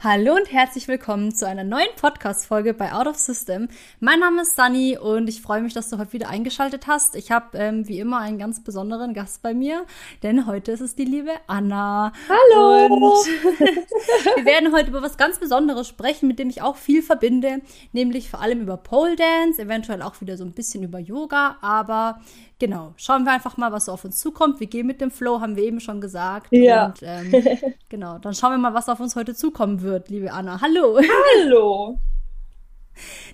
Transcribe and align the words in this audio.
Hallo 0.00 0.36
und 0.36 0.52
herzlich 0.52 0.86
willkommen 0.86 1.34
zu 1.34 1.44
einer 1.44 1.64
neuen 1.64 1.88
Podcast-Folge 2.00 2.72
bei 2.72 2.92
Out 2.92 3.08
of 3.08 3.16
System. 3.16 3.66
Mein 3.98 4.20
Name 4.20 4.42
ist 4.42 4.54
Sunny 4.54 4.96
und 4.96 5.28
ich 5.28 5.42
freue 5.42 5.60
mich, 5.60 5.74
dass 5.74 5.90
du 5.90 5.98
heute 5.98 6.12
wieder 6.12 6.28
eingeschaltet 6.28 6.86
hast. 6.86 7.16
Ich 7.16 7.32
habe 7.32 7.58
ähm, 7.58 7.88
wie 7.88 7.98
immer 7.98 8.18
einen 8.18 8.38
ganz 8.38 8.62
besonderen 8.62 9.12
Gast 9.12 9.42
bei 9.42 9.54
mir, 9.54 9.86
denn 10.22 10.46
heute 10.46 10.70
ist 10.70 10.82
es 10.82 10.94
die 10.94 11.04
liebe 11.04 11.32
Anna. 11.48 12.12
Hallo! 12.28 12.94
Und 12.94 13.26
wir 14.36 14.44
werden 14.44 14.72
heute 14.72 14.90
über 14.90 15.02
was 15.02 15.16
ganz 15.16 15.40
Besonderes 15.40 15.88
sprechen, 15.88 16.28
mit 16.28 16.38
dem 16.38 16.48
ich 16.48 16.62
auch 16.62 16.76
viel 16.76 17.02
verbinde, 17.02 17.60
nämlich 17.90 18.30
vor 18.30 18.40
allem 18.40 18.60
über 18.60 18.76
Pole 18.76 19.16
Dance, 19.16 19.60
eventuell 19.60 20.02
auch 20.02 20.20
wieder 20.20 20.36
so 20.36 20.44
ein 20.44 20.52
bisschen 20.52 20.84
über 20.84 21.00
Yoga, 21.00 21.56
aber 21.60 22.20
genau, 22.58 22.94
schauen 22.96 23.24
wir 23.24 23.32
einfach 23.32 23.56
mal, 23.56 23.72
was 23.72 23.86
so 23.86 23.92
auf 23.92 24.04
uns 24.04 24.18
zukommt. 24.18 24.60
Wir 24.60 24.66
gehen 24.66 24.86
mit 24.86 25.00
dem 25.00 25.10
Flow, 25.10 25.40
haben 25.40 25.56
wir 25.56 25.64
eben 25.64 25.80
schon 25.80 26.00
gesagt. 26.00 26.48
Ja. 26.50 26.86
Und 26.86 26.98
ähm, 27.02 27.32
genau, 27.88 28.18
dann 28.18 28.34
schauen 28.34 28.52
wir 28.52 28.58
mal, 28.58 28.74
was 28.74 28.88
auf 28.88 29.00
uns 29.00 29.16
heute 29.16 29.34
zukommen 29.34 29.82
wird, 29.82 30.08
liebe 30.08 30.32
Anna. 30.32 30.60
Hallo. 30.60 30.98
Hallo. 31.36 31.98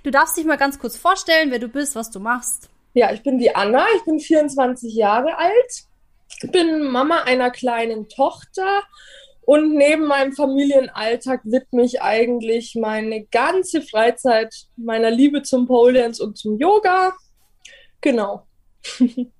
Du 0.02 0.10
darfst 0.10 0.36
dich 0.36 0.44
mal 0.44 0.58
ganz 0.58 0.78
kurz 0.78 0.98
vorstellen, 0.98 1.50
wer 1.50 1.58
du 1.58 1.68
bist, 1.68 1.96
was 1.96 2.10
du 2.10 2.20
machst. 2.20 2.68
Ja, 2.92 3.12
ich 3.12 3.22
bin 3.22 3.38
die 3.38 3.54
Anna, 3.54 3.86
ich 3.96 4.04
bin 4.04 4.20
24 4.20 4.94
Jahre 4.94 5.38
alt, 5.38 5.84
bin 6.52 6.90
Mama 6.90 7.22
einer 7.22 7.50
kleinen 7.50 8.08
Tochter 8.10 8.82
und 9.46 9.74
neben 9.74 10.06
meinem 10.06 10.32
Familienalltag 10.32 11.40
widme 11.44 11.82
ich 11.82 12.00
eigentlich 12.02 12.76
meine 12.76 13.24
ganze 13.24 13.82
Freizeit 13.82 14.54
meiner 14.76 15.10
Liebe 15.10 15.42
zum 15.42 15.66
Pole 15.66 16.00
Dance 16.00 16.22
und 16.22 16.38
zum 16.38 16.58
Yoga. 16.58 17.14
Genau. 18.00 18.46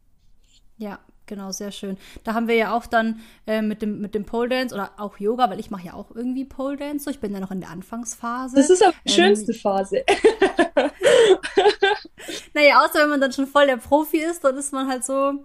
ja, 0.79 0.99
genau, 1.27 1.53
sehr 1.53 1.73
schön. 1.73 1.97
Da 2.25 2.35
haben 2.35 2.49
wir 2.49 2.57
ja 2.57 2.77
auch 2.77 2.87
dann 2.87 3.21
äh, 3.47 3.63
mit, 3.63 3.83
dem, 3.83 4.01
mit 4.01 4.15
dem 4.15 4.25
Pole 4.25 4.49
Dance 4.49 4.75
oder 4.75 4.93
auch 4.99 5.19
Yoga, 5.19 5.51
weil 5.51 5.61
ich 5.61 5.71
mache 5.71 5.87
ja 5.87 5.95
auch 5.95 6.15
irgendwie 6.15 6.45
Pole 6.45 6.77
Dance. 6.77 7.05
So. 7.05 7.11
Ich 7.11 7.21
bin 7.21 7.33
ja 7.33 7.41
noch 7.41 7.51
in 7.51 7.61
der 7.61 7.71
Anfangsphase. 7.71 8.57
Das 8.57 8.71
ist 8.71 8.85
auch 8.85 8.93
die 9.05 9.11
ähm, 9.11 9.15
schönste 9.15 9.55
Phase. 9.55 10.05
naja, 12.55 12.85
außer 12.85 13.01
wenn 13.01 13.11
man 13.11 13.21
dann 13.21 13.33
schon 13.33 13.47
voll 13.47 13.67
der 13.67 13.77
Profi 13.77 14.19
ist, 14.19 14.45
dann 14.45 14.57
ist 14.57 14.73
man 14.73 14.89
halt 14.89 15.05
so, 15.05 15.45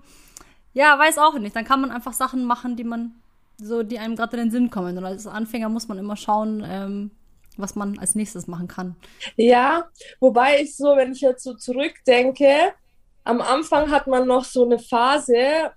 ja, 0.73 0.97
weiß 0.97 1.17
auch 1.17 1.38
nicht. 1.39 1.56
Dann 1.56 1.66
kann 1.66 1.81
man 1.81 1.91
einfach 1.91 2.13
Sachen 2.13 2.45
machen, 2.45 2.75
die 2.75 2.84
man 2.84 3.16
so, 3.58 3.84
die 3.84 4.00
einem 4.00 4.16
gerade 4.16 4.38
in 4.38 4.44
den 4.44 4.52
Sinn 4.52 4.69
kommen. 4.69 4.97
Und 4.97 5.06
als 5.06 5.28
Anfänger 5.28 5.69
muss 5.69 5.88
man 5.88 5.97
immer 5.97 6.16
schauen, 6.16 6.63
ähm, 6.66 7.11
was 7.58 7.75
man 7.75 8.00
als 8.00 8.16
nächstes 8.16 8.47
machen 8.47 8.67
kann. 8.67 8.95
Ja, 9.36 9.89
wobei 10.19 10.61
ich 10.61 10.75
so, 10.75 10.95
wenn 10.95 11.11
ich 11.11 11.22
jetzt 11.22 11.44
so 11.44 11.53
zurückdenke, 11.53 12.73
am 13.30 13.41
Anfang 13.41 13.91
hat 13.91 14.08
man 14.08 14.27
noch 14.27 14.44
so 14.44 14.66
eine 14.66 14.80
Phase, 14.80 15.72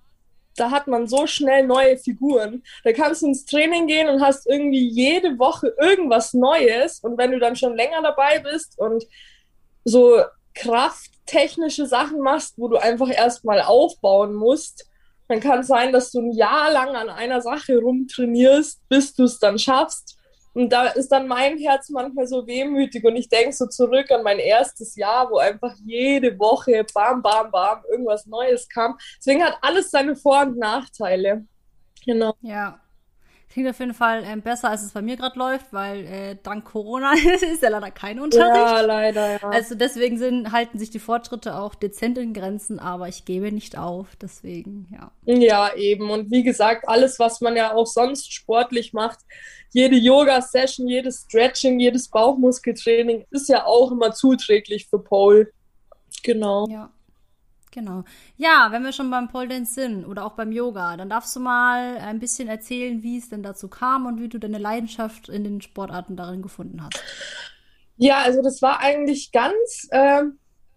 da 0.56 0.70
hat 0.70 0.86
man 0.86 1.06
so 1.06 1.27
schnell 1.27 1.67
neue 1.67 1.98
Figuren. 1.98 2.62
Da 2.83 2.92
kannst 2.92 3.20
du 3.20 3.27
ins 3.27 3.45
Training 3.45 3.86
gehen 3.86 4.08
und 4.08 4.22
hast 4.22 4.47
irgendwie 4.47 4.89
jede 4.89 5.39
Woche 5.39 5.75
irgendwas 5.78 6.33
Neues. 6.33 7.00
Und 7.00 7.19
wenn 7.19 7.30
du 7.30 7.39
dann 7.39 7.55
schon 7.55 7.77
länger 7.77 8.00
dabei 8.03 8.39
bist 8.39 8.78
und 8.78 9.05
so 9.84 10.23
krafttechnische 10.55 11.86
Sachen 11.86 12.20
machst, 12.20 12.55
wo 12.56 12.69
du 12.69 12.77
einfach 12.77 13.11
erstmal 13.11 13.61
aufbauen 13.61 14.34
musst, 14.34 14.86
dann 15.28 15.41
kann 15.41 15.61
es 15.61 15.67
sein, 15.67 15.92
dass 15.92 16.11
du 16.11 16.20
ein 16.20 16.33
Jahr 16.33 16.73
lang 16.73 16.97
an 16.97 17.11
einer 17.11 17.42
Sache 17.42 17.78
rumtrainierst, 17.78 18.89
bis 18.89 19.14
du 19.14 19.25
es 19.25 19.39
dann 19.39 19.58
schaffst. 19.58 20.17
Und 20.55 20.70
da 20.70 20.89
ist 20.89 21.08
dann 21.08 21.27
mein 21.28 21.58
Herz 21.58 21.89
manchmal 21.89 22.27
so 22.27 22.47
wehmütig 22.47 23.05
und 23.05 23.17
ich 23.17 23.28
denke 23.28 23.53
so 23.53 23.67
zurück 23.67 24.11
an 24.11 24.22
mein 24.22 24.39
erstes 24.39 24.97
Jahr, 24.97 25.31
wo 25.31 25.39
einfach 25.39 25.75
jede 25.84 26.39
Woche 26.39 26.84
bam, 26.92 27.22
bam, 27.22 27.50
bam 27.50 27.83
irgendwas 27.91 28.27
Neues 28.27 28.69
kam. 28.69 28.98
Deswegen 29.19 29.42
hat 29.42 29.56
alles 29.62 29.91
seine 29.91 30.14
Vor- 30.14 30.42
und 30.42 30.58
Nachteile. 30.58 31.47
Genau. 32.05 32.34
Ja, 32.41 32.81
Klingt 33.53 33.69
auf 33.69 33.78
jeden 33.81 33.92
Fall 33.92 34.22
ähm, 34.25 34.41
besser, 34.41 34.70
als 34.70 34.83
es 34.83 34.92
bei 34.92 35.03
mir 35.03 35.17
gerade 35.19 35.39
läuft, 35.39 35.75
weil 35.75 36.06
äh, 36.06 36.36
dank 36.42 36.64
Corona 36.64 37.12
ist 37.53 37.62
ja 37.62 37.69
leider 37.69 37.91
kein 37.91 38.19
Unterricht. 38.19 38.56
Ja, 38.56 38.81
leider, 38.81 39.33
ja. 39.33 39.42
Also 39.42 39.75
deswegen 39.75 40.17
sind, 40.17 40.53
halten 40.53 40.78
sich 40.78 40.89
die 40.89 40.98
Fortschritte 40.98 41.58
auch 41.58 41.75
dezent 41.75 42.17
in 42.17 42.33
Grenzen, 42.33 42.79
aber 42.79 43.08
ich 43.08 43.27
gebe 43.27 43.52
nicht 43.52 43.77
auf, 43.77 44.17
deswegen, 44.17 44.89
ja. 44.90 45.11
Ja, 45.27 45.74
eben. 45.74 46.11
Und 46.11 46.30
wie 46.30 46.42
gesagt, 46.42 46.89
alles, 46.89 47.18
was 47.18 47.42
man 47.42 47.55
ja 47.55 47.74
auch 47.74 47.86
sonst 47.86 48.33
sportlich 48.33 48.95
macht, 48.95 49.18
jede 49.70 49.96
Yoga-Session, 49.96 50.89
jedes 50.89 51.27
Stretching, 51.27 51.79
jedes 51.79 52.08
Bauchmuskeltraining 52.08 53.27
ist 53.30 53.51
ja 53.51 53.67
auch 53.67 53.92
immer 53.92 54.13
zuträglich 54.13 54.86
für 54.86 54.98
Pole. 54.98 55.52
Genau. 56.23 56.67
Ja. 56.70 56.90
Genau. 57.72 58.05
Ja, 58.36 58.68
wenn 58.70 58.84
wir 58.84 58.92
schon 58.92 59.10
beim 59.10 59.28
Pole 59.28 59.48
Dance 59.48 59.72
sind 59.72 60.05
oder 60.05 60.27
auch 60.27 60.33
beim 60.33 60.52
Yoga, 60.52 60.96
dann 60.98 61.08
darfst 61.08 61.34
du 61.34 61.40
mal 61.40 61.96
ein 61.96 62.20
bisschen 62.20 62.46
erzählen, 62.46 63.02
wie 63.02 63.16
es 63.16 63.30
denn 63.30 63.42
dazu 63.42 63.66
kam 63.68 64.05
und 64.05 64.20
wie 64.20 64.28
du 64.28 64.38
deine 64.38 64.58
Leidenschaft 64.58 65.30
in 65.30 65.42
den 65.42 65.62
Sportarten 65.62 66.14
darin 66.14 66.42
gefunden 66.42 66.83
hast. 66.84 67.02
Ja, 67.96 68.18
also 68.18 68.42
das 68.42 68.60
war 68.60 68.80
eigentlich 68.80 69.33
ganz, 69.33 69.88
äh, 69.90 70.22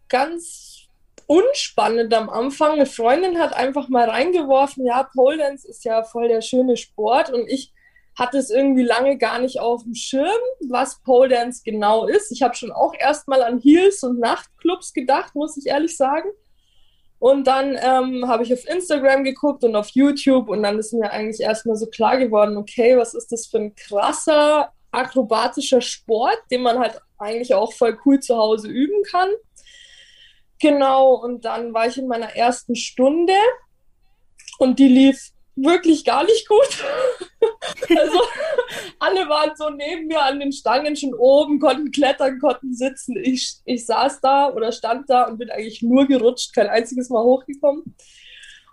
ganz 0.07 0.87
unspannend 1.27 2.13
am 2.13 2.29
Anfang. 2.29 2.73
Eine 2.73 2.85
Freundin 2.85 3.39
hat 3.39 3.53
einfach 3.53 3.89
mal 3.89 4.09
reingeworfen, 4.09 4.85
ja, 4.85 5.03
Pole 5.03 5.37
Dance 5.37 5.67
ist 5.67 5.83
ja 5.83 6.03
voll 6.03 6.29
der 6.29 6.41
schöne 6.41 6.77
Sport 6.77 7.29
und 7.29 7.49
ich 7.49 7.73
hatte 8.17 8.37
es 8.37 8.49
irgendwie 8.49 8.83
lange 8.83 9.17
gar 9.17 9.39
nicht 9.39 9.59
auf 9.59 9.83
dem 9.83 9.95
Schirm, 9.95 10.29
was 10.69 11.01
Pole 11.01 11.27
Dance 11.27 11.61
genau 11.65 12.07
ist. 12.07 12.31
Ich 12.31 12.41
habe 12.41 12.55
schon 12.55 12.71
auch 12.71 12.93
erst 12.97 13.27
mal 13.27 13.43
an 13.43 13.59
Heels 13.59 14.01
und 14.03 14.19
Nachtclubs 14.19 14.93
gedacht, 14.93 15.35
muss 15.35 15.57
ich 15.57 15.67
ehrlich 15.67 15.97
sagen. 15.97 16.29
Und 17.25 17.47
dann 17.47 17.75
ähm, 17.81 18.27
habe 18.27 18.43
ich 18.43 18.53
auf 18.53 18.67
Instagram 18.69 19.23
geguckt 19.23 19.63
und 19.63 19.75
auf 19.75 19.89
YouTube 19.89 20.47
und 20.47 20.61
dann 20.61 20.77
ist 20.77 20.93
mir 20.93 21.09
eigentlich 21.09 21.41
erstmal 21.41 21.75
so 21.75 21.87
klar 21.87 22.17
geworden, 22.17 22.55
okay, 22.55 22.95
was 22.97 23.15
ist 23.15 23.31
das 23.31 23.47
für 23.47 23.57
ein 23.57 23.73
krasser 23.73 24.71
akrobatischer 24.91 25.81
Sport, 25.81 26.37
den 26.51 26.61
man 26.61 26.77
halt 26.77 27.01
eigentlich 27.17 27.55
auch 27.55 27.73
voll 27.73 27.97
cool 28.05 28.19
zu 28.19 28.37
Hause 28.37 28.67
üben 28.67 29.01
kann. 29.09 29.29
Genau, 30.61 31.15
und 31.15 31.45
dann 31.45 31.73
war 31.73 31.87
ich 31.87 31.97
in 31.97 32.07
meiner 32.07 32.35
ersten 32.35 32.75
Stunde 32.75 33.33
und 34.59 34.77
die 34.77 34.87
lief 34.87 35.31
wirklich 35.55 36.03
gar 36.03 36.23
nicht 36.23 36.47
gut. 36.47 36.83
also 37.89 38.21
alle 38.99 39.27
waren 39.29 39.55
so 39.55 39.69
neben 39.69 40.07
mir 40.07 40.21
an 40.21 40.39
den 40.39 40.51
Stangen 40.51 40.95
schon 40.95 41.13
oben, 41.13 41.59
konnten 41.59 41.91
klettern, 41.91 42.39
konnten 42.39 42.73
sitzen. 42.73 43.15
Ich, 43.17 43.59
ich 43.65 43.85
saß 43.85 44.21
da 44.21 44.49
oder 44.51 44.71
stand 44.71 45.09
da 45.09 45.23
und 45.23 45.37
bin 45.37 45.49
eigentlich 45.49 45.81
nur 45.81 46.07
gerutscht, 46.07 46.53
kein 46.53 46.67
einziges 46.67 47.09
Mal 47.09 47.23
hochgekommen. 47.23 47.95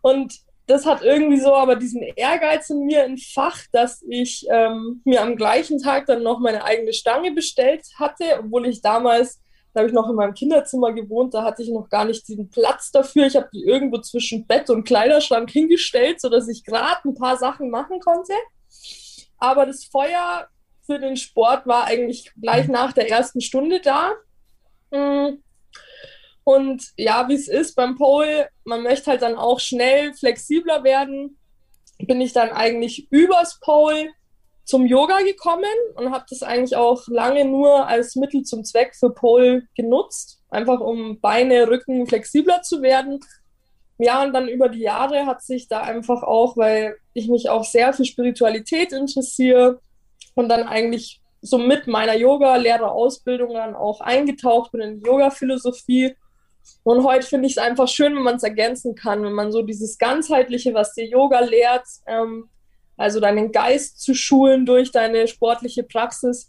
Und 0.03 0.41
das 0.67 0.87
hat 0.87 1.03
irgendwie 1.03 1.41
so 1.41 1.55
aber 1.55 1.77
diesen 1.77 2.03
Ehrgeiz 2.03 2.71
in 2.71 2.87
mir 2.87 3.03
entfacht, 3.03 3.69
dass 3.73 4.03
ich 4.09 4.47
ähm, 4.49 5.03
mir 5.05 5.21
am 5.21 5.37
gleichen 5.37 5.79
Tag 5.79 6.07
dann 6.07 6.23
noch 6.23 6.39
meine 6.39 6.65
eigene 6.65 6.93
Stange 6.93 7.33
bestellt 7.33 7.83
hatte, 7.99 8.39
obwohl 8.39 8.67
ich 8.67 8.81
damals 8.81 9.42
da 9.73 9.81
habe 9.81 9.89
ich 9.89 9.95
noch 9.95 10.09
in 10.09 10.17
meinem 10.17 10.35
Kinderzimmer 10.35 10.93
gewohnt, 10.93 11.33
da 11.33 11.45
hatte 11.45 11.63
ich 11.63 11.71
noch 11.71 11.89
gar 11.89 12.05
nicht 12.05 12.29
diesen 12.29 12.51
Platz 12.51 12.91
dafür. 12.91 13.27
Ich 13.27 13.37
habe 13.37 13.49
die 13.53 13.65
irgendwo 13.65 13.99
zwischen 13.99 14.47
Bett 14.47 14.69
und 14.69 14.85
Kleiderschrank 14.85 15.51
hingestellt, 15.51 16.21
sodass 16.21 16.49
ich 16.49 16.65
gerade 16.65 17.09
ein 17.09 17.15
paar 17.15 17.39
Sachen 17.39 17.71
machen 17.71 18.01
konnte. 18.01 18.35
Aber 19.39 19.65
das 19.65 19.85
Feuer 19.85 20.49
für 20.85 20.99
den 20.99 21.17
Sport 21.17 21.67
war 21.67 21.85
eigentlich 21.85 22.33
gleich 22.41 22.69
nach 22.69 22.93
der 22.93 23.11
ersten 23.11 23.41
Stunde 23.41 23.81
da. 23.81 24.13
Mm. 24.91 25.39
Und 26.45 26.93
ja, 26.97 27.29
wie 27.29 27.35
es 27.35 27.49
ist 27.49 27.75
beim 27.75 27.97
Pole, 27.97 28.49
man 28.65 28.83
möchte 28.83 29.11
halt 29.11 29.23
dann 29.23 29.37
auch 29.37 29.61
schnell 29.61 30.13
flexibler 30.13 30.85
werden. 30.85 31.39
Bin 31.99 32.21
ich 32.21 32.33
dann 32.33 32.51
eigentlich 32.51 33.11
übers 33.11 33.61
Pole 33.61 34.11
zum 34.65 34.87
Yoga 34.87 35.19
gekommen 35.21 35.65
und 35.97 36.13
habe 36.13 36.25
das 36.29 36.43
eigentlich 36.43 36.77
auch 36.77 37.07
lange 37.09 37.45
nur 37.45 37.87
als 37.87 38.17
Mittel 38.17 38.43
zum 38.43 38.65
Zweck 38.65 38.95
für 38.95 39.11
Pole 39.11 39.65
genutzt, 39.77 40.41
einfach 40.51 40.81
um 40.81 41.21
Beine, 41.21 41.69
Rücken 41.69 42.07
flexibler 42.07 42.63
zu 42.63 42.83
werden. 42.83 43.21
Ja, 43.99 44.23
und 44.23 44.33
dann 44.33 44.49
über 44.49 44.69
die 44.69 44.81
Jahre 44.81 45.27
hat 45.27 45.43
sich 45.43 45.69
da 45.69 45.81
einfach 45.81 46.23
auch, 46.23 46.57
weil 46.57 46.97
ich 47.13 47.29
mich 47.29 47.51
auch 47.51 47.65
sehr 47.65 47.93
für 47.93 48.05
Spiritualität 48.05 48.93
interessiere 48.93 49.81
und 50.35 50.49
dann 50.49 50.63
eigentlich 50.65 51.21
so 51.41 51.59
mit 51.59 51.89
meiner 51.89 52.15
Yoga-Lehrerausbildung 52.15 53.53
dann 53.53 53.75
auch 53.75 54.01
eingetaucht 54.01 54.73
bin 54.73 54.81
in 54.81 55.01
die 55.01 55.07
Yoga-Philosophie. 55.07 56.17
Und 56.85 57.05
heute 57.05 57.27
finde 57.27 57.47
ich 57.47 57.57
es 57.57 57.59
einfach 57.59 57.89
schön, 57.89 58.15
wenn 58.15 58.23
man 58.23 58.37
es 58.37 58.45
ergänzen 58.45 58.95
kann, 58.95 59.25
wenn 59.25 59.33
man 59.33 59.51
so 59.51 59.63
dieses 59.63 59.99
Ganzheitliche, 59.99 60.73
was 60.73 60.95
dir 60.95 61.07
Yoga 61.07 61.41
lehrt, 61.41 61.87
ähm, 62.07 62.49
also 62.97 63.21
deinen 63.21 63.53
Geist 63.53 64.01
zu 64.01 64.15
schulen 64.15 64.67
durch 64.67 64.91
deine 64.91 65.29
sportliche 65.29 65.83
Praxis. 65.83 66.49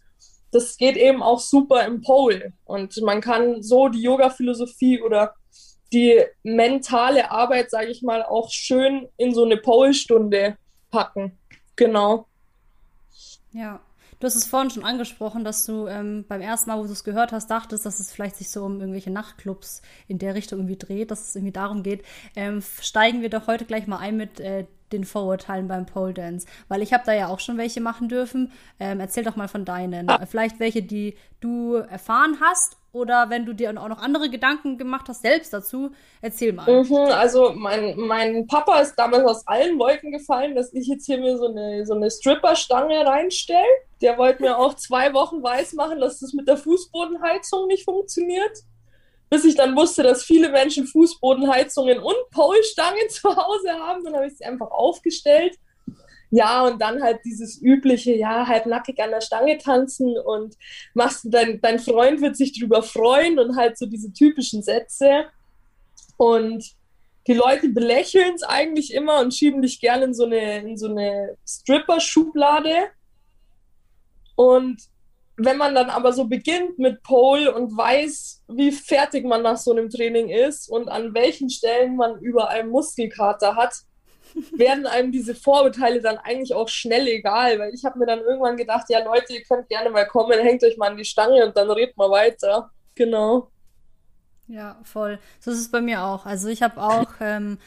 Das 0.51 0.77
geht 0.77 0.97
eben 0.97 1.23
auch 1.23 1.39
super 1.39 1.85
im 1.85 2.01
Pole. 2.01 2.53
Und 2.65 3.01
man 3.01 3.21
kann 3.21 3.63
so 3.63 3.89
die 3.89 4.01
Yoga-Philosophie 4.01 5.01
oder 5.01 5.33
die 5.91 6.23
mentale 6.43 7.31
Arbeit, 7.31 7.69
sage 7.69 7.87
ich 7.87 8.01
mal, 8.01 8.23
auch 8.23 8.49
schön 8.51 9.07
in 9.17 9.33
so 9.33 9.45
eine 9.45 9.57
Pole-Stunde 9.57 10.57
packen. 10.91 11.37
Genau. 11.75 12.27
Ja. 13.51 13.79
Du 14.19 14.27
hast 14.27 14.35
es 14.35 14.45
vorhin 14.45 14.69
schon 14.69 14.85
angesprochen, 14.85 15.43
dass 15.43 15.65
du 15.65 15.85
ähm, 15.87 16.23
beim 16.29 16.39
ersten 16.39 16.69
Mal, 16.69 16.79
wo 16.79 16.85
du 16.85 16.93
es 16.93 17.03
gehört 17.03 17.33
hast, 17.33 17.51
dachtest, 17.51 17.85
dass 17.85 17.99
es 17.99 18.09
vielleicht 18.09 18.37
sich 18.37 18.49
so 18.49 18.63
um 18.63 18.79
irgendwelche 18.79 19.11
Nachtclubs 19.11 19.81
in 20.07 20.17
der 20.17 20.33
Richtung 20.33 20.59
irgendwie 20.59 20.77
dreht, 20.77 21.11
dass 21.11 21.27
es 21.27 21.35
irgendwie 21.35 21.51
darum 21.51 21.83
geht. 21.83 22.03
Ähm, 22.37 22.63
steigen 22.79 23.21
wir 23.21 23.29
doch 23.29 23.47
heute 23.47 23.65
gleich 23.65 23.85
mal 23.85 23.97
ein 23.97 24.15
mit 24.15 24.39
äh, 24.39 24.65
den 24.93 25.03
Vorurteilen 25.03 25.67
beim 25.67 25.85
Pole 25.85 26.13
Dance? 26.13 26.47
Weil 26.69 26.81
ich 26.81 26.93
habe 26.93 27.03
da 27.05 27.13
ja 27.13 27.27
auch 27.27 27.39
schon 27.39 27.57
welche 27.57 27.81
machen 27.81 28.07
dürfen. 28.07 28.51
Ähm, 28.79 28.99
erzähl 28.99 29.23
doch 29.23 29.35
mal 29.35 29.47
von 29.47 29.65
deinen. 29.65 30.09
Ah. 30.09 30.25
Vielleicht 30.25 30.59
welche, 30.59 30.81
die 30.81 31.15
du 31.41 31.73
erfahren 31.75 32.37
hast 32.39 32.77
oder 32.93 33.31
wenn 33.31 33.45
du 33.45 33.53
dir 33.53 33.71
auch 33.71 33.87
noch 33.87 33.97
andere 33.97 34.29
Gedanken 34.29 34.77
gemacht 34.77 35.09
hast, 35.09 35.23
selbst 35.23 35.51
dazu, 35.51 35.91
erzähl 36.21 36.53
mal. 36.53 36.69
Mhm, 36.71 37.11
also 37.11 37.51
mein, 37.55 37.97
mein 37.97 38.45
Papa 38.45 38.79
ist 38.81 38.95
damals 38.95 39.25
aus 39.25 39.47
allen 39.47 39.79
Wolken 39.79 40.11
gefallen, 40.11 40.53
dass 40.55 40.71
ich 40.73 40.87
jetzt 40.87 41.07
hier 41.07 41.17
mir 41.17 41.35
so 41.37 41.47
eine, 41.47 41.85
so 41.87 41.95
eine 41.95 42.11
Stripper-Stange 42.11 43.03
reinstelle. 43.03 43.65
Der 44.01 44.17
wollte 44.19 44.43
mir 44.43 44.57
auch 44.57 44.75
zwei 44.75 45.11
Wochen 45.13 45.41
weismachen, 45.41 45.99
dass 45.99 46.19
das 46.19 46.33
mit 46.33 46.47
der 46.47 46.57
Fußbodenheizung 46.57 47.67
nicht 47.67 47.83
funktioniert. 47.83 48.59
Bis 49.29 49.45
ich 49.45 49.55
dann 49.55 49.75
wusste, 49.75 50.03
dass 50.03 50.23
viele 50.23 50.49
Menschen 50.49 50.85
Fußbodenheizungen 50.85 51.99
und 51.99 52.15
Polstangen 52.31 53.07
zu 53.09 53.35
Hause 53.35 53.71
haben, 53.73 54.03
dann 54.03 54.15
habe 54.15 54.27
ich 54.27 54.37
sie 54.37 54.45
einfach 54.45 54.69
aufgestellt 54.71 55.57
ja, 56.35 56.65
und 56.65 56.81
dann 56.81 57.03
halt 57.03 57.19
dieses 57.25 57.61
übliche, 57.61 58.15
ja, 58.15 58.47
halt 58.47 58.65
nackig 58.65 58.99
an 58.99 59.11
der 59.11 59.21
Stange 59.21 59.59
tanzen 59.59 60.17
und 60.17 60.57
machst 60.95 61.27
dein, 61.29 61.61
dein 61.61 61.77
Freund 61.77 62.21
wird 62.21 62.35
sich 62.35 62.59
drüber 62.59 62.81
freuen 62.81 63.37
und 63.37 63.55
halt 63.55 63.77
so 63.77 63.85
diese 63.85 64.11
typischen 64.11 64.63
Sätze. 64.63 65.25
Und 66.17 66.71
die 67.27 67.35
Leute 67.35 67.69
belächeln 67.69 68.33
es 68.33 68.41
eigentlich 68.41 68.95
immer 68.95 69.19
und 69.19 69.35
schieben 69.35 69.61
dich 69.61 69.79
gerne 69.79 70.05
in 70.05 70.15
so 70.15 70.25
eine, 70.25 70.61
in 70.61 70.75
so 70.75 70.87
eine 70.87 71.37
Stripper-Schublade. 71.47 72.87
Und 74.33 74.81
wenn 75.38 75.57
man 75.57 75.74
dann 75.74 75.89
aber 75.89 76.13
so 76.13 76.25
beginnt 76.25 76.77
mit 76.77 77.01
Pole 77.03 77.53
und 77.53 77.75
weiß, 77.75 78.44
wie 78.50 78.71
fertig 78.71 79.25
man 79.25 79.41
nach 79.41 79.57
so 79.57 79.71
einem 79.71 79.89
Training 79.89 80.30
ist 80.30 80.69
und 80.69 80.89
an 80.89 81.13
welchen 81.13 81.50
Stellen 81.50 81.95
man 81.95 82.19
überall 82.19 82.65
Muskelkater 82.65 83.56
hat, 83.56 83.74
werden 84.57 84.85
einem 84.85 85.12
diese 85.12 85.35
Vorurteile 85.35 86.01
dann 86.01 86.18
eigentlich 86.18 86.53
auch 86.53 86.69
schnell 86.69 87.07
egal, 87.07 87.59
weil 87.59 87.74
ich 87.74 87.83
habe 87.83 88.00
mir 88.00 88.06
dann 88.06 88.19
irgendwann 88.19 88.57
gedacht, 88.57 88.85
ja 88.89 89.03
Leute, 89.03 89.33
ihr 89.33 89.44
könnt 89.44 89.69
gerne 89.69 89.89
mal 89.89 90.07
kommen, 90.07 90.39
hängt 90.39 90.63
euch 90.63 90.77
mal 90.77 90.91
an 90.91 90.97
die 90.97 91.06
Stange 91.06 91.45
und 91.45 91.56
dann 91.57 91.69
redet 91.69 91.97
mal 91.97 92.09
weiter. 92.09 92.69
Genau. 92.95 93.50
Ja, 94.47 94.79
voll. 94.83 95.19
So 95.39 95.51
ist 95.51 95.59
es 95.59 95.71
bei 95.71 95.81
mir 95.81 96.03
auch. 96.03 96.25
Also 96.25 96.47
ich 96.50 96.62
habe 96.62 96.81
auch 96.81 97.12
ähm, 97.21 97.57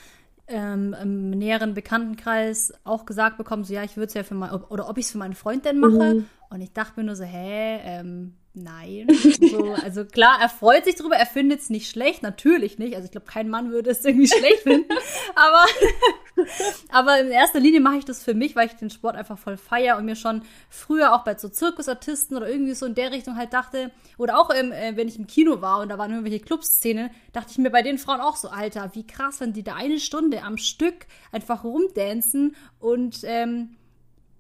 ähm, 0.49 0.95
im 1.01 1.31
näheren 1.31 1.75
Bekanntenkreis 1.75 2.73
auch 2.85 3.07
gesagt 3.07 3.39
bekommen, 3.39 3.65
so 3.65 3.75
ja, 3.75 3.83
ich 3.83 3.97
würde 3.97 4.09
es 4.09 4.15
ja 4.15 4.23
für 4.23 4.35
mein, 4.35 4.51
oder 4.51 4.89
ob 4.89 4.99
ich 4.99 5.07
es 5.07 5.12
für 5.12 5.19
meinen 5.19 5.35
Freund 5.35 5.65
denn 5.65 5.81
mache. 5.81 6.15
Mhm. 6.15 6.27
Und 6.51 6.61
ich 6.61 6.73
dachte 6.73 7.01
mir 7.01 7.05
nur 7.05 7.17
so, 7.17 7.25
hä, 7.25 7.81
ähm, 7.85 8.35
Nein. 8.59 9.07
So, 9.51 9.75
also 9.75 10.07
klar, 10.07 10.39
er 10.41 10.49
freut 10.49 10.87
sich 10.87 10.95
drüber, 10.95 11.17
er 11.17 11.27
findet 11.27 11.61
es 11.61 11.69
nicht 11.69 11.91
schlecht, 11.91 12.23
natürlich 12.23 12.79
nicht. 12.79 12.95
Also 12.95 13.05
ich 13.05 13.11
glaube, 13.11 13.27
kein 13.27 13.51
Mann 13.51 13.71
würde 13.71 13.91
es 13.91 14.05
irgendwie 14.05 14.27
schlecht 14.27 14.63
finden. 14.63 14.93
Aber, 15.35 15.67
aber 16.91 17.21
in 17.21 17.31
erster 17.31 17.61
Linie 17.61 17.81
mache 17.81 17.99
ich 17.99 18.05
das 18.05 18.23
für 18.23 18.35
mich, 18.35 18.57
weil 18.57 18.67
ich 18.67 18.75
den 18.75 18.91
Sport 18.91 19.17
einfach 19.17 19.39
voll 19.39 19.57
feier 19.57 19.97
und 19.97 20.07
mir 20.07 20.17
schon 20.17 20.43
früher 20.69 21.15
auch 21.15 21.25
bei 21.25 21.37
so 21.37 21.49
Zirkusartisten 21.49 22.37
oder 22.37 22.49
irgendwie 22.49 22.75
so 22.75 22.87
in 22.87 22.95
der 22.95 23.11
Richtung 23.11 23.37
halt 23.37 23.53
dachte, 23.53 23.91
oder 24.17 24.39
auch 24.39 24.51
im, 24.51 24.73
äh, 24.73 24.97
wenn 24.97 25.09
ich 25.09 25.19
im 25.19 25.27
Kino 25.27 25.61
war 25.61 25.81
und 25.81 25.91
da 25.91 25.99
waren 25.99 26.11
irgendwelche 26.11 26.45
Clubszenen, 26.45 27.11
dachte 27.33 27.53
ich 27.53 27.59
mir 27.59 27.71
bei 27.71 27.83
den 27.83 27.99
Frauen 27.99 28.21
auch 28.21 28.37
so, 28.37 28.49
Alter, 28.49 28.91
wie 28.95 29.07
krass, 29.07 29.41
wenn 29.41 29.53
die 29.53 29.63
da 29.63 29.75
eine 29.75 29.99
Stunde 29.99 30.43
am 30.43 30.57
Stück 30.57 31.07
einfach 31.33 31.65
rumdancen 31.65 32.57
und 32.79 33.21
ähm, 33.25 33.77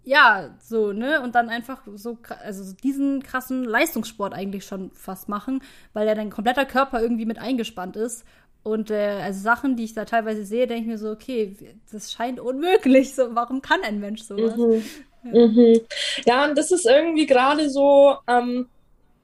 ja, 0.06 0.54
so, 0.62 0.92
ne? 0.92 1.20
Und 1.20 1.34
dann 1.34 1.48
einfach 1.48 1.82
so, 1.96 2.16
also 2.44 2.72
diesen 2.74 3.24
krassen 3.24 3.64
Leistungssport 3.64 4.34
eigentlich 4.34 4.64
schon 4.64 4.92
fast 4.92 5.28
machen, 5.28 5.60
weil 5.94 6.06
ja 6.06 6.14
dein 6.14 6.30
kompletter 6.30 6.64
Körper 6.64 7.02
irgendwie 7.02 7.26
mit 7.26 7.40
eingespannt 7.40 7.96
ist. 7.96 8.24
Und 8.62 8.92
äh, 8.92 9.20
also 9.20 9.40
Sachen, 9.40 9.76
die 9.76 9.82
ich 9.82 9.94
da 9.94 10.04
teilweise 10.04 10.44
sehe, 10.44 10.68
denke 10.68 10.82
ich 10.82 10.88
mir 10.88 10.98
so, 10.98 11.10
okay, 11.10 11.56
das 11.90 12.12
scheint 12.12 12.38
unmöglich. 12.38 13.16
So, 13.16 13.34
warum 13.34 13.62
kann 13.62 13.82
ein 13.82 13.98
Mensch 13.98 14.22
sowas? 14.22 14.56
Mhm. 14.56 14.84
Ja. 15.24 15.46
Mhm. 15.46 15.80
ja, 16.24 16.44
und 16.44 16.56
das 16.56 16.70
ist 16.70 16.86
irgendwie 16.86 17.26
gerade 17.26 17.68
so 17.68 18.14
ähm, 18.28 18.68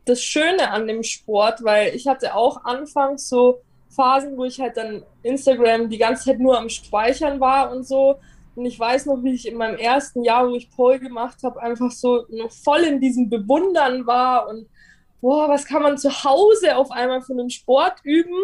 das 0.05 0.20
Schöne 0.20 0.73
an 0.73 0.88
dem 0.88 1.05
Sport, 1.05 1.62
weil 1.62 1.94
ich 1.94 2.08
hatte 2.08 2.34
auch 2.34 2.64
anfangs 2.64 3.29
so 3.29 3.61
Phasen, 3.88 4.37
wo 4.37 4.44
ich 4.44 4.58
halt 4.58 4.76
dann 4.76 5.05
Instagram 5.23 5.88
die 5.90 5.99
ganze 5.99 6.25
Zeit 6.25 6.40
nur 6.40 6.58
am 6.58 6.69
Speichern 6.69 7.38
war 7.38 7.70
und 7.70 7.87
so. 7.87 8.17
Und 8.54 8.66
ich 8.66 8.78
weiß 8.78 9.06
noch, 9.06 9.22
wie 9.22 9.34
ich 9.34 9.49
in 9.49 9.56
meinem 9.56 9.78
ersten 9.78 10.22
Jahr, 10.22 10.49
wo 10.49 10.54
ich 10.54 10.70
Pole 10.70 11.00
gemacht 11.00 11.38
habe, 11.43 11.62
einfach 11.62 11.90
so 11.90 12.26
noch 12.28 12.52
voll 12.52 12.81
in 12.81 13.00
diesem 13.00 13.31
Bewundern 13.31 14.06
war 14.06 14.49
und 14.49 14.69
boah, 15.20 15.49
was 15.49 15.64
kann 15.64 15.82
man 15.82 15.96
zu 15.96 16.25
Hause 16.25 16.76
auf 16.76 16.90
einmal 16.90 17.22
für 17.22 17.32
einen 17.32 17.50
Sport 17.50 18.00
üben? 18.02 18.38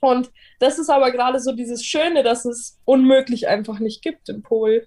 Und 0.00 0.30
das 0.60 0.78
ist 0.78 0.88
aber 0.88 1.10
gerade 1.10 1.40
so 1.40 1.52
dieses 1.52 1.84
Schöne, 1.84 2.22
dass 2.22 2.44
es 2.44 2.78
unmöglich 2.84 3.48
einfach 3.48 3.80
nicht 3.80 4.00
gibt 4.00 4.28
im 4.28 4.42
Pol. 4.42 4.86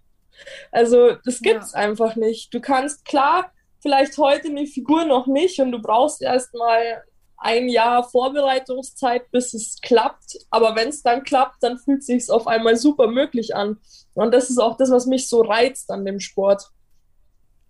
Also 0.72 1.18
das 1.26 1.42
gibt's 1.42 1.74
ja. 1.74 1.80
einfach 1.80 2.16
nicht. 2.16 2.54
Du 2.54 2.62
kannst 2.62 3.06
klar 3.06 3.52
vielleicht 3.82 4.18
heute 4.18 4.48
eine 4.48 4.66
Figur 4.66 5.06
noch 5.06 5.28
nicht 5.28 5.60
und 5.60 5.72
du 5.72 5.82
brauchst 5.82 6.22
erstmal 6.22 7.04
ein 7.42 7.68
Jahr 7.68 8.04
Vorbereitungszeit, 8.04 9.32
bis 9.32 9.54
es 9.54 9.80
klappt. 9.82 10.38
Aber 10.52 10.76
wenn 10.76 10.90
es 10.90 11.02
dann 11.02 11.24
klappt, 11.24 11.64
dann 11.64 11.80
fühlt 11.80 12.02
es 12.02 12.06
sich 12.06 12.30
auf 12.30 12.48
einmal 12.48 12.78
super 12.78 13.08
möglich 13.08 13.56
an. 13.56 13.80
Und 14.14 14.34
das 14.34 14.50
ist 14.50 14.60
auch 14.60 14.78
das, 14.78 14.92
was 14.92 15.08
mich 15.08 15.28
so 15.28 15.42
reizt 15.42 15.90
an 15.90 16.06
dem 16.06 16.20
Sport. 16.20 16.70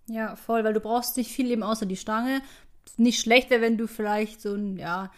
Ja, 0.06 0.36
voll, 0.36 0.62
weil 0.62 0.74
du 0.74 0.80
brauchst 0.80 1.16
nicht 1.16 1.32
viel 1.32 1.50
eben 1.50 1.62
außer 1.62 1.86
die 1.86 1.96
Stange. 1.96 2.42
Nicht 2.98 3.20
schlecht 3.20 3.48
wäre, 3.48 3.62
wenn 3.62 3.78
du 3.78 3.86
vielleicht 3.86 4.42
so 4.42 4.54
ein, 4.54 4.76
ja, 4.76 5.10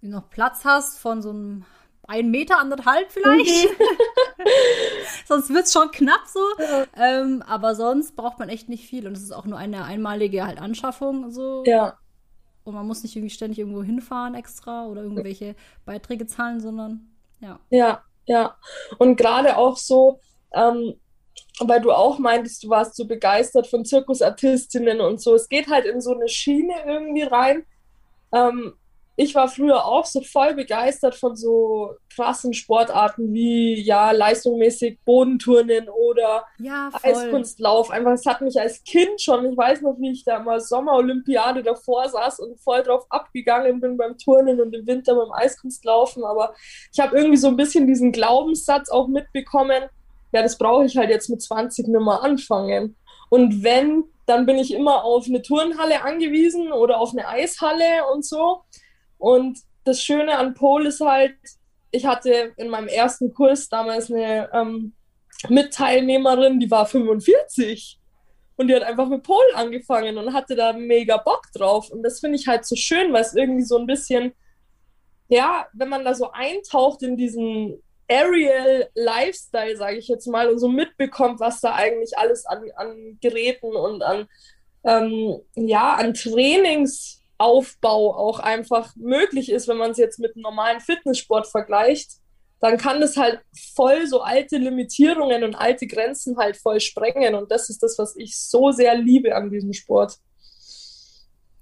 noch 0.00 0.30
Platz 0.30 0.64
hast 0.64 0.98
von 0.98 1.20
so 1.20 1.30
einem 1.30 1.64
ein 2.08 2.30
Meter, 2.30 2.58
anderthalb 2.58 3.10
vielleicht. 3.10 3.70
Mhm. 3.70 3.76
sonst 5.26 5.50
wird 5.50 5.64
es 5.64 5.72
schon 5.72 5.90
knapp 5.90 6.22
so. 6.26 6.40
Ja. 6.60 6.84
Ähm, 6.96 7.42
aber 7.42 7.74
sonst 7.74 8.14
braucht 8.14 8.38
man 8.38 8.48
echt 8.48 8.68
nicht 8.68 8.88
viel. 8.88 9.08
Und 9.08 9.16
es 9.16 9.24
ist 9.24 9.32
auch 9.32 9.46
nur 9.46 9.58
eine 9.58 9.84
einmalige 9.84 10.46
halt 10.46 10.60
Anschaffung. 10.60 11.32
So. 11.32 11.64
Ja. 11.66 11.98
Und 12.66 12.74
man 12.74 12.86
muss 12.86 13.04
nicht 13.04 13.14
irgendwie 13.14 13.32
ständig 13.32 13.60
irgendwo 13.60 13.84
hinfahren 13.84 14.34
extra 14.34 14.86
oder 14.86 15.02
irgendwelche 15.02 15.54
Beiträge 15.84 16.26
zahlen, 16.26 16.60
sondern 16.60 17.08
ja. 17.40 17.60
Ja, 17.70 18.02
ja. 18.26 18.56
Und 18.98 19.16
gerade 19.16 19.56
auch 19.56 19.76
so, 19.76 20.18
ähm, 20.52 20.94
weil 21.60 21.80
du 21.80 21.92
auch 21.92 22.18
meintest, 22.18 22.64
du 22.64 22.68
warst 22.68 22.96
so 22.96 23.06
begeistert 23.06 23.68
von 23.68 23.84
Zirkusartistinnen 23.84 25.00
und 25.00 25.20
so. 25.20 25.34
Es 25.36 25.48
geht 25.48 25.68
halt 25.68 25.86
in 25.86 26.00
so 26.00 26.12
eine 26.12 26.28
Schiene 26.28 26.74
irgendwie 26.84 27.22
rein. 27.22 27.64
Ähm, 28.32 28.74
ich 29.18 29.34
war 29.34 29.48
früher 29.48 29.86
auch 29.86 30.04
so 30.04 30.20
voll 30.20 30.54
begeistert 30.54 31.14
von 31.14 31.36
so 31.36 31.94
krassen 32.14 32.52
Sportarten 32.52 33.32
wie 33.32 33.80
ja 33.80 34.10
leistungsmäßig 34.10 34.98
Bodenturnen 35.06 35.88
oder 35.88 36.44
ja, 36.58 36.90
Eiskunstlauf. 37.02 37.90
Einfach, 37.90 38.12
es 38.12 38.26
hat 38.26 38.42
mich 38.42 38.60
als 38.60 38.84
Kind 38.84 39.20
schon, 39.20 39.50
ich 39.50 39.56
weiß 39.56 39.80
noch, 39.80 39.96
wie 39.98 40.12
ich 40.12 40.24
da 40.24 40.38
mal 40.38 40.60
Sommerolympiade 40.60 41.62
davor 41.62 42.06
saß 42.08 42.40
und 42.40 42.60
voll 42.60 42.82
drauf 42.82 43.06
abgegangen 43.08 43.80
bin 43.80 43.96
beim 43.96 44.18
Turnen 44.18 44.60
und 44.60 44.74
im 44.74 44.86
Winter 44.86 45.14
beim 45.14 45.32
Eiskunstlaufen. 45.32 46.22
Aber 46.22 46.54
ich 46.92 47.00
habe 47.00 47.16
irgendwie 47.16 47.38
so 47.38 47.48
ein 47.48 47.56
bisschen 47.56 47.86
diesen 47.86 48.12
Glaubenssatz 48.12 48.90
auch 48.90 49.08
mitbekommen, 49.08 49.84
ja, 50.32 50.42
das 50.42 50.58
brauche 50.58 50.84
ich 50.84 50.96
halt 50.98 51.08
jetzt 51.08 51.30
mit 51.30 51.40
20 51.40 51.88
nicht 51.88 52.00
mehr 52.00 52.22
anfangen. 52.22 52.96
Und 53.30 53.64
wenn, 53.64 54.04
dann 54.26 54.44
bin 54.44 54.58
ich 54.58 54.74
immer 54.74 55.04
auf 55.04 55.26
eine 55.26 55.40
Turnhalle 55.40 56.02
angewiesen 56.02 56.70
oder 56.72 56.98
auf 57.00 57.12
eine 57.12 57.26
Eishalle 57.26 58.06
und 58.12 58.26
so. 58.26 58.62
Und 59.18 59.58
das 59.84 60.02
Schöne 60.02 60.36
an 60.36 60.54
Pole 60.54 60.88
ist 60.88 61.00
halt, 61.00 61.36
ich 61.90 62.04
hatte 62.04 62.52
in 62.56 62.68
meinem 62.68 62.88
ersten 62.88 63.32
Kurs 63.32 63.68
damals 63.68 64.10
eine 64.10 64.50
ähm, 64.52 64.94
Mitteilnehmerin, 65.48 66.60
die 66.60 66.70
war 66.70 66.86
45 66.86 67.98
und 68.56 68.68
die 68.68 68.74
hat 68.74 68.82
einfach 68.82 69.08
mit 69.08 69.22
Pole 69.22 69.54
angefangen 69.54 70.18
und 70.18 70.32
hatte 70.32 70.56
da 70.56 70.72
mega 70.72 71.18
Bock 71.18 71.42
drauf. 71.54 71.90
Und 71.90 72.02
das 72.02 72.20
finde 72.20 72.38
ich 72.38 72.46
halt 72.46 72.64
so 72.64 72.74
schön, 72.74 73.12
weil 73.12 73.22
es 73.22 73.34
irgendwie 73.34 73.64
so 73.64 73.78
ein 73.78 73.86
bisschen, 73.86 74.32
ja, 75.28 75.66
wenn 75.72 75.88
man 75.88 76.04
da 76.04 76.14
so 76.14 76.30
eintaucht 76.32 77.02
in 77.02 77.16
diesen 77.16 77.82
Aerial 78.08 78.88
Lifestyle, 78.94 79.76
sage 79.76 79.98
ich 79.98 80.08
jetzt 80.08 80.26
mal, 80.26 80.48
und 80.48 80.58
so 80.58 80.68
mitbekommt, 80.68 81.40
was 81.40 81.60
da 81.60 81.74
eigentlich 81.74 82.16
alles 82.16 82.46
an, 82.46 82.62
an 82.76 83.18
Geräten 83.20 83.74
und 83.74 84.02
an, 84.02 84.26
ähm, 84.84 85.40
ja, 85.54 85.94
an 85.94 86.14
Trainings 86.14 87.20
Aufbau 87.38 88.14
auch 88.14 88.38
einfach 88.38 88.94
möglich 88.96 89.50
ist, 89.50 89.68
wenn 89.68 89.76
man 89.76 89.90
es 89.90 89.98
jetzt 89.98 90.18
mit 90.18 90.34
einem 90.34 90.42
normalen 90.42 90.80
Fitnesssport 90.80 91.46
vergleicht, 91.46 92.12
dann 92.60 92.78
kann 92.78 93.00
das 93.00 93.16
halt 93.16 93.40
voll 93.74 94.06
so 94.06 94.22
alte 94.22 94.56
Limitierungen 94.56 95.44
und 95.44 95.54
alte 95.54 95.86
Grenzen 95.86 96.38
halt 96.38 96.56
voll 96.56 96.80
sprengen. 96.80 97.34
Und 97.34 97.50
das 97.50 97.68
ist 97.68 97.82
das, 97.82 97.98
was 97.98 98.16
ich 98.16 98.38
so 98.38 98.72
sehr 98.72 98.96
liebe 98.96 99.34
an 99.34 99.50
diesem 99.50 99.72
Sport. 99.72 100.18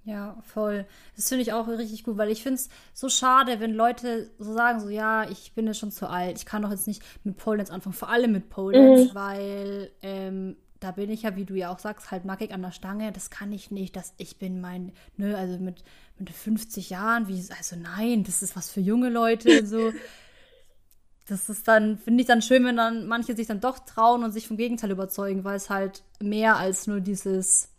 Ja, 0.05 0.37
voll. 0.43 0.87
Das 1.17 1.31
finde 1.31 1.43
ich 1.43 1.53
auch 1.55 1.67
richtig 1.67 2.05
gut, 2.05 2.19
weil 2.19 2.31
ich 2.31 2.43
finde 2.43 2.57
es 2.57 2.69
so 2.93 3.09
schade, 3.09 3.59
wenn 3.59 3.73
Leute 3.73 4.31
so 4.39 4.53
sagen, 4.53 4.79
so 4.81 4.91
ja, 4.91 5.29
ich 5.31 5.55
bin 5.55 5.67
jetzt 5.67 5.79
schon 5.79 5.91
zu 5.91 6.09
alt, 6.09 6.37
ich 6.37 6.45
kann 6.45 6.61
doch 6.61 6.71
jetzt 6.71 6.87
nicht 6.87 7.03
mit 7.25 7.39
Pole 7.39 7.57
Dance 7.57 7.73
anfangen, 7.73 7.95
vor 7.95 8.11
allem 8.11 8.33
mit 8.33 8.51
Pole 8.51 8.77
Dance, 8.77 9.11
mhm. 9.11 9.15
weil 9.15 9.91
ähm, 10.03 10.57
da 10.85 10.91
bin 10.91 11.09
ich 11.09 11.23
ja, 11.23 11.35
wie 11.35 11.47
du 11.47 11.55
ja 11.55 11.73
auch 11.73 11.79
sagst, 11.79 12.11
halt 12.11 12.27
nackig 12.27 12.53
an 12.53 12.61
der 12.61 12.71
Stange. 12.71 13.11
Das 13.11 13.31
kann 13.31 13.53
ich 13.53 13.71
nicht, 13.71 13.97
dass 13.97 14.13
ich 14.19 14.39
bin 14.39 14.61
mein, 14.61 14.93
ne, 15.17 15.35
also 15.37 15.59
mit, 15.59 15.83
mit 16.19 16.29
50 16.29 16.91
Jahren, 16.91 17.27
wie, 17.27 17.43
also 17.57 17.77
nein, 17.77 18.23
das 18.23 18.43
ist 18.43 18.55
was 18.55 18.71
für 18.71 18.81
junge 18.81 19.09
Leute, 19.09 19.67
so. 19.67 19.93
das 21.27 21.49
ist 21.49 21.67
dann, 21.67 21.97
finde 21.97 22.21
ich 22.21 22.27
dann 22.27 22.43
schön, 22.43 22.67
wenn 22.67 22.77
dann 22.77 23.07
manche 23.07 23.35
sich 23.35 23.47
dann 23.47 23.61
doch 23.61 23.79
trauen 23.79 24.25
und 24.25 24.33
sich 24.33 24.47
vom 24.47 24.59
Gegenteil 24.59 24.91
überzeugen, 24.91 25.43
weil 25.43 25.57
es 25.57 25.71
halt 25.71 26.03
mehr 26.21 26.57
als 26.57 26.87
nur 26.87 27.01
dieses, 27.01 27.71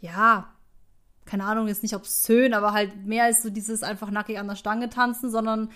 ja, 0.00 0.52
keine 1.26 1.44
Ahnung, 1.44 1.68
jetzt 1.68 1.84
nicht 1.84 1.94
obszön, 1.94 2.52
aber 2.52 2.72
halt 2.72 3.06
mehr 3.06 3.24
als 3.24 3.44
so 3.44 3.50
dieses 3.50 3.84
einfach 3.84 4.10
nackig 4.10 4.40
an 4.40 4.48
der 4.48 4.56
Stange 4.56 4.88
tanzen, 4.88 5.30
sondern 5.30 5.70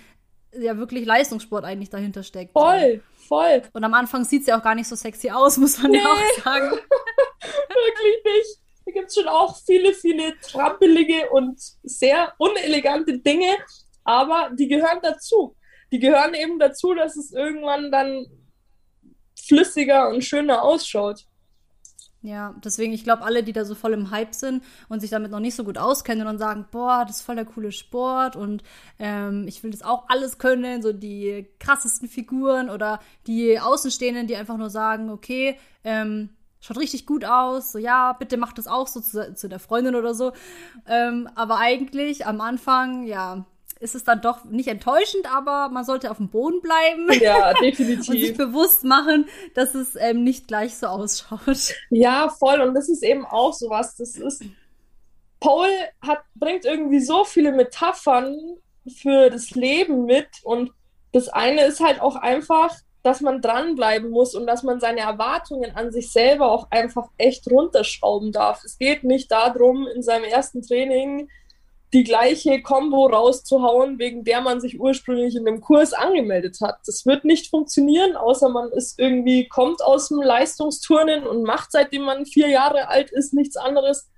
ja 0.52 0.76
wirklich 0.76 1.04
Leistungssport 1.04 1.64
eigentlich 1.64 1.90
dahinter 1.90 2.22
steckt. 2.22 2.52
Voll, 2.52 3.02
voll. 3.28 3.62
Und 3.72 3.84
am 3.84 3.94
Anfang 3.94 4.24
sieht 4.24 4.42
es 4.42 4.46
ja 4.48 4.58
auch 4.58 4.62
gar 4.62 4.74
nicht 4.74 4.88
so 4.88 4.96
sexy 4.96 5.30
aus, 5.30 5.56
muss 5.58 5.82
man 5.82 5.92
nee. 5.92 5.98
ja 5.98 6.06
auch 6.06 6.44
sagen. 6.44 6.70
wirklich 7.40 8.24
nicht. 8.24 8.58
Da 8.86 8.92
gibt 8.92 9.08
es 9.08 9.14
schon 9.14 9.28
auch 9.28 9.56
viele, 9.66 9.92
viele 9.92 10.38
trampelige 10.40 11.28
und 11.30 11.60
sehr 11.82 12.32
unelegante 12.38 13.18
Dinge, 13.18 13.56
aber 14.04 14.50
die 14.54 14.66
gehören 14.66 15.00
dazu. 15.02 15.54
Die 15.92 15.98
gehören 15.98 16.34
eben 16.34 16.58
dazu, 16.58 16.94
dass 16.94 17.16
es 17.16 17.32
irgendwann 17.32 17.90
dann 17.90 18.26
flüssiger 19.46 20.08
und 20.08 20.24
schöner 20.24 20.62
ausschaut. 20.62 21.27
Ja, 22.20 22.54
deswegen, 22.64 22.92
ich 22.92 23.04
glaube, 23.04 23.22
alle, 23.22 23.44
die 23.44 23.52
da 23.52 23.64
so 23.64 23.76
voll 23.76 23.92
im 23.92 24.10
Hype 24.10 24.34
sind 24.34 24.64
und 24.88 24.98
sich 25.00 25.10
damit 25.10 25.30
noch 25.30 25.38
nicht 25.38 25.54
so 25.54 25.62
gut 25.62 25.78
auskennen 25.78 26.22
und 26.22 26.26
dann 26.26 26.38
sagen, 26.38 26.66
boah, 26.70 27.04
das 27.06 27.18
ist 27.18 27.22
voll 27.22 27.36
der 27.36 27.44
coole 27.44 27.70
Sport 27.70 28.34
und 28.34 28.64
ähm, 28.98 29.46
ich 29.46 29.62
will 29.62 29.70
das 29.70 29.82
auch 29.82 30.08
alles 30.08 30.38
können, 30.38 30.82
so 30.82 30.92
die 30.92 31.46
krassesten 31.60 32.08
Figuren 32.08 32.70
oder 32.70 32.98
die 33.28 33.60
Außenstehenden, 33.60 34.26
die 34.26 34.34
einfach 34.34 34.56
nur 34.56 34.68
sagen, 34.68 35.10
okay, 35.10 35.58
ähm, 35.84 36.30
schaut 36.60 36.78
richtig 36.78 37.06
gut 37.06 37.24
aus, 37.24 37.70
so 37.70 37.78
ja, 37.78 38.14
bitte 38.14 38.36
macht 38.36 38.58
das 38.58 38.66
auch 38.66 38.88
so 38.88 39.00
zu, 39.00 39.34
zu 39.34 39.48
der 39.48 39.60
Freundin 39.60 39.94
oder 39.94 40.12
so. 40.12 40.32
Ähm, 40.88 41.28
aber 41.36 41.58
eigentlich 41.58 42.26
am 42.26 42.40
Anfang, 42.40 43.04
ja, 43.04 43.46
ist 43.80 43.94
es 43.94 44.04
dann 44.04 44.20
doch 44.20 44.44
nicht 44.44 44.68
enttäuschend, 44.68 45.32
aber 45.32 45.68
man 45.68 45.84
sollte 45.84 46.10
auf 46.10 46.16
dem 46.16 46.28
Boden 46.28 46.60
bleiben. 46.60 47.08
Ja, 47.20 47.52
definitiv. 47.54 48.08
und 48.08 48.20
sich 48.20 48.36
bewusst 48.36 48.84
machen, 48.84 49.28
dass 49.54 49.74
es 49.74 49.96
ähm, 49.96 50.24
nicht 50.24 50.48
gleich 50.48 50.76
so 50.76 50.86
ausschaut. 50.86 51.74
Ja, 51.90 52.28
voll. 52.28 52.60
Und 52.60 52.74
das 52.74 52.88
ist 52.88 53.02
eben 53.02 53.24
auch 53.24 53.52
sowas. 53.52 53.96
Das 53.96 54.16
ist. 54.16 54.42
Paul 55.40 55.68
hat, 56.02 56.22
bringt 56.34 56.64
irgendwie 56.64 57.00
so 57.00 57.24
viele 57.24 57.52
Metaphern 57.52 58.36
für 58.88 59.30
das 59.30 59.50
Leben 59.50 60.04
mit. 60.04 60.28
Und 60.42 60.72
das 61.12 61.28
eine 61.28 61.64
ist 61.64 61.80
halt 61.80 62.00
auch 62.00 62.16
einfach, 62.16 62.74
dass 63.02 63.20
man 63.20 63.40
dranbleiben 63.40 64.10
muss 64.10 64.34
und 64.34 64.46
dass 64.46 64.62
man 64.62 64.80
seine 64.80 65.00
Erwartungen 65.00 65.74
an 65.76 65.92
sich 65.92 66.10
selber 66.10 66.50
auch 66.50 66.70
einfach 66.70 67.08
echt 67.16 67.48
runterschrauben 67.50 68.32
darf. 68.32 68.64
Es 68.64 68.78
geht 68.78 69.04
nicht 69.04 69.30
darum, 69.30 69.86
in 69.86 70.02
seinem 70.02 70.24
ersten 70.24 70.62
Training 70.62 71.28
die 71.92 72.04
gleiche 72.04 72.60
Combo 72.62 73.06
rauszuhauen, 73.06 73.98
wegen 73.98 74.22
der 74.24 74.42
man 74.42 74.60
sich 74.60 74.78
ursprünglich 74.78 75.36
in 75.36 75.46
dem 75.46 75.60
Kurs 75.60 75.94
angemeldet 75.94 76.58
hat. 76.60 76.78
Das 76.84 77.06
wird 77.06 77.24
nicht 77.24 77.48
funktionieren, 77.48 78.14
außer 78.14 78.50
man 78.50 78.70
ist 78.72 78.98
irgendwie, 78.98 79.48
kommt 79.48 79.82
aus 79.82 80.08
dem 80.08 80.20
Leistungsturnen 80.20 81.26
und 81.26 81.44
macht 81.44 81.72
seitdem 81.72 82.02
man 82.02 82.26
vier 82.26 82.48
Jahre 82.48 82.88
alt 82.88 83.10
ist 83.10 83.32
nichts 83.32 83.56
anderes. 83.56 84.10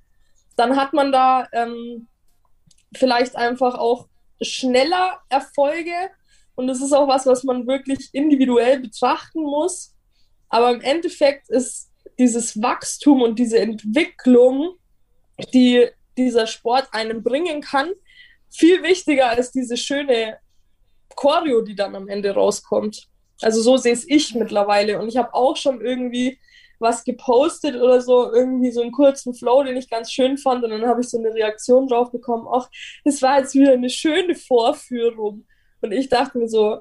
Dann 0.57 0.77
hat 0.77 0.93
man 0.93 1.12
da 1.12 1.47
ähm, 1.53 2.09
vielleicht 2.97 3.37
einfach 3.37 3.77
auch 3.77 4.09
schneller 4.43 5.21
Erfolge 5.29 5.93
und 6.57 6.67
das 6.67 6.83
ist 6.83 6.93
auch 6.93 7.07
was, 7.07 7.27
was 7.27 7.45
man 7.45 7.67
wirklich 7.67 8.11
individuell 8.12 8.81
betrachten 8.81 9.43
muss. 9.43 9.95
Aber 10.49 10.71
im 10.73 10.81
Endeffekt 10.81 11.49
ist 11.49 11.91
dieses 12.19 12.61
Wachstum 12.61 13.23
und 13.23 13.39
diese 13.39 13.59
Entwicklung, 13.59 14.75
die 15.55 15.89
dieser 16.17 16.47
Sport 16.47 16.88
einem 16.93 17.23
bringen 17.23 17.61
kann, 17.61 17.90
viel 18.50 18.83
wichtiger 18.83 19.29
als 19.29 19.52
diese 19.52 19.76
schöne 19.76 20.38
Choreo, 21.14 21.62
die 21.62 21.75
dann 21.75 21.95
am 21.95 22.09
Ende 22.09 22.33
rauskommt. 22.33 23.09
Also 23.40 23.62
so 23.62 23.76
sehe 23.76 23.93
es 23.93 24.09
ich 24.09 24.35
mittlerweile. 24.35 25.00
Und 25.00 25.09
ich 25.09 25.17
habe 25.17 25.35
auch 25.35 25.57
schon 25.57 25.81
irgendwie 25.81 26.38
was 26.79 27.05
gepostet 27.05 27.76
oder 27.76 28.00
so, 28.00 28.33
irgendwie 28.33 28.71
so 28.71 28.81
einen 28.81 28.93
kurzen 28.93 29.35
Flow, 29.35 29.62
den 29.62 29.76
ich 29.76 29.90
ganz 29.90 30.11
schön 30.11 30.38
fand. 30.38 30.64
Und 30.64 30.71
dann 30.71 30.87
habe 30.87 31.02
ich 31.02 31.09
so 31.09 31.19
eine 31.19 31.33
Reaktion 31.33 31.87
drauf 31.87 32.11
bekommen, 32.11 32.49
ach, 32.50 32.69
das 33.05 33.21
war 33.23 33.38
jetzt 33.38 33.55
wieder 33.55 33.73
eine 33.73 33.90
schöne 33.90 34.35
Vorführung. 34.35 35.47
Und 35.83 35.93
ich 35.93 36.09
dachte 36.09 36.38
mir 36.38 36.49
so, 36.49 36.81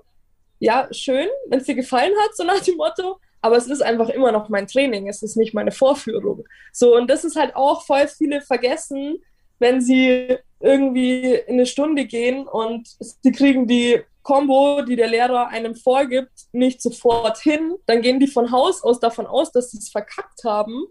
ja, 0.59 0.88
schön, 0.91 1.27
wenn 1.48 1.59
es 1.59 1.65
dir 1.65 1.75
gefallen 1.75 2.13
hat, 2.24 2.36
so 2.36 2.43
nach 2.43 2.62
dem 2.62 2.77
Motto 2.77 3.19
aber 3.41 3.58
es 3.58 3.67
ist 3.67 3.81
einfach 3.81 4.10
immer 4.10 4.31
noch 4.31 4.50
mein 4.50 4.67
Training, 4.67 5.08
es 5.08 5.24
ist 5.24 5.38
nicht 5.38 5.53
meine 5.53 5.72
Vorführung. 5.72 6.46
So, 6.74 6.96
und 6.96 7.10
das 7.10 7.24
ist 7.24 7.36
halt 7.36 7.55
auch 7.55 7.86
voll 7.86 8.08
viele 8.08 8.41
vergessen, 8.41 9.19
wenn 9.60 9.81
sie 9.81 10.38
irgendwie 10.60 11.36
in 11.36 11.53
eine 11.53 11.65
Stunde 11.65 12.05
gehen 12.05 12.48
und 12.48 12.88
sie 13.00 13.31
kriegen 13.31 13.67
die 13.67 14.01
Combo, 14.24 14.81
die 14.81 14.96
der 14.96 15.08
Lehrer 15.08 15.48
einem 15.48 15.75
vorgibt, 15.75 16.48
nicht 16.51 16.81
sofort 16.81 17.39
hin, 17.39 17.75
dann 17.86 18.01
gehen 18.01 18.19
die 18.19 18.27
von 18.27 18.51
Haus 18.51 18.84
aus 18.84 19.00
davon 19.00 19.25
aus, 19.25 19.51
dass 19.51 19.72
sie 19.72 19.77
es 19.77 19.89
verkackt 19.89 20.43
haben. 20.43 20.86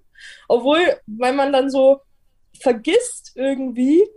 Obwohl, 0.49 0.81
weil 1.07 1.35
man 1.35 1.53
dann 1.53 1.71
so 1.71 2.01
vergisst 2.61 3.33
irgendwie, 3.35 4.09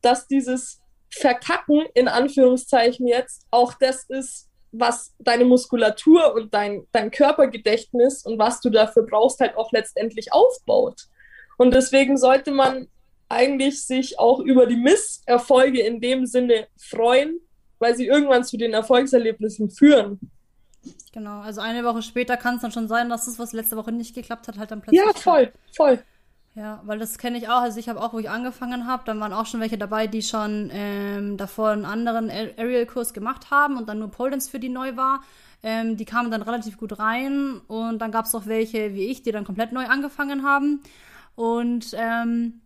dass 0.00 0.26
dieses 0.28 0.80
Verkacken 1.10 1.84
in 1.94 2.08
Anführungszeichen 2.08 3.06
jetzt 3.06 3.46
auch 3.50 3.74
das 3.74 4.04
ist, 4.04 4.48
was 4.72 5.14
deine 5.18 5.44
Muskulatur 5.44 6.34
und 6.34 6.54
dein, 6.54 6.86
dein 6.92 7.10
Körpergedächtnis 7.10 8.24
und 8.24 8.38
was 8.38 8.60
du 8.60 8.70
dafür 8.70 9.04
brauchst, 9.04 9.40
halt 9.40 9.56
auch 9.56 9.72
letztendlich 9.72 10.32
aufbaut. 10.32 11.06
Und 11.58 11.74
deswegen 11.74 12.16
sollte 12.16 12.52
man 12.52 12.88
eigentlich 13.28 13.84
sich 13.84 14.18
auch 14.18 14.40
über 14.40 14.66
die 14.66 14.76
Misserfolge 14.76 15.80
in 15.80 16.00
dem 16.00 16.26
Sinne 16.26 16.68
freuen, 16.78 17.40
weil 17.78 17.96
sie 17.96 18.06
irgendwann 18.06 18.44
zu 18.44 18.56
den 18.56 18.72
Erfolgserlebnissen 18.72 19.70
führen. 19.70 20.20
Genau, 21.12 21.40
also 21.40 21.60
eine 21.60 21.84
Woche 21.84 22.02
später 22.02 22.36
kann 22.36 22.56
es 22.56 22.62
dann 22.62 22.72
schon 22.72 22.88
sein, 22.88 23.08
dass 23.08 23.26
das, 23.26 23.38
was 23.38 23.52
letzte 23.52 23.76
Woche 23.76 23.92
nicht 23.92 24.14
geklappt 24.14 24.48
hat, 24.48 24.58
halt 24.58 24.70
dann 24.70 24.80
plötzlich. 24.80 25.04
Ja, 25.04 25.12
voll, 25.12 25.52
voll. 25.76 26.02
Ja, 26.54 26.82
weil 26.84 26.98
das 26.98 27.16
kenne 27.18 27.38
ich 27.38 27.48
auch. 27.48 27.60
Also 27.60 27.78
ich 27.78 27.88
habe 27.88 28.00
auch, 28.02 28.12
wo 28.12 28.18
ich 28.18 28.28
angefangen 28.28 28.86
habe, 28.86 29.04
dann 29.06 29.20
waren 29.20 29.32
auch 29.32 29.46
schon 29.46 29.60
welche 29.60 29.78
dabei, 29.78 30.08
die 30.08 30.22
schon 30.22 30.68
ähm, 30.72 31.36
davor 31.36 31.70
einen 31.70 31.84
anderen 31.84 32.28
Aerial-Kurs 32.28 33.12
gemacht 33.14 33.50
haben 33.50 33.76
und 33.76 33.88
dann 33.88 34.00
nur 34.00 34.10
Pole 34.10 34.40
für 34.40 34.58
die 34.58 34.68
neu 34.68 34.96
war. 34.96 35.22
Ähm, 35.62 35.96
die 35.96 36.04
kamen 36.04 36.30
dann 36.30 36.42
relativ 36.42 36.76
gut 36.76 36.98
rein 36.98 37.60
und 37.68 38.00
dann 38.00 38.10
gab 38.10 38.24
es 38.24 38.34
auch 38.34 38.46
welche 38.46 38.94
wie 38.94 39.06
ich, 39.06 39.22
die 39.22 39.30
dann 39.30 39.44
komplett 39.44 39.72
neu 39.72 39.86
angefangen 39.86 40.42
haben. 40.42 40.80
Und 41.36 41.94
ähm, 41.94 42.60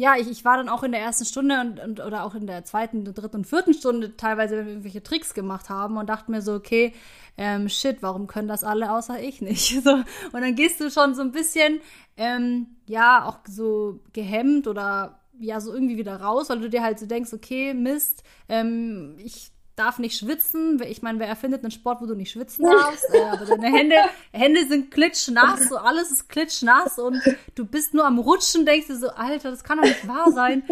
ja, 0.00 0.16
ich, 0.16 0.30
ich 0.30 0.46
war 0.46 0.56
dann 0.56 0.70
auch 0.70 0.82
in 0.82 0.92
der 0.92 1.02
ersten 1.02 1.26
Stunde 1.26 1.60
und, 1.60 1.78
und 1.78 2.00
oder 2.00 2.24
auch 2.24 2.34
in 2.34 2.46
der 2.46 2.64
zweiten, 2.64 3.04
dritten 3.04 3.36
und 3.36 3.46
vierten 3.46 3.74
Stunde 3.74 4.16
teilweise, 4.16 4.56
wenn 4.56 4.64
wir 4.64 4.72
irgendwelche 4.72 5.02
Tricks 5.02 5.34
gemacht 5.34 5.68
haben 5.68 5.98
und 5.98 6.08
dachte 6.08 6.30
mir 6.30 6.40
so, 6.40 6.54
okay, 6.54 6.94
ähm, 7.36 7.68
shit, 7.68 7.98
warum 8.00 8.26
können 8.26 8.48
das 8.48 8.64
alle 8.64 8.92
außer 8.92 9.22
ich 9.22 9.42
nicht? 9.42 9.78
So, 9.84 9.90
und 9.92 10.40
dann 10.40 10.54
gehst 10.54 10.80
du 10.80 10.90
schon 10.90 11.14
so 11.14 11.20
ein 11.20 11.32
bisschen, 11.32 11.80
ähm, 12.16 12.78
ja, 12.86 13.26
auch 13.26 13.40
so 13.46 14.00
gehemmt 14.14 14.66
oder 14.66 15.20
ja, 15.38 15.60
so 15.60 15.74
irgendwie 15.74 15.98
wieder 15.98 16.18
raus, 16.18 16.48
weil 16.48 16.60
du 16.60 16.70
dir 16.70 16.82
halt 16.82 16.98
so 16.98 17.04
denkst, 17.04 17.34
okay, 17.34 17.74
Mist, 17.74 18.22
ähm, 18.48 19.16
ich 19.18 19.52
darf 19.80 19.98
nicht 19.98 20.18
schwitzen. 20.18 20.80
Ich 20.82 21.02
meine, 21.02 21.18
wer 21.18 21.26
erfindet 21.26 21.62
einen 21.62 21.70
Sport, 21.70 22.00
wo 22.00 22.06
du 22.06 22.14
nicht 22.14 22.30
schwitzen 22.30 22.64
darfst? 22.64 23.04
äh, 23.12 23.22
aber 23.22 23.44
deine 23.44 23.66
Hände, 23.76 23.96
Hände 24.32 24.66
sind 24.66 24.90
klitschnass, 24.90 25.68
so 25.68 25.76
alles 25.76 26.10
ist 26.10 26.28
klitschnass 26.28 26.98
und 26.98 27.20
du 27.54 27.64
bist 27.64 27.94
nur 27.94 28.06
am 28.06 28.18
Rutschen, 28.18 28.66
denkst 28.66 28.88
du 28.88 28.96
so, 28.96 29.08
Alter, 29.10 29.50
das 29.50 29.64
kann 29.64 29.78
doch 29.78 29.84
nicht 29.84 30.06
wahr 30.06 30.30
sein. 30.32 30.62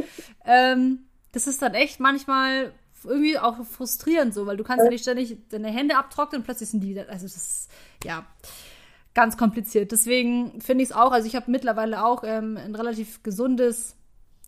Ähm, 0.45 1.07
das 1.33 1.47
ist 1.47 1.61
dann 1.63 1.75
echt 1.75 2.01
manchmal 2.01 2.73
irgendwie 3.05 3.39
auch 3.39 3.65
frustrierend 3.65 4.35
so, 4.35 4.47
weil 4.47 4.57
du 4.57 4.65
kannst 4.65 4.85
ja 4.85 4.91
nicht 4.91 5.03
ständig 5.03 5.37
deine 5.51 5.69
Hände 5.69 5.97
abtrocknen 5.97 6.41
und 6.41 6.45
plötzlich 6.45 6.71
sind 6.71 6.81
die, 6.81 6.99
also 6.99 7.27
das 7.27 7.37
ist, 7.37 7.71
ja, 8.05 8.27
ganz 9.15 9.37
kompliziert. 9.37 9.91
Deswegen 9.93 10.61
finde 10.61 10.85
ich 10.85 10.91
es 10.91 10.97
auch, 10.97 11.13
also 11.13 11.27
ich 11.27 11.35
habe 11.35 11.51
mittlerweile 11.51 12.05
auch 12.05 12.23
ähm, 12.25 12.57
ein 12.57 12.75
relativ 12.75 13.23
gesundes 13.23 13.97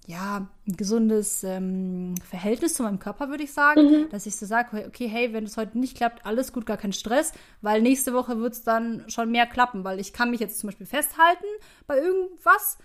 ja, 0.06 0.48
ein 0.66 0.76
gesundes 0.76 1.44
ähm, 1.44 2.14
Verhältnis 2.28 2.74
zu 2.74 2.82
meinem 2.82 2.98
Körper, 2.98 3.28
würde 3.28 3.44
ich 3.44 3.52
sagen. 3.52 3.82
Mhm. 3.82 4.08
Dass 4.10 4.26
ich 4.26 4.36
so 4.36 4.46
sage, 4.46 4.84
okay, 4.86 5.06
hey, 5.08 5.32
wenn 5.32 5.44
es 5.44 5.56
heute 5.56 5.78
nicht 5.78 5.96
klappt, 5.96 6.26
alles 6.26 6.52
gut, 6.52 6.66
gar 6.66 6.76
kein 6.76 6.92
Stress, 6.92 7.32
weil 7.60 7.82
nächste 7.82 8.12
Woche 8.12 8.38
wird 8.38 8.54
es 8.54 8.62
dann 8.62 9.04
schon 9.08 9.30
mehr 9.30 9.46
klappen, 9.46 9.84
weil 9.84 10.00
ich 10.00 10.12
kann 10.12 10.30
mich 10.30 10.40
jetzt 10.40 10.58
zum 10.58 10.68
Beispiel 10.68 10.86
festhalten 10.86 11.46
bei 11.86 11.98
irgendwas 11.98 12.78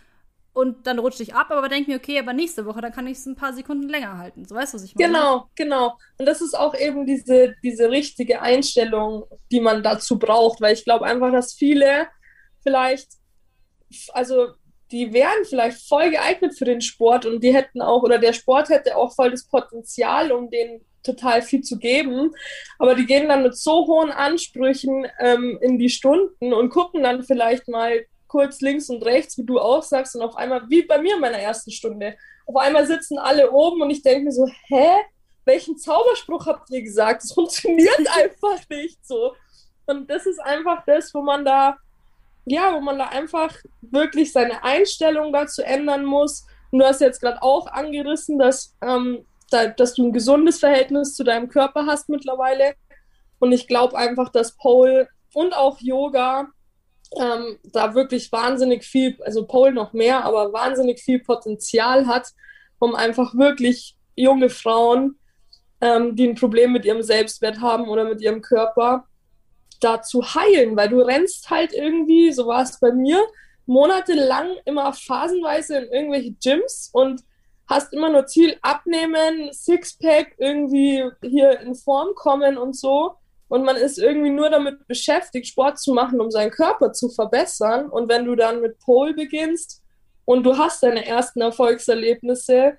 und 0.54 0.88
dann 0.88 1.00
rutsche 1.00 1.22
ich 1.22 1.36
ab, 1.36 1.52
aber 1.52 1.68
denke 1.68 1.92
mir, 1.92 1.98
okay, 1.98 2.18
aber 2.18 2.32
nächste 2.32 2.66
Woche, 2.66 2.80
dann 2.80 2.94
kann 2.94 3.08
ich 3.08 3.18
es 3.18 3.26
ein 3.26 3.36
paar 3.36 3.52
Sekunden 3.54 3.90
länger 3.90 4.18
halten. 4.18 4.46
So 4.46 4.56
weißt 4.56 4.74
du, 4.74 4.78
was 4.78 4.86
ich 4.86 4.96
meine? 4.96 5.12
Genau, 5.12 5.50
genau. 5.56 5.98
Und 6.18 6.26
das 6.26 6.42
ist 6.42 6.58
auch 6.58 6.74
eben 6.74 7.06
diese, 7.06 7.56
diese 7.62 7.90
richtige 7.90 8.42
Einstellung, 8.42 9.26
die 9.52 9.60
man 9.60 9.84
dazu 9.84 10.18
braucht, 10.18 10.62
weil 10.62 10.74
ich 10.74 10.86
glaube 10.86 11.06
einfach, 11.06 11.32
dass 11.32 11.54
viele 11.54 12.08
vielleicht, 12.64 13.10
also 14.14 14.54
die 14.92 15.14
wären 15.14 15.46
vielleicht 15.46 15.88
voll 15.88 16.12
geeignet 16.12 16.58
für 16.58 16.66
den 16.66 16.82
Sport 16.82 17.26
und 17.26 17.44
die 17.44 17.54
hätten 17.54 17.82
auch, 17.82 18.04
oder 18.04 18.20
der 18.20 18.34
Sport 18.34 18.70
hätte 18.70 18.98
auch 18.98 19.14
voll 19.14 19.32
das 19.32 19.48
Potenzial, 19.48 20.32
um 20.32 20.50
denen 20.50 20.86
total 21.04 21.42
viel 21.42 21.62
zu 21.62 21.78
geben. 21.78 22.34
Aber 22.80 22.96
die 22.96 23.06
gehen 23.06 23.28
dann 23.28 23.44
mit 23.44 23.56
so 23.56 23.86
hohen 23.88 24.12
Ansprüchen 24.12 25.08
ähm, 25.20 25.58
in 25.62 25.78
die 25.78 25.90
Stunden 25.90 26.54
und 26.54 26.70
gucken 26.70 27.04
dann 27.04 27.24
vielleicht 27.24 27.68
mal 27.68 28.06
kurz 28.28 28.62
links 28.62 28.90
und 28.90 29.04
rechts, 29.04 29.38
wie 29.38 29.46
du 29.46 29.60
auch 29.60 29.84
sagst, 29.84 30.16
und 30.16 30.22
auf 30.22 30.36
einmal, 30.36 30.64
wie 30.70 30.82
bei 30.82 31.00
mir 31.00 31.16
in 31.16 31.22
meiner 31.22 31.40
ersten 31.40 31.72
Stunde, 31.72 32.16
auf 32.46 32.56
einmal 32.56 32.86
sitzen 32.86 33.18
alle 33.18 33.52
oben 33.52 33.82
und 33.82 33.90
ich 33.90 34.02
denke 34.04 34.26
mir 34.26 34.32
so, 34.32 34.48
hä? 34.68 34.90
welchen 35.46 35.78
Zauberspruch 35.78 36.48
habt 36.48 36.70
ihr 36.72 36.82
gesagt? 36.82 37.24
Das 37.24 37.32
funktioniert 37.34 38.08
einfach 38.12 38.68
nicht 38.70 39.06
so. 39.06 39.36
Und 39.86 40.10
das 40.10 40.26
ist 40.26 40.40
einfach 40.40 40.84
das, 40.86 41.14
wo 41.14 41.22
man 41.22 41.46
da, 41.46 41.78
ja, 42.46 42.74
wo 42.74 42.82
man 42.82 42.98
da 42.98 43.06
einfach 43.08 43.56
wirklich 43.82 44.32
seine 44.32 44.64
Einstellung 44.64 45.34
dazu 45.34 45.62
ändern 45.62 46.06
muss. 46.06 46.46
Und 46.72 46.80
du 46.80 46.86
hast 46.86 47.02
jetzt 47.02 47.22
gerade 47.22 47.42
auch 47.42 47.68
angerissen, 47.68 48.38
dass, 48.38 48.76
ähm, 48.82 49.26
da, 49.50 49.68
dass 49.68 49.94
du 49.94 50.08
ein 50.08 50.14
gesundes 50.14 50.60
Verhältnis 50.60 51.16
zu 51.16 51.24
deinem 51.24 51.50
Körper 51.50 51.86
hast 51.86 52.10
mittlerweile. 52.10 52.76
Und 53.40 53.52
ich 53.52 53.68
glaube 53.68 53.98
einfach, 53.98 54.30
dass 54.30 54.58
Pole 54.58 55.10
und 55.34 55.56
auch 55.56 55.80
Yoga 55.82 56.48
ähm, 57.20 57.60
da 57.64 57.94
wirklich 57.96 58.32
wahnsinnig 58.32 58.84
viel, 58.84 59.18
also 59.24 59.46
Pole 59.46 59.74
noch 59.74 59.94
mehr, 59.94 60.24
aber 60.24 60.54
wahnsinnig 60.54 61.00
viel 61.00 61.20
Potenzial 61.20 62.08
hat, 62.08 62.30
um 62.80 62.96
einfach 62.96 63.36
wirklich 63.36 63.96
junge 64.16 64.50
Frauen, 64.50 65.20
ähm, 65.82 66.16
die 66.16 66.28
ein 66.28 66.36
Problem 66.36 66.72
mit 66.72 66.86
ihrem 66.86 67.04
Selbstwert 67.04 67.62
haben 67.62 67.88
oder 67.90 68.06
mit 68.06 68.22
ihrem 68.22 68.42
Körper, 68.42 69.06
da 69.80 70.02
zu 70.02 70.24
heilen, 70.24 70.76
weil 70.76 70.90
du 70.90 71.00
rennst 71.00 71.50
halt 71.50 71.74
irgendwie, 71.74 72.32
so 72.32 72.48
war 72.48 72.64
es 72.64 72.80
bei 72.80 72.92
mir, 72.92 73.22
monatelang 73.66 74.56
immer 74.66 74.94
phasenweise 74.94 75.78
in 75.78 75.92
irgendwelche 75.92 76.34
Gyms 76.34 76.90
und 76.94 77.24
hast 77.68 77.94
immer 77.94 78.10
nur 78.10 78.28
Ziel 78.28 78.58
abnehmen, 78.62 79.52
Sixpack, 79.52 80.36
irgendwie 80.38 81.04
hier 81.22 81.60
in 81.62 81.76
Form 81.76 82.10
kommen 82.16 82.58
und 82.58 82.76
so. 82.76 83.16
Und 83.48 83.64
man 83.64 83.76
ist 83.76 83.98
irgendwie 83.98 84.30
nur 84.30 84.50
damit 84.50 84.88
beschäftigt, 84.88 85.48
Sport 85.48 85.80
zu 85.80 85.94
machen, 85.94 86.20
um 86.20 86.32
seinen 86.32 86.52
Körper 86.52 86.94
zu 86.94 87.10
verbessern. 87.10 87.90
Und 87.90 88.10
wenn 88.10 88.26
du 88.26 88.36
dann 88.36 88.62
mit 88.62 88.80
Pole 88.80 89.14
beginnst 89.14 89.82
und 90.26 90.44
du 90.44 90.58
hast 90.58 90.84
deine 90.84 91.06
ersten 91.06 91.42
Erfolgserlebnisse, 91.42 92.78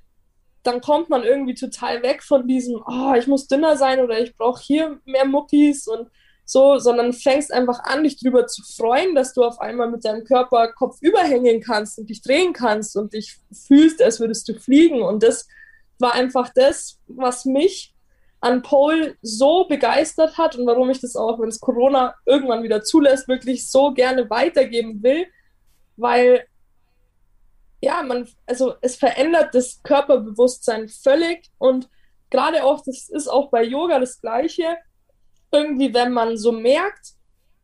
dann 0.63 0.81
kommt 0.81 1.09
man 1.09 1.23
irgendwie 1.23 1.55
total 1.55 2.03
weg 2.03 2.23
von 2.23 2.47
diesem, 2.47 2.83
oh, 2.87 3.15
ich 3.15 3.29
muss 3.29 3.47
dünner 3.47 3.77
sein 3.77 4.01
oder 4.01 4.19
ich 4.21 4.37
brauche 4.37 4.61
hier 4.61 5.01
mehr 5.05 5.25
Muckis 5.25 5.87
und 5.87 6.09
so, 6.47 6.79
sondern 6.79 7.13
fängst 7.13 7.53
einfach 7.53 7.81
an, 7.81 8.05
dich 8.05 8.19
darüber 8.19 8.47
zu 8.47 8.63
freuen, 8.63 9.17
dass 9.17 9.35
du 9.35 9.43
auf 9.43 9.61
einmal 9.61 9.91
mit 9.91 10.05
deinem 10.05 10.25
Körper 10.25 10.73
Kopf 10.73 10.97
überhängen 11.03 11.61
kannst 11.61 11.99
und 11.99 12.09
dich 12.09 12.23
drehen 12.23 12.53
kannst 12.53 12.97
und 12.97 13.13
dich 13.13 13.37
fühlst, 13.53 14.01
als 14.01 14.21
würdest 14.21 14.49
du 14.49 14.55
fliegen. 14.55 15.03
Und 15.03 15.25
das 15.25 15.49
war 15.99 16.15
einfach 16.15 16.51
das, 16.55 17.01
was 17.09 17.45
mich 17.45 17.95
an 18.41 18.63
Pole 18.63 19.17
so 19.23 19.67
begeistert 19.67 20.39
hat 20.39 20.55
und 20.55 20.67
warum 20.67 20.89
ich 20.89 21.01
das 21.01 21.17
auch, 21.17 21.41
wenn 21.41 21.49
es 21.49 21.59
Corona 21.59 22.15
irgendwann 22.27 22.63
wieder 22.63 22.83
zulässt, 22.83 23.27
wirklich 23.27 23.69
so 23.69 23.93
gerne 23.93 24.31
weitergeben 24.31 25.03
will, 25.03 25.27
weil 25.97 26.47
ja, 27.81 28.03
man, 28.03 28.29
also 28.47 28.75
es 28.83 28.95
verändert 28.95 29.55
das 29.55 29.83
Körperbewusstsein 29.83 30.89
völlig 30.89 31.51
und 31.59 31.89
gerade 32.31 32.63
auch, 32.65 32.83
das 32.85 33.09
ist 33.09 33.27
auch 33.27 33.51
bei 33.51 33.65
Yoga 33.65 33.99
das 33.99 34.21
Gleiche, 34.21 34.77
irgendwie, 35.57 35.95
wenn 35.95 36.13
man 36.13 36.37
so 36.37 36.53
merkt, 36.53 37.15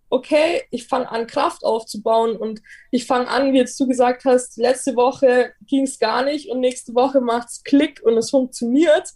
okay, 0.09 0.63
ich 0.71 0.89
fange 0.89 1.11
an, 1.11 1.27
Kraft 1.27 1.65
aufzubauen 1.65 2.37
und 2.37 2.61
ich 2.91 3.07
fange 3.07 3.29
an, 3.29 3.53
wie 3.53 3.59
jetzt 3.59 3.79
du 3.81 3.87
gesagt 3.87 4.25
hast, 4.25 4.59
letzte 4.59 4.95
Woche 4.95 5.53
ging 5.67 5.85
es 5.85 5.99
gar 5.99 6.23
nicht 6.23 6.51
und 6.51 6.61
nächste 6.61 6.95
Woche 6.95 7.21
macht 7.21 7.49
es 7.49 7.63
Klick 7.65 8.03
und 8.05 8.17
es 8.19 8.31
funktioniert, 8.31 9.09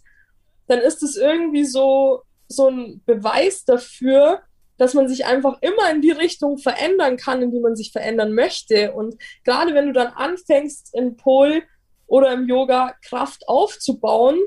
dann 0.67 0.79
ist 0.79 1.03
es 1.03 1.15
irgendwie 1.15 1.65
so, 1.65 2.23
so 2.47 2.69
ein 2.69 3.01
Beweis 3.05 3.63
dafür, 3.63 4.41
dass 4.77 4.93
man 4.93 5.07
sich 5.07 5.25
einfach 5.25 5.57
immer 5.61 5.91
in 5.91 6.01
die 6.01 6.11
Richtung 6.11 6.57
verändern 6.57 7.17
kann, 7.17 7.41
in 7.41 7.51
die 7.51 7.59
man 7.59 7.75
sich 7.75 7.91
verändern 7.91 8.33
möchte. 8.33 8.93
Und 8.93 9.15
gerade 9.43 9.73
wenn 9.73 9.87
du 9.87 9.93
dann 9.93 10.07
anfängst, 10.07 10.95
im 10.95 11.15
Pol 11.15 11.63
oder 12.07 12.31
im 12.33 12.47
Yoga 12.47 12.95
Kraft 13.03 13.47
aufzubauen, 13.47 14.37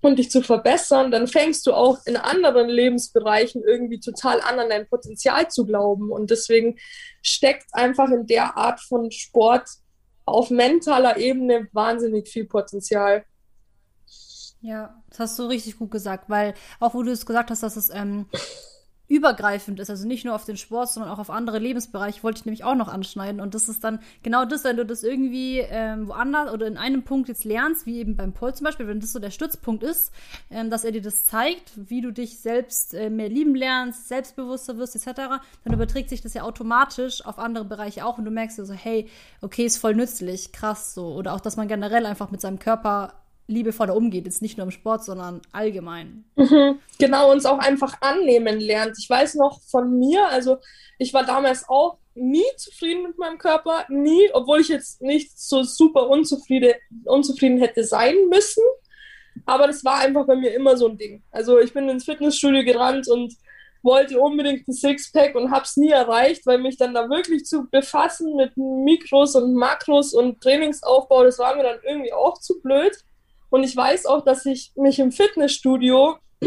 und 0.00 0.18
dich 0.18 0.30
zu 0.30 0.42
verbessern, 0.42 1.10
dann 1.10 1.26
fängst 1.26 1.66
du 1.66 1.74
auch 1.74 1.98
in 2.06 2.16
anderen 2.16 2.68
Lebensbereichen 2.68 3.62
irgendwie 3.62 4.00
total 4.00 4.40
an 4.40 4.58
an 4.58 4.68
dein 4.68 4.88
Potenzial 4.88 5.48
zu 5.48 5.66
glauben. 5.66 6.10
Und 6.10 6.30
deswegen 6.30 6.78
steckt 7.22 7.66
einfach 7.72 8.10
in 8.10 8.26
der 8.26 8.56
Art 8.56 8.80
von 8.80 9.10
Sport 9.10 9.68
auf 10.24 10.50
mentaler 10.50 11.16
Ebene 11.16 11.68
wahnsinnig 11.72 12.28
viel 12.28 12.46
Potenzial. 12.46 13.24
Ja, 14.62 15.02
das 15.08 15.20
hast 15.20 15.38
du 15.38 15.44
richtig 15.44 15.78
gut 15.78 15.90
gesagt, 15.90 16.28
weil 16.28 16.54
auch 16.78 16.94
wo 16.94 17.02
du 17.02 17.10
es 17.10 17.24
gesagt 17.26 17.50
hast, 17.50 17.62
dass 17.62 17.76
es 17.76 17.90
ähm, 17.90 18.26
übergreifend 19.10 19.80
ist, 19.80 19.90
also 19.90 20.06
nicht 20.06 20.24
nur 20.24 20.36
auf 20.36 20.44
den 20.44 20.56
Sport, 20.56 20.92
sondern 20.92 21.10
auch 21.10 21.18
auf 21.18 21.30
andere 21.30 21.58
Lebensbereiche, 21.58 22.22
wollte 22.22 22.38
ich 22.38 22.44
nämlich 22.46 22.62
auch 22.62 22.76
noch 22.76 22.86
anschneiden. 22.86 23.40
Und 23.40 23.56
das 23.56 23.68
ist 23.68 23.82
dann 23.82 23.98
genau 24.22 24.44
das, 24.44 24.62
wenn 24.62 24.76
du 24.76 24.86
das 24.86 25.02
irgendwie 25.02 25.58
ähm, 25.58 26.06
woanders 26.06 26.52
oder 26.52 26.68
in 26.68 26.76
einem 26.76 27.02
Punkt 27.02 27.28
jetzt 27.28 27.44
lernst, 27.44 27.86
wie 27.86 27.98
eben 27.98 28.14
beim 28.14 28.32
Paul 28.32 28.54
zum 28.54 28.66
Beispiel, 28.66 28.86
wenn 28.86 29.00
das 29.00 29.12
so 29.12 29.18
der 29.18 29.32
Stützpunkt 29.32 29.82
ist, 29.82 30.12
ähm, 30.48 30.70
dass 30.70 30.84
er 30.84 30.92
dir 30.92 31.02
das 31.02 31.24
zeigt, 31.24 31.72
wie 31.74 32.00
du 32.00 32.12
dich 32.12 32.38
selbst 32.38 32.94
äh, 32.94 33.10
mehr 33.10 33.28
lieben 33.28 33.56
lernst, 33.56 34.06
selbstbewusster 34.06 34.78
wirst, 34.78 34.94
etc., 34.94 35.40
dann 35.64 35.74
überträgt 35.74 36.08
sich 36.08 36.22
das 36.22 36.34
ja 36.34 36.44
automatisch 36.44 37.26
auf 37.26 37.40
andere 37.40 37.64
Bereiche 37.64 38.06
auch 38.06 38.16
und 38.16 38.24
du 38.24 38.30
merkst 38.30 38.58
dir 38.58 38.64
so, 38.64 38.74
hey, 38.74 39.08
okay, 39.40 39.64
ist 39.64 39.78
voll 39.78 39.96
nützlich, 39.96 40.52
krass 40.52 40.94
so. 40.94 41.14
Oder 41.14 41.34
auch, 41.34 41.40
dass 41.40 41.56
man 41.56 41.66
generell 41.66 42.06
einfach 42.06 42.30
mit 42.30 42.40
seinem 42.40 42.60
Körper 42.60 43.14
liebevoller 43.50 43.94
umgeht. 43.94 44.24
Jetzt 44.24 44.42
nicht 44.42 44.56
nur 44.56 44.64
im 44.64 44.70
Sport, 44.70 45.04
sondern 45.04 45.42
allgemein. 45.52 46.24
Mhm, 46.36 46.78
genau, 46.98 47.30
uns 47.30 47.46
auch 47.46 47.58
einfach 47.58 48.00
annehmen 48.00 48.60
lernt. 48.60 48.96
Ich 48.98 49.08
weiß 49.08 49.34
noch 49.34 49.60
von 49.62 49.98
mir, 49.98 50.26
also 50.28 50.58
ich 50.98 51.12
war 51.12 51.24
damals 51.24 51.68
auch 51.68 51.98
nie 52.14 52.44
zufrieden 52.56 53.02
mit 53.02 53.18
meinem 53.18 53.38
Körper, 53.38 53.86
nie, 53.88 54.30
obwohl 54.32 54.60
ich 54.60 54.68
jetzt 54.68 55.00
nicht 55.00 55.38
so 55.38 55.62
super 55.62 56.08
unzufrieden, 56.08 56.74
unzufrieden 57.04 57.58
hätte 57.58 57.84
sein 57.84 58.14
müssen. 58.28 58.62
Aber 59.46 59.66
das 59.66 59.84
war 59.84 59.98
einfach 59.98 60.26
bei 60.26 60.36
mir 60.36 60.54
immer 60.54 60.76
so 60.76 60.88
ein 60.88 60.98
Ding. 60.98 61.22
Also 61.30 61.58
ich 61.58 61.72
bin 61.72 61.88
ins 61.88 62.04
Fitnessstudio 62.04 62.64
gerannt 62.64 63.08
und 63.08 63.34
wollte 63.82 64.20
unbedingt 64.20 64.68
ein 64.68 64.72
Sixpack 64.72 65.34
und 65.34 65.50
habe 65.50 65.64
es 65.64 65.76
nie 65.76 65.90
erreicht, 65.90 66.46
weil 66.46 66.58
mich 66.58 66.76
dann 66.76 66.94
da 66.94 67.08
wirklich 67.08 67.44
zu 67.44 67.66
befassen 67.70 68.36
mit 68.36 68.56
Mikros 68.56 69.34
und 69.36 69.54
Makros 69.54 70.12
und 70.12 70.40
Trainingsaufbau, 70.42 71.24
das 71.24 71.38
war 71.38 71.56
mir 71.56 71.62
dann 71.62 71.78
irgendwie 71.82 72.12
auch 72.12 72.38
zu 72.38 72.60
blöd. 72.60 72.92
Und 73.50 73.64
ich 73.64 73.76
weiß 73.76 74.06
auch, 74.06 74.24
dass 74.24 74.46
ich 74.46 74.72
mich 74.76 74.98
im 74.98 75.12
Fitnessstudio 75.12 76.16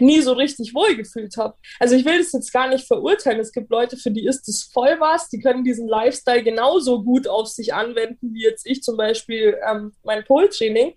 nie 0.00 0.20
so 0.20 0.32
richtig 0.32 0.74
wohl 0.74 0.96
gefühlt 0.96 1.36
habe. 1.36 1.56
Also 1.78 1.94
ich 1.94 2.04
will 2.04 2.18
das 2.18 2.32
jetzt 2.32 2.52
gar 2.52 2.68
nicht 2.68 2.86
verurteilen. 2.86 3.40
Es 3.40 3.52
gibt 3.52 3.70
Leute, 3.70 3.96
für 3.96 4.10
die 4.10 4.26
ist 4.26 4.48
es 4.48 4.64
voll 4.64 4.96
was. 4.98 5.28
Die 5.28 5.40
können 5.40 5.64
diesen 5.64 5.88
Lifestyle 5.88 6.42
genauso 6.42 7.02
gut 7.02 7.28
auf 7.28 7.48
sich 7.48 7.72
anwenden, 7.72 8.34
wie 8.34 8.42
jetzt 8.42 8.66
ich 8.66 8.82
zum 8.82 8.96
Beispiel 8.96 9.56
ähm, 9.68 9.92
mein 10.02 10.24
Pole-Training. 10.24 10.94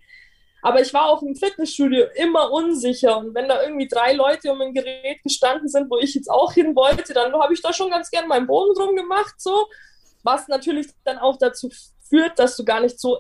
Aber 0.64 0.82
ich 0.82 0.94
war 0.94 1.06
auch 1.06 1.22
im 1.22 1.36
Fitnessstudio 1.36 2.08
immer 2.16 2.52
unsicher. 2.52 3.20
Und 3.20 3.36
wenn 3.36 3.48
da 3.48 3.62
irgendwie 3.62 3.88
drei 3.88 4.14
Leute 4.14 4.52
um 4.52 4.60
ein 4.62 4.74
Gerät 4.74 5.22
gestanden 5.24 5.70
sind, 5.70 5.90
wo 5.90 5.98
ich 5.98 6.16
jetzt 6.16 6.30
auch 6.30 6.54
hin 6.54 6.76
wollte, 6.76 7.14
dann 7.14 7.32
habe 7.34 7.54
ich 7.54 7.62
da 7.62 7.72
schon 7.72 7.92
ganz 7.92 8.10
gern 8.10 8.28
meinen 8.28 8.48
Boden 8.48 8.74
drum 8.76 8.96
gemacht, 8.96 9.36
so. 9.38 9.68
Was 10.24 10.48
natürlich 10.48 10.88
dann 11.06 11.20
auch 11.20 11.38
dazu 11.38 11.70
führt, 12.10 12.38
dass 12.40 12.58
du 12.58 12.66
gar 12.66 12.82
nicht 12.82 13.00
so 13.00 13.20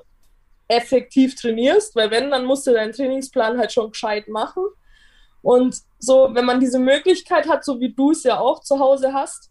effektiv 0.67 1.35
trainierst, 1.35 1.95
weil 1.95 2.11
wenn, 2.11 2.31
dann 2.31 2.45
musst 2.45 2.67
du 2.67 2.73
deinen 2.73 2.91
Trainingsplan 2.91 3.57
halt 3.57 3.71
schon 3.71 3.91
gescheit 3.91 4.27
machen. 4.27 4.63
Und 5.41 5.77
so, 5.99 6.29
wenn 6.33 6.45
man 6.45 6.59
diese 6.59 6.79
Möglichkeit 6.79 7.47
hat, 7.47 7.63
so 7.63 7.79
wie 7.79 7.93
du 7.93 8.11
es 8.11 8.23
ja 8.23 8.39
auch 8.39 8.61
zu 8.61 8.79
Hause 8.79 9.13
hast, 9.13 9.49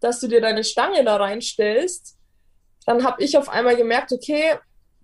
dass 0.00 0.18
du 0.18 0.26
dir 0.26 0.40
deine 0.40 0.64
Stange 0.64 1.04
da 1.04 1.16
reinstellst, 1.16 2.18
dann 2.86 3.04
habe 3.04 3.22
ich 3.22 3.38
auf 3.38 3.48
einmal 3.48 3.76
gemerkt, 3.76 4.12
okay, 4.12 4.56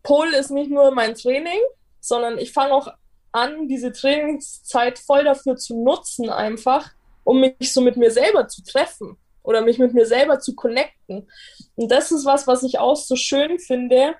Pole 0.02 0.36
ist 0.36 0.50
nicht 0.50 0.70
nur 0.70 0.90
mein 0.90 1.14
Training, 1.14 1.60
sondern 2.00 2.38
ich 2.38 2.52
fange 2.52 2.72
auch 2.72 2.88
an, 3.30 3.68
diese 3.68 3.92
Trainingszeit 3.92 4.98
voll 4.98 5.22
dafür 5.22 5.56
zu 5.56 5.80
nutzen, 5.80 6.30
einfach, 6.30 6.90
um 7.22 7.40
mich 7.40 7.72
so 7.72 7.80
mit 7.80 7.96
mir 7.96 8.10
selber 8.10 8.48
zu 8.48 8.64
treffen 8.64 9.16
oder 9.44 9.60
mich 9.60 9.78
mit 9.78 9.94
mir 9.94 10.06
selber 10.06 10.40
zu 10.40 10.56
connecten. 10.56 11.30
Und 11.76 11.92
das 11.92 12.10
ist 12.10 12.24
was, 12.24 12.48
was 12.48 12.64
ich 12.64 12.80
auch 12.80 12.96
so 12.96 13.14
schön 13.14 13.60
finde, 13.60 14.16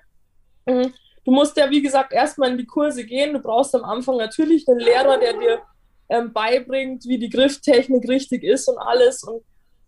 mhm 0.65 0.93
du 1.29 1.35
musst 1.35 1.55
ja, 1.57 1.69
wie 1.69 1.81
gesagt, 1.81 2.11
erstmal 2.11 2.49
in 2.49 2.57
die 2.57 2.65
Kurse 2.65 3.05
gehen. 3.05 3.33
Du 3.33 3.39
brauchst 3.39 3.75
am 3.75 3.83
Anfang 3.83 4.17
natürlich 4.17 4.67
einen 4.67 4.79
Lehrer, 4.79 5.19
der 5.19 5.33
dir 5.33 5.61
ähm, 6.09 6.33
beibringt, 6.33 7.05
wie 7.05 7.19
die 7.19 7.29
Grifftechnik 7.29 8.09
richtig 8.09 8.43
ist 8.43 8.67
und 8.67 8.79
alles. 8.79 9.21
Und 9.21 9.43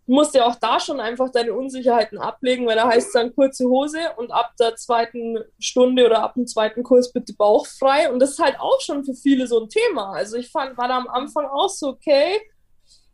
du 0.06 0.13
musst 0.13 0.36
ja 0.36 0.45
auch 0.45 0.56
da 0.58 0.80
schon 0.80 0.99
einfach 0.99 1.32
deine 1.32 1.54
Unsicherheiten 1.54 2.19
ablegen, 2.19 2.67
weil 2.67 2.75
da 2.75 2.88
heißt 2.88 3.08
es 3.08 3.13
dann 3.13 3.34
kurze 3.34 3.65
Hose 3.65 3.97
und 4.17 4.32
ab 4.32 4.51
der 4.60 4.75
zweiten 4.75 5.39
Stunde 5.58 6.06
oder 6.06 6.21
ab 6.21 6.36
dem 6.36 6.45
zweiten 6.45 6.84
Kurs 6.84 7.12
bitte 7.12 7.34
bauchfrei. 7.34 8.12
Und 8.12 8.19
das 8.19 8.32
ist 8.32 8.39
halt 8.39 8.60
auch 8.60 8.80
schon 8.80 9.04
für 9.04 9.15
viele 9.15 9.47
so 9.47 9.63
ein 9.63 9.69
Thema. 9.69 10.13
Also 10.13 10.38
ich 10.38 10.51
fand, 10.51 10.77
war 10.77 10.89
da 10.89 10.97
am 10.97 11.08
Anfang 11.08 11.47
auch 11.47 11.69
so, 11.69 11.88
okay, 11.88 12.39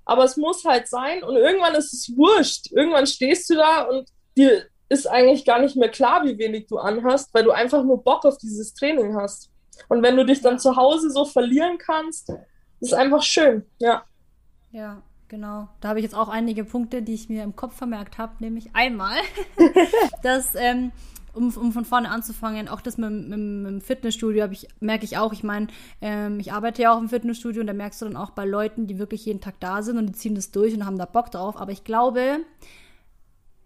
aber 0.04 0.26
es 0.26 0.36
muss 0.36 0.66
halt 0.66 0.90
sein 0.90 1.24
und 1.24 1.38
irgendwann 1.38 1.76
ist 1.76 1.94
es 1.94 2.12
wurscht. 2.18 2.74
Irgendwann 2.74 3.08
stehst 3.08 3.50
du 3.50 3.56
da 3.56 3.84
und 3.84 4.10
dir 4.36 4.66
ist 4.90 5.08
eigentlich 5.08 5.46
gar 5.46 5.60
nicht 5.60 5.76
mehr 5.76 5.90
klar, 5.90 6.24
wie 6.24 6.38
wenig 6.38 6.68
du 6.68 6.78
anhast, 6.78 7.34
weil 7.34 7.44
du 7.44 7.52
einfach 7.52 7.84
nur 7.84 8.04
Bock 8.04 8.26
auf 8.26 8.38
dieses 8.38 8.74
Training 8.74 9.16
hast. 9.16 9.50
Und 9.90 10.02
wenn 10.02 10.16
du 10.16 10.26
dich 10.26 10.42
dann 10.42 10.60
zu 10.60 10.76
Hause 10.76 11.10
so 11.12 11.26
verlieren 11.26 11.78
kannst, 11.78 12.32
ist 12.80 12.94
einfach 12.94 13.22
schön, 13.22 13.66
ja. 13.80 14.04
Ja, 14.72 15.02
genau. 15.28 15.68
Da 15.82 15.90
habe 15.90 16.00
ich 16.00 16.04
jetzt 16.04 16.16
auch 16.16 16.30
einige 16.30 16.64
Punkte, 16.64 17.02
die 17.02 17.14
ich 17.14 17.30
mir 17.30 17.44
im 17.44 17.56
Kopf 17.56 17.76
vermerkt 17.76 18.18
habe, 18.18 18.34
nämlich 18.40 18.70
einmal, 18.74 19.18
dass 20.24 20.56
ähm, 20.56 20.92
um, 21.38 21.56
um 21.56 21.72
von 21.72 21.86
vorne 21.86 22.10
anzufangen, 22.10 22.68
auch 22.68 22.82
das 22.82 22.98
mit, 22.98 23.12
mit, 23.12 23.40
mit 23.40 23.72
dem 23.72 23.82
Fitnessstudio 23.82 24.48
ich, 24.52 24.68
merke 24.80 25.06
ich 25.06 25.18
auch. 25.18 25.32
Ich 25.34 25.44
meine, 25.44 25.68
ähm, 26.02 26.40
ich 26.40 26.52
arbeite 26.52 26.82
ja 26.82 26.94
auch 26.94 27.00
im 27.00 27.10
Fitnessstudio 27.10 27.62
und 27.62 27.68
da 27.68 27.74
merkst 27.74 28.02
du 28.02 28.06
dann 28.06 28.18
auch 28.18 28.32
bei 28.32 28.46
Leuten, 28.46 28.88
die 28.88 28.98
wirklich 28.98 29.26
jeden 29.26 29.42
Tag 29.42 29.60
da 29.60 29.84
sind 29.84 29.98
und 29.98 30.08
die 30.08 30.14
ziehen 30.14 30.36
das 30.36 30.52
durch 30.52 30.74
und 30.74 30.86
haben 30.86 30.98
da 30.98 31.06
Bock 31.06 31.32
drauf. 31.32 31.58
Aber 31.58 31.72
ich 31.72 31.84
glaube, 31.84 32.40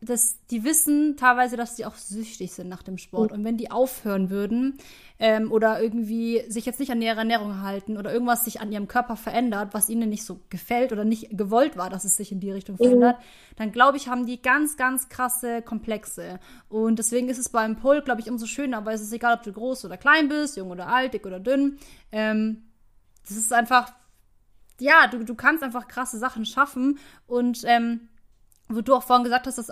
dass 0.04 0.44
die 0.48 0.64
wissen 0.64 1.16
teilweise, 1.16 1.58
dass 1.58 1.76
sie 1.76 1.86
auch 1.86 1.94
süchtig 1.94 2.52
sind 2.54 2.68
nach 2.68 2.82
dem 2.82 2.98
Sport. 2.98 3.32
Mhm. 3.32 3.38
Und 3.38 3.46
wenn 3.46 3.58
die 3.58 3.70
aufhören 3.70 4.32
würden 4.32 4.80
ähm, 5.20 5.52
oder 5.52 5.80
irgendwie 5.80 6.44
sich 6.50 6.66
jetzt 6.66 6.80
nicht 6.80 6.92
an 6.92 7.04
ihre 7.04 7.20
Ernährung 7.20 7.62
halten 7.62 7.98
oder 7.98 8.12
irgendwas 8.12 8.44
sich 8.44 8.62
an 8.62 8.72
ihrem 8.72 8.88
Körper 8.88 9.16
verändert, 9.16 9.76
was 9.76 9.90
ihnen 9.90 10.10
nicht 10.10 10.26
so 10.26 10.40
gefällt 10.50 10.92
oder 10.92 11.06
nicht 11.06 11.38
gewollt 11.38 11.78
war, 11.78 11.92
dass 11.92 12.04
es 12.04 12.18
sich 12.18 12.32
in 12.32 12.40
die 12.40 12.52
Richtung 12.52 12.76
mhm. 12.76 12.84
verändert, 12.84 13.20
mhm. 13.20 13.56
dann 13.58 13.72
glaube 13.72 13.98
ich, 13.98 14.08
haben 14.08 14.26
die 14.26 14.42
ganz, 14.42 14.76
ganz 14.76 15.08
krasse 15.08 15.62
Komplexe. 15.62 16.40
Und 16.68 16.98
deswegen 16.98 17.30
ist 17.30 17.38
es 17.38 17.50
beim 17.50 17.76
Pull, 17.76 18.02
glaube 18.02 18.22
ich, 18.22 18.30
umso 18.30 18.48
schöner, 18.48 18.84
weil 18.86 18.96
es 18.96 19.02
ist 19.02 19.14
egal, 19.14 19.36
ob 19.36 19.44
du 19.44 19.54
groß 19.54 19.86
oder 19.86 19.98
klein 19.98 20.30
bist, 20.30 20.58
jung 20.58 20.72
oder 20.72 20.88
alt, 20.88 21.14
dick 21.14 21.28
oder 21.28 21.40
dünn. 21.40 21.78
Ähm, 22.12 22.64
das 23.28 23.38
ist 23.38 23.54
einfach, 23.54 23.94
ja, 24.80 25.06
du, 25.06 25.24
du 25.24 25.36
kannst 25.36 25.62
einfach 25.62 25.88
krasse 25.88 26.18
Sachen 26.18 26.46
schaffen 26.46 26.98
und 27.28 27.62
ähm, 27.66 28.10
wo 28.68 28.82
du 28.82 28.96
auch 28.96 29.04
vorhin 29.04 29.24
gesagt 29.24 29.46
hast, 29.46 29.60
dass 29.60 29.72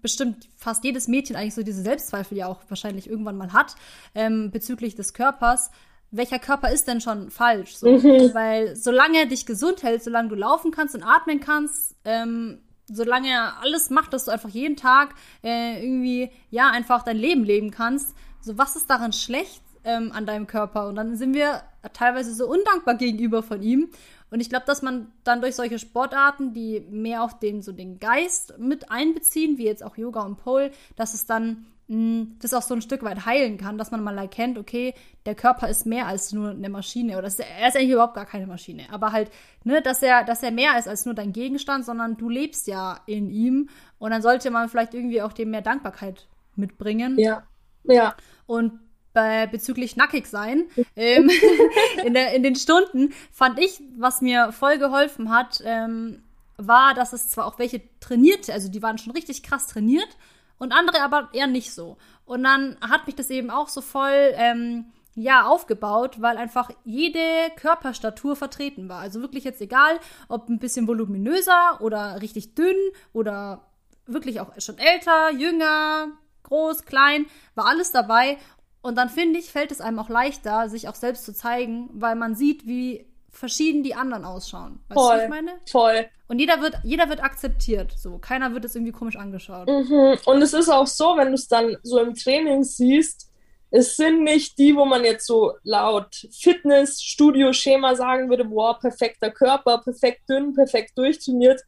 bestimmt 0.00 0.48
fast 0.56 0.84
jedes 0.84 1.08
Mädchen 1.08 1.36
eigentlich 1.36 1.54
so 1.54 1.62
diese 1.62 1.82
Selbstzweifel 1.82 2.38
ja 2.38 2.46
auch 2.46 2.60
wahrscheinlich 2.68 3.08
irgendwann 3.08 3.36
mal 3.36 3.52
hat 3.52 3.74
ähm, 4.14 4.50
bezüglich 4.50 4.94
des 4.94 5.14
Körpers. 5.14 5.70
Welcher 6.10 6.38
Körper 6.38 6.70
ist 6.70 6.88
denn 6.88 7.00
schon 7.00 7.30
falsch? 7.30 7.76
So? 7.76 7.90
Mhm. 7.90 8.34
Weil 8.34 8.76
solange 8.76 9.18
er 9.18 9.26
dich 9.26 9.46
gesund 9.46 9.82
hält, 9.82 10.04
solange 10.04 10.28
du 10.28 10.34
laufen 10.34 10.70
kannst 10.70 10.94
und 10.94 11.02
atmen 11.02 11.40
kannst, 11.40 11.96
ähm, 12.04 12.60
solange 12.86 13.28
er 13.28 13.60
alles 13.62 13.90
macht, 13.90 14.12
dass 14.12 14.26
du 14.26 14.30
einfach 14.30 14.50
jeden 14.50 14.76
Tag 14.76 15.14
äh, 15.42 15.82
irgendwie 15.82 16.30
ja 16.50 16.70
einfach 16.70 17.02
dein 17.02 17.16
Leben 17.16 17.44
leben 17.44 17.70
kannst, 17.70 18.14
so 18.40 18.58
was 18.58 18.76
ist 18.76 18.90
daran 18.90 19.12
schlecht 19.12 19.62
ähm, 19.84 20.12
an 20.12 20.26
deinem 20.26 20.46
Körper? 20.46 20.88
Und 20.88 20.96
dann 20.96 21.16
sind 21.16 21.34
wir 21.34 21.62
teilweise 21.92 22.34
so 22.34 22.46
undankbar 22.46 22.96
gegenüber 22.96 23.42
von 23.42 23.62
ihm. 23.62 23.88
Und 24.32 24.40
ich 24.40 24.48
glaube, 24.48 24.64
dass 24.66 24.80
man 24.80 25.08
dann 25.24 25.42
durch 25.42 25.54
solche 25.56 25.78
Sportarten, 25.78 26.54
die 26.54 26.80
mehr 26.90 27.22
auch 27.22 27.34
den, 27.34 27.60
so 27.60 27.70
den 27.70 28.00
Geist 28.00 28.58
mit 28.58 28.90
einbeziehen, 28.90 29.58
wie 29.58 29.66
jetzt 29.66 29.84
auch 29.84 29.98
Yoga 29.98 30.22
und 30.22 30.38
Pole, 30.38 30.70
dass 30.96 31.12
es 31.12 31.26
dann 31.26 31.66
mh, 31.88 31.96
hm, 31.96 32.36
das 32.40 32.54
auch 32.54 32.62
so 32.62 32.74
ein 32.74 32.80
Stück 32.80 33.02
weit 33.02 33.26
heilen 33.26 33.58
kann, 33.58 33.76
dass 33.76 33.90
man 33.90 34.02
mal 34.02 34.16
erkennt, 34.16 34.56
okay, 34.56 34.94
der 35.26 35.34
Körper 35.34 35.68
ist 35.68 35.84
mehr 35.84 36.06
als 36.06 36.32
nur 36.32 36.48
eine 36.48 36.70
Maschine 36.70 37.18
oder 37.18 37.26
ist, 37.26 37.40
er 37.40 37.68
ist 37.68 37.76
eigentlich 37.76 37.90
überhaupt 37.90 38.14
gar 38.14 38.24
keine 38.24 38.46
Maschine, 38.46 38.84
aber 38.90 39.12
halt, 39.12 39.30
ne, 39.64 39.82
dass 39.82 40.02
er, 40.02 40.24
dass 40.24 40.42
er 40.42 40.50
mehr 40.50 40.78
ist 40.78 40.88
als 40.88 41.04
nur 41.04 41.14
dein 41.14 41.34
Gegenstand, 41.34 41.84
sondern 41.84 42.16
du 42.16 42.30
lebst 42.30 42.66
ja 42.68 43.00
in 43.04 43.30
ihm 43.30 43.68
und 43.98 44.12
dann 44.12 44.22
sollte 44.22 44.50
man 44.50 44.70
vielleicht 44.70 44.94
irgendwie 44.94 45.20
auch 45.20 45.34
dem 45.34 45.50
mehr 45.50 45.60
Dankbarkeit 45.60 46.26
mitbringen. 46.56 47.18
Ja, 47.18 47.42
ja. 47.84 48.14
Und 48.46 48.80
bei, 49.12 49.46
bezüglich 49.46 49.96
nackig 49.96 50.26
sein 50.26 50.64
ähm, 50.96 51.30
in, 52.04 52.14
der, 52.14 52.34
in 52.34 52.42
den 52.42 52.56
Stunden 52.56 53.12
fand 53.30 53.58
ich, 53.58 53.82
was 53.96 54.20
mir 54.20 54.52
voll 54.52 54.78
geholfen 54.78 55.30
hat, 55.30 55.62
ähm, 55.64 56.22
war, 56.56 56.94
dass 56.94 57.12
es 57.12 57.28
zwar 57.28 57.46
auch 57.46 57.58
welche 57.58 57.82
trainierte, 58.00 58.52
also 58.52 58.68
die 58.68 58.82
waren 58.82 58.98
schon 58.98 59.12
richtig 59.12 59.42
krass 59.42 59.66
trainiert 59.66 60.16
und 60.58 60.72
andere 60.72 61.02
aber 61.02 61.28
eher 61.32 61.46
nicht 61.46 61.72
so. 61.72 61.96
Und 62.24 62.44
dann 62.44 62.76
hat 62.80 63.06
mich 63.06 63.16
das 63.16 63.30
eben 63.30 63.50
auch 63.50 63.68
so 63.68 63.80
voll 63.80 64.32
ähm, 64.34 64.86
ja 65.14 65.46
aufgebaut, 65.46 66.20
weil 66.20 66.38
einfach 66.38 66.70
jede 66.84 67.20
Körperstatur 67.56 68.36
vertreten 68.36 68.88
war. 68.88 69.00
Also 69.00 69.20
wirklich 69.20 69.44
jetzt 69.44 69.60
egal, 69.60 69.98
ob 70.28 70.48
ein 70.48 70.58
bisschen 70.58 70.86
voluminöser 70.86 71.80
oder 71.80 72.22
richtig 72.22 72.54
dünn 72.54 72.76
oder 73.12 73.66
wirklich 74.06 74.40
auch 74.40 74.52
schon 74.58 74.78
älter, 74.78 75.30
jünger, 75.32 76.08
groß, 76.44 76.84
klein, 76.84 77.26
war 77.54 77.66
alles 77.66 77.92
dabei. 77.92 78.38
Und 78.82 78.98
dann 78.98 79.08
finde 79.08 79.38
ich, 79.38 79.50
fällt 79.50 79.70
es 79.70 79.80
einem 79.80 79.98
auch 79.98 80.08
leichter, 80.08 80.68
sich 80.68 80.88
auch 80.88 80.96
selbst 80.96 81.24
zu 81.24 81.32
zeigen, 81.32 81.88
weil 81.94 82.16
man 82.16 82.34
sieht, 82.34 82.66
wie 82.66 83.06
verschieden 83.30 83.82
die 83.82 83.94
anderen 83.94 84.24
ausschauen. 84.24 84.80
Weißt 84.88 85.00
voll, 85.00 85.14
du, 85.14 85.16
was 85.16 85.24
ich 85.24 85.30
meine? 85.30 85.52
Voll. 85.70 86.06
Und 86.28 86.38
jeder 86.38 86.60
wird, 86.60 86.76
jeder 86.82 87.08
wird 87.08 87.22
akzeptiert. 87.22 87.92
So, 87.96 88.18
keiner 88.18 88.52
wird 88.54 88.64
es 88.64 88.74
irgendwie 88.74 88.92
komisch 88.92 89.16
angeschaut. 89.16 89.68
Mhm. 89.68 90.18
Und 90.24 90.42
es 90.42 90.52
ist 90.52 90.68
auch 90.68 90.86
so, 90.86 91.16
wenn 91.16 91.28
du 91.28 91.34
es 91.34 91.48
dann 91.48 91.76
so 91.82 92.00
im 92.00 92.14
Training 92.14 92.64
siehst, 92.64 93.30
es 93.70 93.96
sind 93.96 94.22
nicht 94.22 94.58
die, 94.58 94.76
wo 94.76 94.84
man 94.84 95.02
jetzt 95.04 95.26
so 95.26 95.54
laut 95.62 96.26
Fitness-Studio-Schema 96.30 97.94
sagen 97.94 98.28
würde, 98.28 98.44
boah, 98.44 98.78
perfekter 98.78 99.30
Körper, 99.30 99.78
perfekt 99.78 100.28
dünn, 100.28 100.52
perfekt 100.52 100.98
durchtrainiert. 100.98 101.62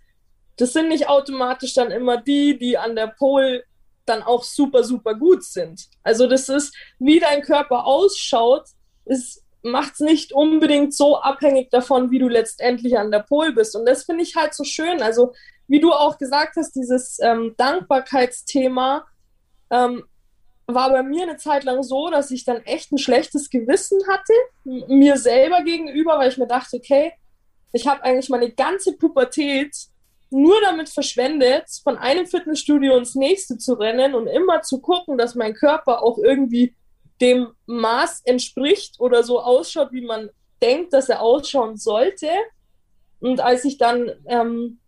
Das 0.56 0.74
sind 0.74 0.88
nicht 0.88 1.08
automatisch 1.08 1.72
dann 1.72 1.90
immer 1.90 2.18
die, 2.18 2.58
die 2.58 2.76
an 2.76 2.94
der 2.94 3.06
Pole 3.06 3.64
dann 4.06 4.22
auch 4.22 4.44
super, 4.44 4.84
super 4.84 5.14
gut 5.14 5.44
sind. 5.44 5.88
Also 6.02 6.26
das 6.26 6.48
ist, 6.48 6.74
wie 6.98 7.20
dein 7.20 7.42
Körper 7.42 7.86
ausschaut, 7.86 8.64
macht 9.62 9.94
es 9.94 10.00
nicht 10.00 10.32
unbedingt 10.32 10.94
so 10.94 11.18
abhängig 11.18 11.70
davon, 11.70 12.10
wie 12.10 12.18
du 12.18 12.28
letztendlich 12.28 12.98
an 12.98 13.10
der 13.10 13.20
Pol 13.20 13.52
bist. 13.52 13.74
Und 13.74 13.86
das 13.86 14.04
finde 14.04 14.22
ich 14.22 14.36
halt 14.36 14.54
so 14.54 14.64
schön. 14.64 15.02
Also 15.02 15.32
wie 15.66 15.80
du 15.80 15.92
auch 15.92 16.18
gesagt 16.18 16.56
hast, 16.56 16.72
dieses 16.72 17.18
ähm, 17.20 17.54
Dankbarkeitsthema 17.56 19.06
ähm, 19.70 20.04
war 20.66 20.90
bei 20.90 21.02
mir 21.02 21.24
eine 21.24 21.36
Zeit 21.36 21.64
lang 21.64 21.82
so, 21.82 22.10
dass 22.10 22.30
ich 22.30 22.44
dann 22.44 22.58
echt 22.64 22.92
ein 22.92 22.98
schlechtes 22.98 23.50
Gewissen 23.50 24.00
hatte, 24.08 24.32
mir 24.64 25.16
selber 25.16 25.62
gegenüber, 25.62 26.18
weil 26.18 26.30
ich 26.30 26.38
mir 26.38 26.46
dachte, 26.46 26.76
okay, 26.76 27.12
ich 27.72 27.86
habe 27.86 28.02
eigentlich 28.02 28.28
meine 28.28 28.50
ganze 28.50 28.96
Pubertät 28.96 29.74
nur 30.34 30.60
damit 30.62 30.88
verschwendet, 30.88 31.66
von 31.84 31.96
einem 31.96 32.26
Fitnessstudio 32.26 32.96
ins 32.96 33.14
nächste 33.14 33.56
zu 33.56 33.74
rennen 33.74 34.16
und 34.16 34.26
immer 34.26 34.62
zu 34.62 34.80
gucken, 34.80 35.16
dass 35.16 35.36
mein 35.36 35.54
Körper 35.54 36.02
auch 36.02 36.18
irgendwie 36.18 36.74
dem 37.20 37.52
Maß 37.66 38.22
entspricht 38.24 38.98
oder 38.98 39.22
so 39.22 39.40
ausschaut, 39.40 39.92
wie 39.92 40.04
man 40.04 40.30
denkt, 40.60 40.92
dass 40.92 41.08
er 41.08 41.22
ausschauen 41.22 41.76
sollte. 41.76 42.28
Und 43.20 43.40
als 43.40 43.64
ich 43.64 43.78
dann 43.78 44.10
ähm, 44.26 44.80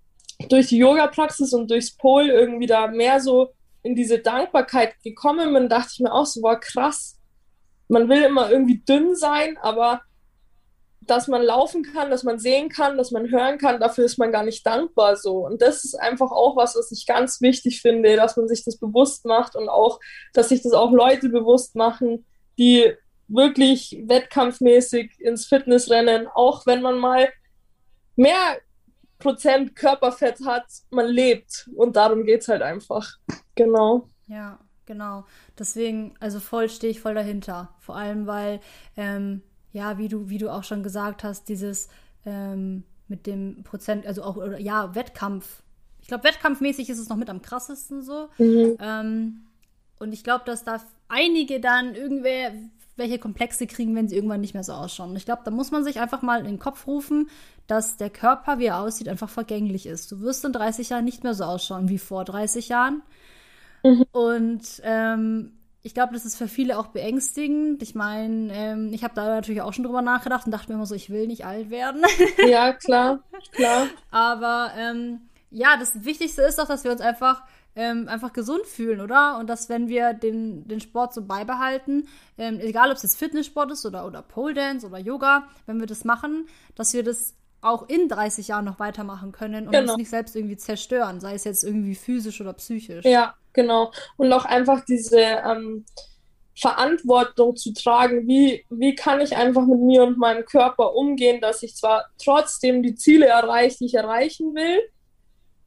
durch 0.49 0.67
die 0.67 0.79
Yoga-Praxis 0.79 1.53
und 1.53 1.71
durchs 1.71 1.97
Pol 1.97 2.29
irgendwie 2.29 2.67
da 2.67 2.89
mehr 2.89 3.21
so 3.21 3.51
in 3.85 3.95
diese 3.95 4.19
Dankbarkeit 4.19 5.01
gekommen 5.05 5.55
bin, 5.55 5.69
dachte 5.69 5.91
ich 5.93 6.01
mir 6.01 6.13
auch 6.13 6.27
so, 6.27 6.43
war 6.43 6.59
krass. 6.59 7.21
Man 7.87 8.09
will 8.09 8.23
immer 8.23 8.51
irgendwie 8.51 8.79
dünn 8.79 9.15
sein, 9.15 9.57
aber 9.59 10.03
dass 11.07 11.29
man 11.29 11.42
laufen 11.42 11.83
kann, 11.83 12.11
dass 12.11 12.23
man 12.25 12.38
sehen 12.38 12.69
kann, 12.69 12.97
dass 12.97 13.11
man 13.11 13.31
hören 13.31 13.59
kann, 13.59 13.81
dafür 13.81 14.05
ist 14.05 14.19
man 14.19 14.33
gar 14.33 14.45
nicht 14.45 14.66
dankbar 14.66 15.16
so. 15.16 15.47
Und 15.47 15.62
das 15.62 15.85
ist 15.85 15.95
einfach 15.95 16.31
auch 16.31 16.57
was, 16.57 16.77
was 16.77 16.90
ich 16.92 17.07
ganz 17.07 17.40
wichtig 17.40 17.81
finde, 17.81 18.16
dass 18.16 18.37
man 18.37 18.49
sich 18.49 18.64
das 18.64 18.79
bewusst 18.79 19.25
macht 19.25 19.57
und 19.57 19.69
auch, 19.69 20.01
dass 20.33 20.49
sich 20.49 20.62
das 20.62 20.73
auch 20.73 20.92
Leute 20.92 21.29
bewusst 21.29 21.77
machen, 21.77 22.27
die 22.59 22.92
wirklich 23.29 24.03
wettkampfmäßig 24.07 25.19
ins 25.21 25.47
Fitness 25.47 25.90
rennen, 25.90 26.29
auch 26.33 26.66
wenn 26.66 26.83
man 26.83 26.99
mal 26.99 27.29
mehr 28.14 28.59
Prozent 29.19 29.75
Körperfett 29.75 30.45
hat, 30.45 30.66
man 30.90 31.07
lebt. 31.07 31.69
Und 31.75 31.97
darum 31.97 32.25
geht 32.25 32.42
es 32.42 32.49
halt 32.49 32.62
einfach. 32.62 33.14
Genau. 33.55 34.11
Ja, 34.27 34.59
genau. 34.85 35.25
Deswegen, 35.59 36.14
also 36.21 36.38
voll 36.40 36.69
stehe 36.69 36.90
ich 36.90 37.01
voll 37.01 37.14
dahinter. 37.14 37.75
Vor 37.81 37.97
allem, 37.97 38.27
weil 38.27 38.61
ähm, 38.97 39.42
ja, 39.77 39.99
wie 39.99 40.09
du, 40.09 40.31
wie 40.31 40.39
du 40.39 40.51
auch 40.51 40.65
schon 40.65 40.83
gesagt 40.83 41.23
hast, 41.23 41.51
dieses 41.51 41.89
ähm, 42.25 42.83
mit 43.09 43.27
dem 43.27 43.62
Prozent, 43.62 44.07
also 44.07 44.23
auch, 44.23 44.37
oder, 44.37 44.59
ja, 44.59 44.95
Wettkampf. 44.95 45.62
Ich 46.01 46.09
glaube, 46.09 46.25
wettkampfmäßig 46.25 46.89
ist 46.89 46.99
es 46.99 47.11
noch 47.11 47.17
mit 47.17 47.29
am 47.29 47.43
krassesten 47.43 48.03
so. 48.03 48.29
Mhm. 48.39 48.79
Ähm, 48.81 49.43
und 49.99 50.15
ich 50.15 50.25
glaube, 50.25 50.45
dass 50.47 50.65
da 50.65 50.81
einige 51.09 51.61
dann 51.61 51.95
irgendwer 51.95 52.53
welche 52.97 53.19
Komplexe 53.19 53.67
kriegen, 53.67 53.95
wenn 53.95 54.09
sie 54.09 54.17
irgendwann 54.17 54.41
nicht 54.41 54.55
mehr 54.55 54.65
so 54.65 54.73
ausschauen. 54.73 55.11
Und 55.11 55.17
ich 55.17 55.27
glaube, 55.27 55.43
da 55.45 55.51
muss 55.51 55.71
man 55.71 55.85
sich 55.85 56.01
einfach 56.01 56.23
mal 56.23 56.41
in 56.41 56.47
den 56.47 56.59
Kopf 56.59 56.87
rufen, 56.87 57.29
dass 57.67 57.99
der 57.99 58.09
Körper, 58.09 58.59
wie 58.59 58.67
er 58.67 58.81
aussieht, 58.81 59.11
einfach 59.11 59.29
vergänglich 59.29 59.85
ist. 59.85 60.11
Du 60.11 60.21
wirst 60.21 60.43
in 60.47 60.55
30 60.55 60.89
Jahren 60.89 61.05
nicht 61.05 61.23
mehr 61.23 61.35
so 61.35 61.45
ausschauen 61.45 61.91
wie 61.91 61.99
vor 61.99 62.25
30 62.25 62.71
Jahren. 62.71 63.03
Mhm. 63.83 64.07
Und 64.12 64.81
ähm, 64.85 65.53
ich 65.87 65.94
glaube, 65.94 66.14
das 66.14 66.25
ist 66.25 66.37
für 66.37 66.49
viele 66.49 66.81
auch 66.81 66.88
beängstigend. 66.88 67.81
Ich 67.81 67.94
meine, 67.94 68.53
ähm, 68.53 68.92
ich 68.92 69.05
habe 69.05 69.14
da 69.14 69.29
natürlich 69.29 69.62
auch 69.62 69.72
schon 69.72 69.85
drüber 69.85 70.03
nachgedacht 70.03 70.44
und 70.44 70.51
dachte 70.51 70.68
mir 70.68 70.75
immer 70.75 70.85
so, 70.85 70.96
ich 70.96 71.11
will 71.11 71.29
nicht 71.29 71.46
alt 71.46 71.70
werden. 71.70 72.03
ja, 72.49 72.72
klar, 72.72 73.20
klar. 73.53 73.87
Aber 74.11 74.72
ähm, 74.77 75.20
ja, 75.53 75.77
das 75.79 76.05
Wichtigste 76.05 76.42
ist 76.42 76.59
doch, 76.59 76.66
dass 76.66 76.83
wir 76.83 76.90
uns 76.90 77.01
einfach 77.01 77.44
ähm, 77.77 78.09
einfach 78.09 78.33
gesund 78.33 78.66
fühlen, 78.66 79.01
oder? 79.01 79.38
Und 79.38 79.49
dass, 79.49 79.68
wenn 79.68 79.87
wir 79.87 80.12
den, 80.12 80.66
den 80.66 80.81
Sport 80.81 81.14
so 81.14 81.22
beibehalten, 81.22 82.09
ähm, 82.37 82.59
egal 82.59 82.90
ob 82.90 82.96
es 82.96 83.05
jetzt 83.05 83.16
Fitnesssport 83.16 83.70
ist 83.70 83.87
oder, 83.87 84.07
oder 84.07 84.22
Pole 84.22 84.55
Dance 84.55 84.85
oder 84.85 84.99
Yoga, 84.99 85.46
wenn 85.66 85.79
wir 85.79 85.87
das 85.87 86.05
machen, 86.05 86.49
dass 86.75 86.94
wir 86.94 87.05
das 87.05 87.35
auch 87.61 87.88
in 87.88 88.09
30 88.09 88.49
Jahren 88.49 88.64
noch 88.64 88.81
weitermachen 88.81 89.31
können 89.31 89.66
und 89.66 89.72
genau. 89.72 89.92
uns 89.92 89.99
nicht 89.99 90.11
selbst 90.11 90.35
irgendwie 90.35 90.57
zerstören, 90.57 91.20
sei 91.20 91.35
es 91.35 91.44
jetzt 91.44 91.62
irgendwie 91.62 91.94
physisch 91.94 92.40
oder 92.40 92.55
psychisch. 92.55 93.05
Ja, 93.05 93.35
Genau. 93.57 93.90
Und 94.19 94.33
auch 94.33 94.45
einfach 94.45 94.85
diese 94.85 95.19
ähm, 95.19 95.87
Verantwortung 96.55 97.57
zu 97.57 97.73
tragen, 97.73 98.29
wie, 98.29 98.64
wie 98.71 98.95
kann 98.95 99.21
ich 99.21 99.35
einfach 99.35 99.66
mit 99.66 99.81
mir 99.81 100.05
und 100.05 100.19
meinem 100.19 100.45
Körper 100.45 100.95
umgehen, 100.95 101.40
dass 101.40 101.62
ich 101.62 101.75
zwar 101.75 102.05
trotzdem 102.23 102.83
die 102.83 102.95
Ziele 102.95 103.27
erreiche, 103.27 103.79
die 103.79 103.87
ich 103.87 103.95
erreichen 103.95 104.55
will, 104.55 104.81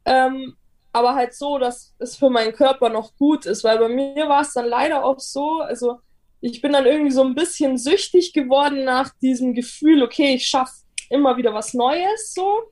ähm, 0.04 0.56
aber 0.92 1.14
halt 1.14 1.34
so, 1.34 1.58
dass 1.58 1.94
es 1.98 2.16
für 2.16 2.30
meinen 2.30 2.52
Körper 2.52 2.88
noch 2.88 3.14
gut 3.16 3.44
ist, 3.44 3.62
weil 3.62 3.78
bei 3.78 3.88
mir 3.88 4.28
war 4.28 4.42
es 4.42 4.52
dann 4.52 4.66
leider 4.66 5.04
auch 5.04 5.20
so, 5.20 5.60
also 5.60 5.98
ich 6.40 6.60
bin 6.62 6.72
dann 6.72 6.86
irgendwie 6.86 7.12
so 7.12 7.22
ein 7.22 7.34
bisschen 7.34 7.76
süchtig 7.76 8.32
geworden 8.32 8.84
nach 8.84 9.10
diesem 9.20 9.52
Gefühl, 9.54 10.02
okay, 10.02 10.34
ich 10.34 10.46
schaffe 10.46 10.72
immer 11.08 11.36
wieder 11.36 11.52
was 11.52 11.74
Neues 11.74 12.32
so. 12.34 12.62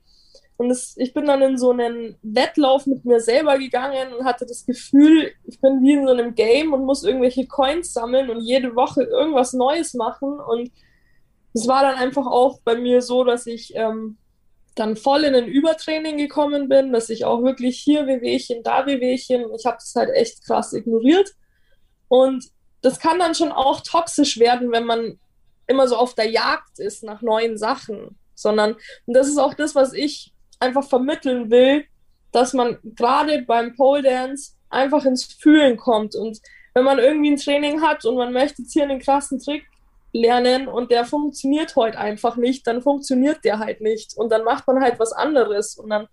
Und 0.59 0.71
es, 0.71 0.97
ich 0.97 1.13
bin 1.13 1.25
dann 1.25 1.41
in 1.41 1.57
so 1.57 1.71
einen 1.71 2.17
Wettlauf 2.21 2.85
mit 2.85 3.05
mir 3.05 3.21
selber 3.21 3.57
gegangen 3.57 4.11
und 4.11 4.25
hatte 4.25 4.45
das 4.45 4.65
Gefühl, 4.65 5.31
ich 5.45 5.61
bin 5.61 5.81
wie 5.81 5.93
in 5.93 6.05
so 6.05 6.11
einem 6.11 6.35
Game 6.35 6.73
und 6.73 6.83
muss 6.83 7.05
irgendwelche 7.05 7.47
Coins 7.47 7.93
sammeln 7.93 8.29
und 8.29 8.41
jede 8.41 8.75
Woche 8.75 9.03
irgendwas 9.03 9.53
Neues 9.53 9.93
machen. 9.93 10.37
Und 10.37 10.69
es 11.53 11.65
war 11.65 11.83
dann 11.83 11.95
einfach 11.95 12.25
auch 12.25 12.59
bei 12.65 12.75
mir 12.75 13.01
so, 13.01 13.23
dass 13.23 13.47
ich 13.47 13.73
ähm, 13.73 14.17
dann 14.75 14.97
voll 14.97 15.23
in 15.23 15.33
ein 15.33 15.47
Übertraining 15.47 16.17
gekommen 16.17 16.67
bin, 16.67 16.91
dass 16.91 17.09
ich 17.09 17.23
auch 17.23 17.41
wirklich 17.41 17.79
hier 17.79 18.05
Wehwehchen, 18.05 18.61
da 18.61 18.85
Wehwehchen, 18.85 19.45
ich 19.57 19.65
habe 19.65 19.77
das 19.77 19.95
halt 19.95 20.09
echt 20.09 20.45
krass 20.45 20.73
ignoriert. 20.73 21.35
Und 22.09 22.43
das 22.81 22.99
kann 22.99 23.17
dann 23.17 23.33
schon 23.33 23.53
auch 23.53 23.79
toxisch 23.79 24.37
werden, 24.39 24.73
wenn 24.73 24.83
man 24.83 25.21
immer 25.67 25.87
so 25.87 25.95
auf 25.95 26.15
der 26.15 26.29
Jagd 26.29 26.79
ist 26.79 27.05
nach 27.05 27.21
neuen 27.21 27.57
Sachen, 27.57 28.19
sondern, 28.35 28.73
und 29.05 29.13
das 29.13 29.29
ist 29.29 29.37
auch 29.37 29.53
das, 29.53 29.73
was 29.73 29.93
ich 29.93 30.33
einfach 30.59 30.87
vermitteln 30.87 31.49
will, 31.49 31.85
dass 32.31 32.53
man 32.53 32.77
gerade 32.83 33.41
beim 33.43 33.75
Pole 33.75 34.03
Dance 34.03 34.53
einfach 34.69 35.05
ins 35.05 35.23
Fühlen 35.23 35.77
kommt. 35.77 36.15
Und 36.15 36.39
wenn 36.73 36.83
man 36.83 36.99
irgendwie 36.99 37.31
ein 37.31 37.37
Training 37.37 37.81
hat 37.81 38.05
und 38.05 38.15
man 38.15 38.33
möchte 38.33 38.61
jetzt 38.61 38.73
hier 38.73 38.83
einen 38.83 38.99
krassen 38.99 39.39
Trick 39.39 39.65
lernen 40.11 40.67
und 40.67 40.91
der 40.91 41.05
funktioniert 41.05 41.75
heute 41.75 41.97
einfach 41.97 42.35
nicht, 42.35 42.65
dann 42.67 42.81
funktioniert 42.81 43.43
der 43.43 43.59
halt 43.59 43.81
nicht. 43.81 44.15
Und 44.15 44.31
dann 44.31 44.43
macht 44.43 44.67
man 44.67 44.81
halt 44.81 44.99
was 44.99 45.11
anderes 45.11 45.77
und 45.77 45.89
dann 45.89 46.07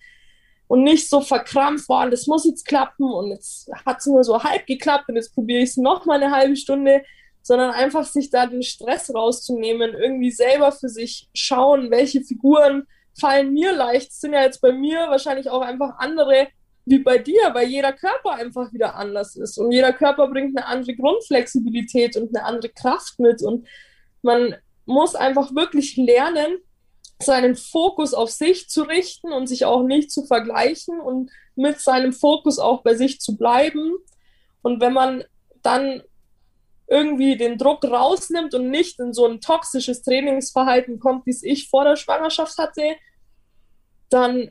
und 0.69 0.83
nicht 0.83 1.09
so 1.09 1.21
verkrampft, 1.21 1.87
boah, 1.87 2.11
das 2.11 2.27
muss 2.27 2.45
jetzt 2.45 2.67
klappen 2.67 3.05
und 3.05 3.31
jetzt 3.31 3.71
hat 3.85 3.99
es 4.01 4.07
nur 4.07 4.25
so 4.25 4.43
halb 4.43 4.67
geklappt 4.67 5.09
und 5.09 5.17
jetzt 5.17 5.33
probiere 5.35 5.63
ich 5.63 5.71
es 5.71 5.77
noch 5.77 6.07
mal 6.07 6.21
eine 6.21 6.35
halbe 6.35 6.57
Stunde, 6.57 7.05
sondern 7.43 7.71
einfach 7.71 8.05
sich 8.05 8.31
da 8.31 8.47
den 8.47 8.65
Stress 8.65 9.15
rauszunehmen, 9.15 9.95
irgendwie 9.95 10.33
selber 10.33 10.73
für 10.73 10.89
sich 10.89 11.29
schauen, 11.35 11.93
welche 11.93 12.23
Figuren 12.23 12.89
fallen 13.19 13.53
mir 13.53 13.73
leicht, 13.73 14.13
sind 14.13 14.33
ja 14.33 14.43
jetzt 14.43 14.61
bei 14.61 14.73
mir 14.73 15.09
wahrscheinlich 15.09 15.51
auch 15.51 15.63
einfach 15.63 15.99
andere 15.99 16.49
wie 16.85 16.99
bei 17.01 17.19
dir, 17.19 17.51
weil 17.53 17.69
jeder 17.69 17.93
Körper 17.93 18.35
einfach 18.35 18.73
wieder 18.73 18.95
anders 18.95 19.35
ist. 19.35 19.59
Und 19.59 19.73
jeder 19.73 19.93
Körper 19.93 20.29
bringt 20.29 20.57
eine 20.57 20.67
andere 20.67 20.95
Grundflexibilität 20.95 22.17
und 22.17 22.35
eine 22.35 22.45
andere 22.45 22.71
Kraft 22.71 23.19
mit. 23.19 23.43
Und 23.43 23.67
man 24.23 24.55
muss 24.85 25.17
einfach 25.17 25.55
wirklich 25.55 25.97
lernen, 25.97 26.59
seinen 27.21 27.57
Fokus 27.57 28.15
auf 28.15 28.31
sich 28.31 28.69
zu 28.69 28.83
richten 28.83 29.33
und 29.33 29.49
sich 29.49 29.65
auch 29.65 29.83
nicht 29.83 30.13
zu 30.13 30.25
vergleichen 30.27 31.01
und 31.01 31.31
mit 31.57 31.81
seinem 31.81 32.13
Fokus 32.13 32.59
auch 32.59 32.83
bei 32.83 32.95
sich 32.95 33.21
zu 33.21 33.37
bleiben. 33.37 33.95
Und 34.63 34.81
wenn 34.81 34.93
man 34.93 35.25
dann 35.63 36.03
irgendwie 36.89 37.37
den 37.37 37.59
Druck 37.59 37.85
rausnimmt 37.85 38.55
und 38.55 38.71
nicht 38.71 39.01
in 39.01 39.13
so 39.13 39.27
ein 39.27 39.41
toxisches 39.41 40.03
Trainingsverhalten 40.03 41.01
kommt, 41.01 41.27
wie 41.27 41.31
es 41.31 41.43
ich 41.43 41.69
vor 41.69 41.85
der 41.85 41.97
Schwangerschaft 41.97 42.59
hatte, 42.59 42.95
dann 44.09 44.51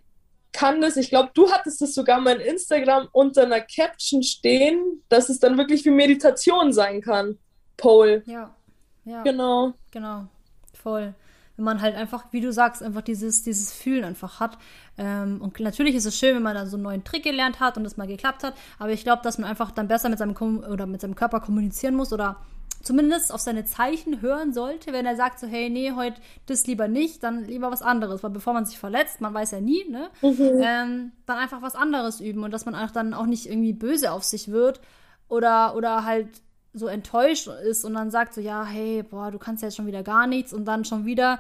kann 0.54 0.80
das, 0.80 0.96
ich 0.96 1.10
glaube, 1.10 1.32
du 1.34 1.52
hattest 1.52 1.82
es 1.82 1.94
sogar 1.94 2.22
mal 2.22 2.40
in 2.40 2.54
Instagram 2.54 3.10
unter 3.12 3.44
einer 3.44 3.62
Caption 3.62 4.24
stehen, 4.24 5.04
dass 5.10 5.30
es 5.30 5.40
dann 5.40 5.58
wirklich 5.58 5.84
wie 5.86 5.92
Meditation 5.92 6.72
sein 6.72 7.02
kann. 7.02 7.38
Pole. 7.76 8.24
Ja. 8.26 8.56
Ja. 9.04 9.22
Genau. 9.24 9.74
Genau. 9.92 10.28
Voll 10.74 11.14
wenn 11.58 11.66
man 11.66 11.82
halt 11.82 11.96
einfach, 11.96 12.26
wie 12.32 12.42
du 12.42 12.52
sagst, 12.52 12.84
einfach 12.84 13.02
dieses, 13.02 13.44
dieses 13.44 13.72
Fühlen 13.72 14.04
einfach 14.04 14.40
hat. 14.40 14.58
Ähm, 14.98 15.42
und 15.42 15.60
natürlich 15.60 15.96
ist 15.96 16.06
es 16.06 16.18
schön, 16.18 16.36
wenn 16.36 16.44
man 16.44 16.56
dann 16.56 16.68
so 16.68 16.76
einen 16.76 16.84
neuen 16.84 17.04
Trick 17.04 17.24
gelernt 17.24 17.60
hat 17.60 17.78
und 17.78 17.86
es 17.86 17.98
mal 17.98 18.08
geklappt 18.08 18.44
hat. 18.44 18.56
Aber 18.78 18.92
ich 18.92 19.04
glaube, 19.04 19.22
dass 19.24 19.38
man 19.38 19.50
einfach 19.50 19.72
dann 19.72 19.88
besser 19.88 20.10
mit 20.10 20.20
seinem 20.20 20.34
Kom 20.34 20.60
oder 20.60 20.86
mit 20.86 21.02
seinem 21.02 21.16
Körper 21.16 21.40
kommunizieren 21.40 21.96
muss 21.96 22.12
oder 22.12 22.38
zumindest 22.82 23.34
auf 23.34 23.42
seine 23.42 23.66
Zeichen 23.66 24.22
hören 24.22 24.54
sollte, 24.54 24.94
wenn 24.94 25.06
er 25.06 25.16
sagt 25.16 25.40
so, 25.40 25.48
hey, 25.48 25.70
nee, 25.70 25.92
heute 25.94 26.22
das 26.46 26.68
lieber 26.68 26.88
nicht, 26.88 27.24
dann 27.24 27.46
lieber 27.46 27.72
was 27.72 27.82
anderes, 27.82 28.24
weil 28.24 28.32
bevor 28.32 28.54
man 28.54 28.66
sich 28.66 28.78
verletzt, 28.78 29.22
man 29.22 29.34
weiß 29.34 29.52
ja 29.52 29.62
nie, 29.62 29.84
ne, 29.90 30.10
mhm. 30.22 30.62
ähm, 30.62 31.12
dann 31.26 31.38
einfach 31.38 31.62
was 31.62 31.76
anderes 31.76 32.20
üben 32.20 32.44
und 32.44 32.52
dass 32.52 32.66
man 32.66 32.76
auch 32.76 32.92
dann 32.92 33.14
auch 33.14 33.26
nicht 33.26 33.48
irgendwie 33.48 33.74
böse 33.74 34.12
auf 34.12 34.24
sich 34.24 34.52
wird 34.52 34.82
oder, 35.28 35.76
oder 35.76 36.06
halt 36.06 36.30
so 36.74 36.88
enttäuscht 36.88 37.48
ist 37.48 37.86
und 37.86 37.94
dann 37.94 38.12
sagt 38.12 38.34
so, 38.34 38.42
ja, 38.42 38.66
hey, 38.66 39.04
boah, 39.04 39.32
du 39.32 39.40
kannst 39.40 39.64
ja 39.64 39.68
jetzt 39.68 39.76
schon 39.76 39.88
wieder 39.88 40.04
gar 40.04 40.28
nichts 40.28 40.54
und 40.54 40.66
dann 40.66 40.86
schon 40.86 41.06
wieder 41.06 41.40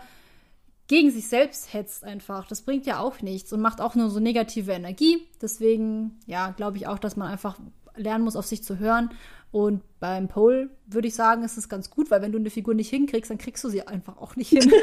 gegen 0.88 1.12
sich 1.12 1.28
selbst 1.28 1.74
hetzt 1.74 2.04
einfach. 2.04 2.48
Das 2.48 2.62
bringt 2.62 2.86
ja 2.86 3.00
auch 3.00 3.21
nichts 3.21 3.52
und 3.52 3.60
macht 3.60 3.82
auch 3.82 3.95
nur 3.95 4.10
so 4.10 4.19
negative 4.19 4.71
Energie. 4.71 5.17
Deswegen, 5.41 6.19
ja, 6.26 6.52
glaube 6.52 6.78
ich 6.78 6.88
auch, 6.88 7.00
dass 7.00 7.15
man 7.15 7.32
einfach 7.32 7.58
lernen 7.95 8.24
muss, 8.24 8.36
auf 8.36 8.45
sich 8.45 8.63
zu 8.63 8.78
hören. 8.78 9.10
Und 9.51 9.81
beim 9.99 10.27
Pole 10.27 10.69
würde 10.86 11.08
ich 11.08 11.15
sagen, 11.15 11.43
ist 11.43 11.58
es 11.58 11.69
ganz 11.69 11.89
gut, 11.89 12.12
weil 12.12 12.21
wenn 12.21 12.31
du 12.31 12.38
eine 12.38 12.49
Figur 12.49 12.73
nicht 12.73 12.89
hinkriegst, 12.89 13.31
dann 13.31 13.38
kriegst 13.38 13.63
du 13.63 13.69
sie 13.69 13.88
einfach 13.88 14.17
auch 14.17 14.36
nicht 14.36 14.49
hin. 14.49 14.71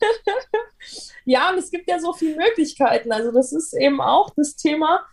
ja, 1.24 1.50
und 1.50 1.58
es 1.58 1.70
gibt 1.70 1.88
ja 1.88 1.98
so 2.00 2.12
viele 2.12 2.36
Möglichkeiten. 2.36 3.12
Also 3.12 3.30
das 3.32 3.52
ist 3.52 3.74
eben 3.74 4.00
auch 4.00 4.30
das 4.36 4.56
Thema, 4.56 5.04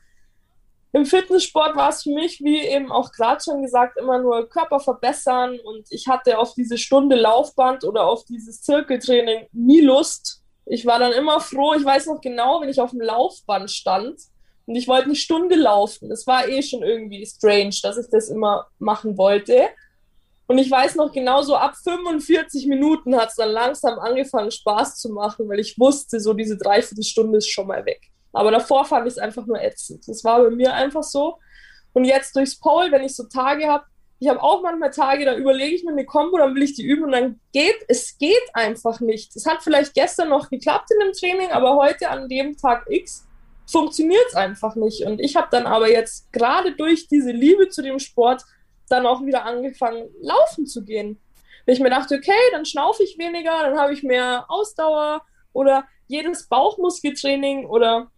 im 0.95 1.05
Fitnesssport 1.05 1.75
war 1.75 1.89
es 1.89 2.03
für 2.03 2.13
mich, 2.13 2.39
wie 2.39 2.61
eben 2.61 2.89
auch 2.89 3.11
gerade 3.11 3.43
schon 3.43 3.61
gesagt, 3.61 3.97
immer 3.97 4.17
nur 4.19 4.47
Körper 4.47 4.79
verbessern 4.79 5.59
und 5.59 5.85
ich 5.89 6.07
hatte 6.07 6.37
auf 6.37 6.53
diese 6.53 6.77
Stunde 6.77 7.17
Laufband 7.17 7.83
oder 7.83 8.07
auf 8.07 8.23
dieses 8.23 8.61
Zirkeltraining 8.61 9.49
nie 9.51 9.81
Lust. 9.81 10.41
Ich 10.65 10.85
war 10.85 10.97
dann 10.97 11.11
immer 11.11 11.41
froh, 11.41 11.73
ich 11.73 11.83
weiß 11.83 12.05
noch 12.05 12.21
genau, 12.21 12.61
wenn 12.61 12.69
ich 12.69 12.79
auf 12.79 12.91
dem 12.91 13.01
Laufband 13.01 13.69
stand 13.71 14.21
und 14.65 14.75
ich 14.75 14.87
wollte 14.87 15.05
eine 15.05 15.15
Stunde 15.15 15.55
laufen. 15.55 16.09
Das 16.09 16.25
war 16.25 16.47
eh 16.47 16.61
schon 16.61 16.81
irgendwie 16.81 17.25
strange, 17.25 17.75
dass 17.83 17.97
ich 17.97 18.07
das 18.11 18.29
immer 18.29 18.67
machen 18.79 19.17
wollte. 19.17 19.67
Und 20.47 20.57
ich 20.57 20.69
weiß 20.69 20.95
noch 20.95 21.11
genau, 21.11 21.41
so 21.41 21.55
ab 21.55 21.75
45 21.75 22.67
Minuten 22.67 23.15
hat 23.15 23.29
es 23.29 23.35
dann 23.35 23.49
langsam 23.49 23.97
angefangen, 23.99 24.51
Spaß 24.51 24.97
zu 24.97 25.09
machen, 25.09 25.49
weil 25.49 25.59
ich 25.59 25.79
wusste, 25.79 26.19
so 26.19 26.33
diese 26.33 26.57
Dreiviertelstunde 26.57 27.39
ist 27.39 27.49
schon 27.49 27.67
mal 27.67 27.85
weg. 27.85 28.01
Aber 28.31 28.51
davor 28.51 28.85
fand 28.85 29.07
ich 29.07 29.13
es 29.13 29.17
einfach 29.17 29.45
nur 29.45 29.61
ätzend. 29.61 30.07
Das 30.07 30.23
war 30.23 30.43
bei 30.43 30.49
mir 30.49 30.73
einfach 30.73 31.03
so. 31.03 31.37
Und 31.93 32.05
jetzt 32.05 32.35
durchs 32.35 32.59
Pole, 32.59 32.91
wenn 32.91 33.03
ich 33.03 33.15
so 33.15 33.23
Tage 33.23 33.67
habe, 33.67 33.85
ich 34.19 34.29
habe 34.29 34.41
auch 34.41 34.61
manchmal 34.61 34.91
Tage, 34.91 35.25
da 35.25 35.35
überlege 35.35 35.75
ich 35.75 35.83
mir 35.83 35.91
eine 35.91 36.05
Combo, 36.05 36.37
dann 36.37 36.55
will 36.55 36.63
ich 36.63 36.75
die 36.75 36.83
üben 36.83 37.05
und 37.05 37.11
dann 37.11 37.39
geht, 37.53 37.75
es 37.87 38.17
geht 38.17 38.43
einfach 38.53 38.99
nicht. 38.99 39.35
Es 39.35 39.45
hat 39.45 39.61
vielleicht 39.61 39.93
gestern 39.93 40.29
noch 40.29 40.49
geklappt 40.49 40.89
in 40.91 40.99
dem 40.99 41.13
Training, 41.13 41.51
aber 41.51 41.75
heute 41.75 42.09
an 42.09 42.29
dem 42.29 42.57
Tag 42.57 42.85
X 42.89 43.24
funktioniert 43.67 44.25
es 44.27 44.35
einfach 44.35 44.75
nicht. 44.75 45.05
Und 45.05 45.19
ich 45.19 45.35
habe 45.35 45.47
dann 45.51 45.65
aber 45.65 45.89
jetzt 45.89 46.31
gerade 46.31 46.75
durch 46.75 47.07
diese 47.07 47.31
Liebe 47.31 47.69
zu 47.69 47.81
dem 47.81 47.99
Sport 47.99 48.43
dann 48.89 49.05
auch 49.05 49.25
wieder 49.25 49.45
angefangen, 49.45 50.09
laufen 50.21 50.67
zu 50.67 50.83
gehen. 50.83 51.19
Wenn 51.65 51.73
ich 51.73 51.81
mir 51.81 51.89
dachte, 51.89 52.15
okay, 52.15 52.31
dann 52.51 52.65
schnaufe 52.65 53.03
ich 53.03 53.17
weniger, 53.17 53.63
dann 53.63 53.77
habe 53.77 53.93
ich 53.93 54.03
mehr 54.03 54.45
Ausdauer 54.47 55.23
oder 55.53 55.85
jedes 56.07 56.47
Bauchmuskeltraining 56.47 57.65
oder 57.65 58.11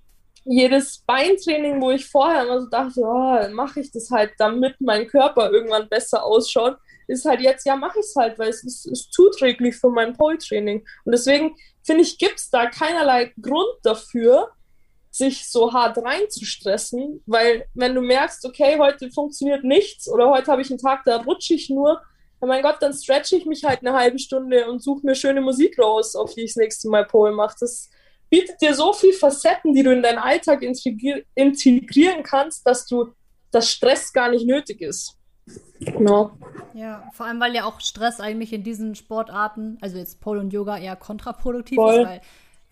jedes 0.43 0.99
Beintraining, 1.05 1.81
wo 1.81 1.91
ich 1.91 2.05
vorher 2.09 2.43
immer 2.43 2.61
so 2.61 2.67
dachte, 2.67 3.01
oh, 3.01 3.49
mache 3.53 3.81
ich 3.81 3.91
das 3.91 4.09
halt, 4.11 4.31
damit 4.37 4.75
mein 4.79 5.07
Körper 5.07 5.51
irgendwann 5.51 5.89
besser 5.89 6.23
ausschaut, 6.23 6.77
ist 7.07 7.25
halt 7.25 7.41
jetzt, 7.41 7.65
ja, 7.65 7.75
mache 7.75 7.99
ich 7.99 8.05
es 8.05 8.15
halt, 8.15 8.37
weil 8.39 8.49
es 8.49 8.63
ist, 8.63 8.85
ist 8.85 9.13
zuträglich 9.13 9.75
für 9.75 9.89
mein 9.89 10.15
Pole-Training. 10.15 10.85
Und 11.05 11.11
deswegen 11.11 11.55
finde 11.83 12.03
ich, 12.03 12.17
gibt 12.17 12.39
es 12.39 12.49
da 12.49 12.69
keinerlei 12.69 13.33
Grund 13.41 13.77
dafür, 13.83 14.51
sich 15.17 15.49
so 15.49 15.73
hart 15.73 15.97
reinzustressen, 15.97 17.21
weil 17.25 17.65
wenn 17.73 17.95
du 17.95 18.01
merkst, 18.01 18.45
okay, 18.45 18.77
heute 18.77 19.09
funktioniert 19.11 19.63
nichts 19.63 20.07
oder 20.07 20.29
heute 20.29 20.51
habe 20.51 20.61
ich 20.61 20.69
einen 20.69 20.79
Tag, 20.79 21.03
da 21.05 21.17
rutsche 21.17 21.55
ich 21.55 21.69
nur, 21.69 22.01
ja 22.39 22.47
mein 22.47 22.61
Gott, 22.61 22.77
dann 22.81 22.93
stretche 22.93 23.35
ich 23.35 23.45
mich 23.45 23.63
halt 23.63 23.79
eine 23.79 23.93
halbe 23.93 24.19
Stunde 24.19 24.69
und 24.69 24.83
suche 24.83 25.05
mir 25.05 25.15
schöne 25.15 25.41
Musik 25.41 25.79
raus, 25.79 26.15
auf 26.15 26.33
die 26.35 26.41
ich 26.41 26.51
das 26.51 26.57
nächste 26.57 26.89
Mal 26.89 27.05
Pole 27.05 27.31
mache. 27.31 27.55
Das 27.59 27.89
bietet 28.29 28.61
dir 28.61 28.75
so 28.75 28.93
viele 28.93 29.13
Facetten, 29.13 29.73
die 29.73 29.83
du 29.83 29.91
in 29.91 30.03
deinen 30.03 30.19
Alltag 30.19 30.61
integrieren 30.61 32.23
kannst, 32.23 32.67
dass 32.67 32.85
du 32.85 33.13
das 33.51 33.69
Stress 33.69 34.13
gar 34.13 34.29
nicht 34.29 34.45
nötig 34.45 34.81
ist. 34.81 35.17
No. 35.97 36.31
Ja, 36.73 37.09
vor 37.13 37.25
allem, 37.25 37.39
weil 37.39 37.55
ja 37.55 37.65
auch 37.65 37.79
Stress 37.79 38.19
eigentlich 38.19 38.51
in 38.51 38.63
diesen 38.63 38.95
Sportarten, 38.95 39.77
also 39.81 39.97
jetzt 39.97 40.19
Pole 40.19 40.39
und 40.39 40.51
Yoga 40.51 40.77
eher 40.77 40.95
kontraproduktiv 40.95 41.77
Voll. 41.77 42.01
ist, 42.01 42.07
weil 42.07 42.21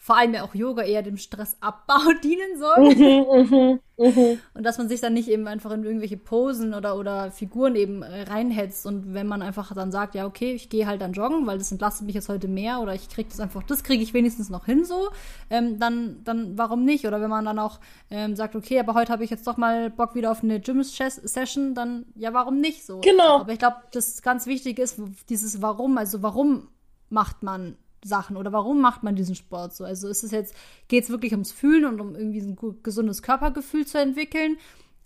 vor 0.06 0.18
allem 0.18 0.36
ja 0.36 0.44
auch 0.44 0.54
Yoga 0.54 0.84
eher 0.84 1.02
dem 1.02 1.18
Stressabbau 1.18 2.12
dienen 2.24 2.60
soll. 2.60 2.94
Mhm, 2.94 3.50
mhm, 3.50 3.80
mhm. 3.98 4.40
Und 4.54 4.64
dass 4.64 4.78
man 4.78 4.88
sich 4.88 5.02
dann 5.02 5.16
nicht 5.16 5.28
eben 5.28 5.48
einfach 5.48 5.72
in 5.72 5.84
irgendwelche 5.84 6.16
Posen 6.16 6.76
oder, 6.76 6.96
oder 6.96 7.32
Figuren 7.32 7.76
eben 7.76 8.04
äh, 8.04 8.22
reinhetzt. 8.22 8.86
Und 8.86 9.16
wenn 9.16 9.26
man 9.26 9.42
einfach 9.42 9.74
dann 9.74 9.92
sagt, 9.92 10.14
ja, 10.14 10.28
okay, 10.28 10.54
ich 10.54 10.70
gehe 10.70 10.86
halt 10.86 11.02
dann 11.02 11.14
joggen, 11.14 11.48
weil 11.48 11.58
das 11.58 11.72
entlastet 11.72 12.06
mich 12.06 12.14
jetzt 12.14 12.30
heute 12.30 12.48
mehr 12.48 12.82
oder 12.82 12.94
ich 12.94 13.10
kriege 13.10 13.30
das 13.30 13.40
einfach, 13.40 13.64
das 13.64 13.84
kriege 13.84 14.04
ich 14.04 14.14
wenigstens 14.14 14.52
noch 14.52 14.68
hin 14.68 14.86
so, 14.86 15.10
ähm, 15.50 15.80
dann, 15.80 16.24
dann 16.24 16.56
warum 16.56 16.86
nicht? 16.86 17.08
Oder 17.08 17.20
wenn 17.20 17.32
man 17.32 17.46
dann 17.46 17.58
auch 17.58 17.80
ähm, 18.12 18.36
sagt, 18.36 18.56
okay, 18.56 18.80
aber 18.80 18.94
heute 18.94 19.12
habe 19.12 19.24
ich 19.24 19.32
jetzt 19.32 19.48
doch 19.48 19.58
mal 19.58 19.90
Bock 19.90 20.14
wieder 20.14 20.30
auf 20.30 20.44
eine 20.44 20.60
Gym-Session, 20.60 21.74
dann 21.74 22.06
ja, 22.14 22.32
warum 22.32 22.62
nicht 22.62 22.86
so? 22.86 23.02
Genau. 23.02 23.40
Aber 23.40 23.54
ich 23.54 23.60
glaube, 23.60 23.78
das 23.92 24.22
ganz 24.22 24.46
wichtig 24.46 24.78
ist, 24.78 25.02
dieses 25.30 25.64
Warum, 25.64 25.98
also 25.98 26.22
warum 26.22 26.68
macht 27.10 27.42
man 27.42 27.76
Sachen 28.06 28.38
oder 28.38 28.52
warum 28.52 28.82
macht 28.82 29.04
man 29.04 29.16
diesen 29.16 29.36
Sport 29.36 29.76
so? 29.76 29.84
Also 29.84 30.08
ist 30.08 30.24
es 30.24 30.32
jetzt, 30.32 30.56
geht 30.88 31.04
es 31.04 31.10
wirklich 31.10 31.32
ums 31.32 31.52
Fühlen 31.52 31.86
und 31.86 32.00
um 32.00 32.16
irgendwie 32.16 32.42
ein 32.42 32.84
gesundes 32.84 33.22
Körpergefühl 33.22 33.86
zu 33.86 34.00
entwickeln? 34.00 34.58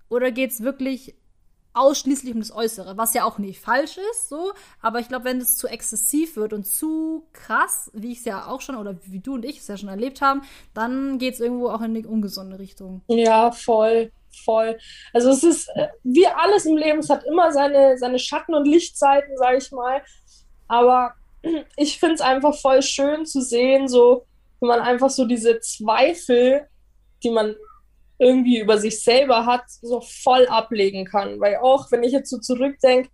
Oder 0.10 0.32
geht 0.32 0.52
es 0.52 0.64
wirklich 0.64 1.16
ausschließlich 1.74 2.34
um 2.34 2.40
das 2.40 2.54
Äußere, 2.54 2.98
was 2.98 3.14
ja 3.14 3.24
auch 3.24 3.38
nicht 3.38 3.62
falsch 3.62 3.98
ist, 4.12 4.28
so, 4.28 4.52
aber 4.82 5.00
ich 5.00 5.08
glaube, 5.08 5.26
wenn 5.26 5.38
es 5.38 5.56
zu 5.56 5.68
exzessiv 5.68 6.36
wird 6.36 6.52
und 6.52 6.66
zu 6.66 7.28
krass, 7.32 7.92
wie 7.94 8.12
ich 8.12 8.20
es 8.20 8.26
ja 8.26 8.48
auch 8.48 8.60
schon 8.60 8.76
oder 8.76 8.98
wie 9.06 9.20
du 9.20 9.36
und 9.36 9.46
ich 9.46 9.60
es 9.60 9.68
ja 9.68 9.78
schon 9.78 9.88
erlebt 9.88 10.22
haben, 10.22 10.42
dann 10.74 11.20
geht 11.20 11.36
es 11.36 11.40
irgendwo 11.40 11.70
auch 11.70 11.82
in 11.82 11.94
die 11.94 12.06
ungesunde 12.06 12.58
Richtung. 12.58 13.02
Ja, 13.08 13.52
voll, 13.52 14.12
voll. 14.44 14.78
Also 15.14 15.30
es 15.30 15.44
ist 15.44 15.70
äh, 15.76 15.88
wie 16.04 16.28
alles 16.28 16.66
im 16.66 16.76
Leben, 16.76 17.00
es 17.00 17.10
hat 17.10 17.24
immer 17.24 17.52
seine, 17.52 17.98
seine 17.98 18.20
Schatten- 18.20 18.56
und 18.56 18.68
Lichtseiten, 18.68 19.38
sage 19.38 19.58
ich 19.58 19.72
mal, 19.72 20.02
aber 20.68 21.14
ich 21.78 22.00
finde 22.00 22.16
es 22.16 22.22
einfach 22.22 22.56
voll 22.56 22.82
schön 22.82 23.26
zu 23.26 23.42
sehen, 23.42 23.88
so, 23.88 24.26
wenn 24.60 24.70
man 24.70 24.82
einfach 24.82 25.10
so 25.10 25.26
diese 25.26 25.60
Zweifel, 25.60 26.68
die 27.24 27.30
man 27.30 27.56
irgendwie 28.18 28.60
über 28.60 28.78
sich 28.78 29.02
selber 29.02 29.46
hat, 29.46 29.64
so 29.68 30.02
voll 30.02 30.46
ablegen 30.48 31.06
kann. 31.06 31.40
Weil 31.40 31.58
auch, 31.58 31.92
wenn 31.92 32.04
ich 32.04 32.12
jetzt 32.12 32.30
so 32.30 32.38
zurückdenke, 32.38 33.10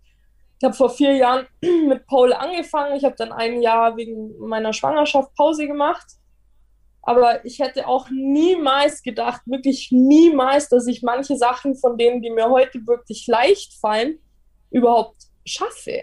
ich 0.58 0.64
habe 0.64 0.74
vor 0.74 0.90
vier 0.90 1.14
Jahren 1.14 1.46
mit 1.86 2.06
Paul 2.06 2.32
angefangen. 2.32 2.96
Ich 2.96 3.04
habe 3.04 3.16
dann 3.16 3.32
ein 3.32 3.62
Jahr 3.62 3.96
wegen 3.96 4.36
meiner 4.38 4.72
Schwangerschaft 4.72 5.34
Pause 5.34 5.66
gemacht. 5.66 6.06
Aber 7.02 7.44
ich 7.44 7.60
hätte 7.60 7.86
auch 7.86 8.08
niemals 8.10 9.02
gedacht, 9.02 9.42
wirklich 9.44 9.92
niemals, 9.92 10.68
dass 10.68 10.88
ich 10.88 11.02
manche 11.02 11.36
Sachen 11.36 11.76
von 11.76 11.96
denen, 11.96 12.20
die 12.20 12.30
mir 12.30 12.50
heute 12.50 12.84
wirklich 12.84 13.28
leicht 13.28 13.74
fallen, 13.74 14.18
überhaupt 14.70 15.22
schaffe. 15.44 16.02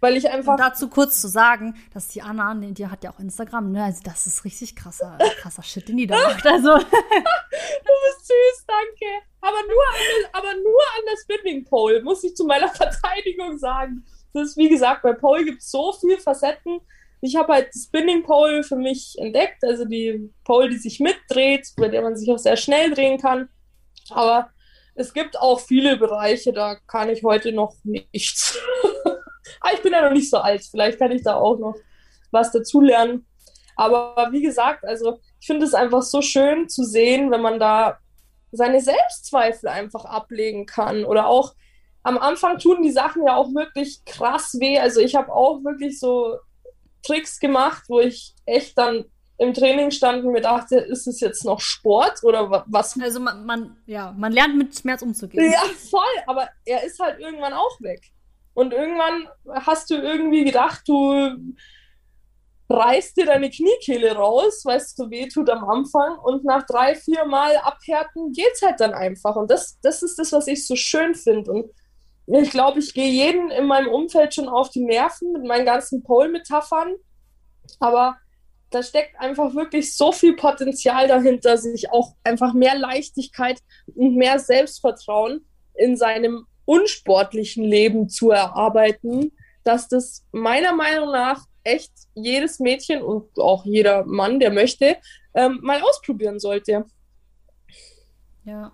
Weil 0.00 0.16
ich 0.16 0.28
einfach. 0.30 0.52
Und 0.52 0.60
dazu 0.60 0.88
kurz 0.88 1.20
zu 1.20 1.28
sagen, 1.28 1.74
dass 1.92 2.08
die 2.08 2.22
Anna, 2.22 2.54
die 2.54 2.86
hat 2.86 3.04
ja 3.04 3.12
auch 3.12 3.18
Instagram, 3.18 3.72
ne? 3.72 3.84
Also 3.84 4.02
das 4.04 4.26
ist 4.26 4.44
richtig 4.44 4.76
krasser, 4.76 5.18
krasser 5.40 5.62
Shit, 5.62 5.88
den 5.88 5.96
die 5.96 6.06
da 6.06 6.16
macht. 6.16 6.46
Also. 6.46 6.68
du 6.78 6.84
bist 6.84 8.26
süß, 8.26 8.66
danke. 8.66 9.24
Aber 9.40 9.56
nur 9.66 9.82
an, 9.82 10.30
aber 10.32 10.54
nur 10.54 10.82
an 10.98 11.04
der 11.06 11.16
Spinning 11.22 11.64
Pole, 11.64 12.02
muss 12.02 12.24
ich 12.24 12.34
zu 12.34 12.44
meiner 12.44 12.68
Verteidigung 12.74 13.58
sagen. 13.58 14.04
Das 14.32 14.50
ist, 14.50 14.56
wie 14.56 14.68
gesagt, 14.68 15.02
bei 15.02 15.12
Pole 15.12 15.44
gibt 15.44 15.62
es 15.62 15.70
so 15.70 15.92
viele 15.92 16.18
Facetten. 16.18 16.80
Ich 17.22 17.36
habe 17.36 17.52
halt 17.52 17.70
Spinning 17.74 18.22
Pole 18.22 18.62
für 18.62 18.76
mich 18.76 19.16
entdeckt, 19.18 19.62
also 19.64 19.84
die 19.84 20.30
Pole, 20.44 20.70
die 20.70 20.78
sich 20.78 21.00
mitdreht, 21.00 21.68
bei 21.76 21.88
der 21.88 22.02
man 22.02 22.16
sich 22.16 22.30
auch 22.30 22.38
sehr 22.38 22.56
schnell 22.56 22.92
drehen 22.92 23.20
kann. 23.20 23.48
Aber 24.10 24.50
es 24.94 25.12
gibt 25.12 25.38
auch 25.38 25.60
viele 25.60 25.96
Bereiche, 25.96 26.52
da 26.52 26.76
kann 26.86 27.10
ich 27.10 27.22
heute 27.22 27.52
noch 27.52 27.74
nichts. 27.84 28.58
ah, 29.60 29.70
ich 29.74 29.82
bin 29.82 29.92
ja 29.92 30.02
noch 30.02 30.12
nicht 30.12 30.30
so 30.30 30.38
alt, 30.38 30.62
vielleicht 30.70 30.98
kann 30.98 31.12
ich 31.12 31.22
da 31.22 31.34
auch 31.34 31.58
noch 31.58 31.74
was 32.30 32.52
dazulernen. 32.52 33.26
Aber 33.76 34.28
wie 34.30 34.42
gesagt, 34.42 34.84
also 34.84 35.18
ich 35.40 35.46
finde 35.46 35.64
es 35.64 35.74
einfach 35.74 36.02
so 36.02 36.20
schön 36.20 36.68
zu 36.68 36.84
sehen, 36.84 37.30
wenn 37.30 37.40
man 37.40 37.58
da 37.58 37.98
seine 38.52 38.80
Selbstzweifel 38.80 39.68
einfach 39.68 40.04
ablegen 40.04 40.66
kann. 40.66 41.04
Oder 41.04 41.26
auch 41.26 41.54
am 42.02 42.18
Anfang 42.18 42.58
tun 42.58 42.82
die 42.82 42.90
Sachen 42.90 43.26
ja 43.26 43.36
auch 43.36 43.54
wirklich 43.54 44.04
krass 44.04 44.56
weh. 44.60 44.78
Also 44.78 45.00
ich 45.00 45.14
habe 45.14 45.32
auch 45.32 45.62
wirklich 45.64 45.98
so 45.98 46.36
Tricks 47.02 47.40
gemacht, 47.40 47.84
wo 47.88 48.00
ich 48.00 48.34
echt 48.44 48.76
dann 48.76 49.04
im 49.38 49.54
Training 49.54 49.90
stand 49.90 50.24
und 50.24 50.32
mir 50.32 50.42
dachte, 50.42 50.76
ist 50.76 51.06
es 51.06 51.20
jetzt 51.20 51.46
noch 51.46 51.60
Sport 51.60 52.22
oder 52.24 52.64
was? 52.66 53.00
Also 53.00 53.20
man, 53.20 53.46
man, 53.46 53.76
ja, 53.86 54.14
man 54.16 54.32
lernt 54.32 54.56
mit 54.58 54.78
Schmerz 54.78 55.00
umzugehen. 55.00 55.50
Ja, 55.50 55.62
voll, 55.90 56.02
aber 56.26 56.50
er 56.66 56.84
ist 56.84 57.00
halt 57.00 57.18
irgendwann 57.18 57.54
auch 57.54 57.80
weg. 57.80 58.02
Und 58.54 58.72
irgendwann 58.72 59.28
hast 59.64 59.90
du 59.90 59.94
irgendwie 59.94 60.44
gedacht, 60.44 60.82
du 60.86 61.54
reißt 62.68 63.16
dir 63.16 63.26
deine 63.26 63.50
Kniekehle 63.50 64.12
raus, 64.12 64.62
weil 64.64 64.78
es 64.78 64.94
so 64.94 65.10
weh 65.10 65.28
tut 65.28 65.50
am 65.50 65.68
Anfang. 65.68 66.18
Und 66.18 66.44
nach 66.44 66.64
drei, 66.66 66.94
vier 66.94 67.24
Mal 67.24 67.56
abhärten 67.56 68.32
geht 68.32 68.52
es 68.54 68.62
halt 68.62 68.80
dann 68.80 68.94
einfach. 68.94 69.36
Und 69.36 69.50
das, 69.50 69.78
das 69.82 70.02
ist 70.02 70.18
das, 70.18 70.32
was 70.32 70.46
ich 70.46 70.66
so 70.66 70.76
schön 70.76 71.14
finde. 71.14 71.50
Und 71.50 71.70
ich 72.26 72.50
glaube, 72.50 72.78
ich 72.78 72.94
gehe 72.94 73.10
jeden 73.10 73.50
in 73.50 73.66
meinem 73.66 73.88
Umfeld 73.88 74.34
schon 74.34 74.48
auf 74.48 74.70
die 74.70 74.84
Nerven 74.84 75.32
mit 75.32 75.44
meinen 75.44 75.66
ganzen 75.66 76.02
Pole-Metaphern. 76.02 76.94
Aber 77.80 78.16
da 78.70 78.82
steckt 78.82 79.18
einfach 79.18 79.54
wirklich 79.54 79.96
so 79.96 80.12
viel 80.12 80.36
Potenzial 80.36 81.08
dahinter, 81.08 81.58
sich 81.58 81.90
auch 81.90 82.14
einfach 82.22 82.54
mehr 82.54 82.78
Leichtigkeit 82.78 83.60
und 83.94 84.14
mehr 84.14 84.38
Selbstvertrauen 84.38 85.44
in 85.74 85.96
seinem 85.96 86.46
unsportlichen 86.70 87.64
Leben 87.64 88.08
zu 88.08 88.30
erarbeiten, 88.30 89.32
dass 89.64 89.88
das 89.88 90.24
meiner 90.30 90.72
Meinung 90.72 91.10
nach 91.10 91.44
echt 91.64 91.90
jedes 92.14 92.60
Mädchen 92.60 93.02
und 93.02 93.26
auch 93.40 93.64
jeder 93.64 94.06
Mann, 94.06 94.38
der 94.38 94.52
möchte, 94.52 94.96
ähm, 95.34 95.58
mal 95.62 95.82
ausprobieren 95.82 96.38
sollte. 96.38 96.86
Ja. 98.44 98.70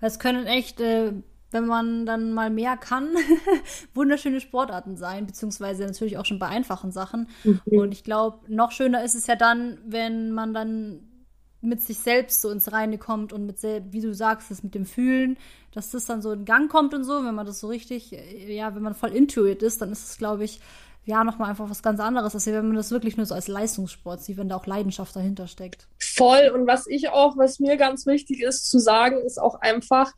Es 0.00 0.18
können 0.18 0.46
echt, 0.46 0.80
äh, 0.80 1.12
wenn 1.52 1.66
man 1.66 2.06
dann 2.06 2.32
mal 2.32 2.50
mehr 2.50 2.76
kann, 2.76 3.14
wunderschöne 3.94 4.40
Sportarten 4.40 4.96
sein, 4.96 5.26
beziehungsweise 5.26 5.84
natürlich 5.84 6.18
auch 6.18 6.26
schon 6.26 6.40
bei 6.40 6.48
einfachen 6.48 6.90
Sachen. 6.90 7.28
Mhm. 7.44 7.60
Und 7.66 7.92
ich 7.92 8.02
glaube, 8.02 8.40
noch 8.52 8.72
schöner 8.72 9.04
ist 9.04 9.14
es 9.14 9.28
ja 9.28 9.36
dann, 9.36 9.78
wenn 9.86 10.32
man 10.32 10.52
dann 10.52 11.15
mit 11.60 11.82
sich 11.82 11.98
selbst 11.98 12.40
so 12.40 12.50
ins 12.50 12.72
Reine 12.72 12.98
kommt 12.98 13.32
und 13.32 13.46
mit, 13.46 13.62
wie 13.62 14.00
du 14.00 14.14
sagst, 14.14 14.50
das 14.50 14.62
mit 14.62 14.74
dem 14.74 14.86
Fühlen, 14.86 15.36
dass 15.72 15.90
das 15.90 16.04
dann 16.06 16.22
so 16.22 16.32
in 16.32 16.44
Gang 16.44 16.70
kommt 16.70 16.94
und 16.94 17.04
so, 17.04 17.24
wenn 17.24 17.34
man 17.34 17.46
das 17.46 17.60
so 17.60 17.68
richtig, 17.68 18.10
ja, 18.10 18.74
wenn 18.74 18.82
man 18.82 18.94
voll 18.94 19.10
intuit 19.10 19.62
ist, 19.62 19.82
dann 19.82 19.90
ist 19.92 20.08
es, 20.08 20.18
glaube 20.18 20.44
ich, 20.44 20.60
ja, 21.06 21.22
nochmal 21.22 21.50
einfach 21.50 21.70
was 21.70 21.82
ganz 21.84 22.00
anderes, 22.00 22.34
als 22.34 22.46
wenn 22.46 22.66
man 22.66 22.76
das 22.76 22.90
wirklich 22.90 23.16
nur 23.16 23.26
so 23.26 23.34
als 23.34 23.46
Leistungssport 23.46 24.22
sieht, 24.22 24.38
wenn 24.38 24.48
da 24.48 24.56
auch 24.56 24.66
Leidenschaft 24.66 25.14
dahinter 25.14 25.46
steckt. 25.46 25.86
Voll. 26.00 26.50
Und 26.52 26.66
was 26.66 26.86
ich 26.88 27.10
auch, 27.10 27.36
was 27.36 27.60
mir 27.60 27.76
ganz 27.76 28.06
wichtig 28.06 28.42
ist 28.42 28.68
zu 28.68 28.80
sagen, 28.80 29.18
ist 29.24 29.40
auch 29.40 29.60
einfach, 29.60 30.12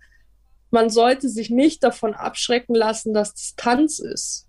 man 0.71 0.89
sollte 0.89 1.29
sich 1.29 1.51
nicht 1.51 1.85
davon 1.85 2.15
abschrecken 2.15 2.75
lassen, 2.75 3.13
dass 3.13 3.35
es 3.35 3.55
Tanz 3.55 3.99
ist. 3.99 4.48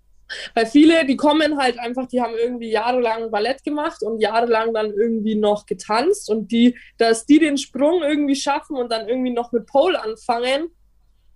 Weil 0.54 0.66
viele, 0.66 1.04
die 1.06 1.16
kommen 1.16 1.58
halt 1.58 1.78
einfach, 1.78 2.06
die 2.06 2.20
haben 2.20 2.34
irgendwie 2.34 2.70
jahrelang 2.70 3.30
Ballett 3.30 3.64
gemacht 3.64 4.02
und 4.02 4.20
jahrelang 4.20 4.72
dann 4.74 4.92
irgendwie 4.92 5.34
noch 5.34 5.66
getanzt 5.66 6.30
und 6.30 6.50
die, 6.52 6.76
dass 6.98 7.26
die 7.26 7.38
den 7.38 7.58
Sprung 7.58 8.02
irgendwie 8.02 8.36
schaffen 8.36 8.76
und 8.76 8.90
dann 8.90 9.08
irgendwie 9.08 9.32
noch 9.32 9.52
mit 9.52 9.66
Pole 9.66 10.00
anfangen, 10.00 10.70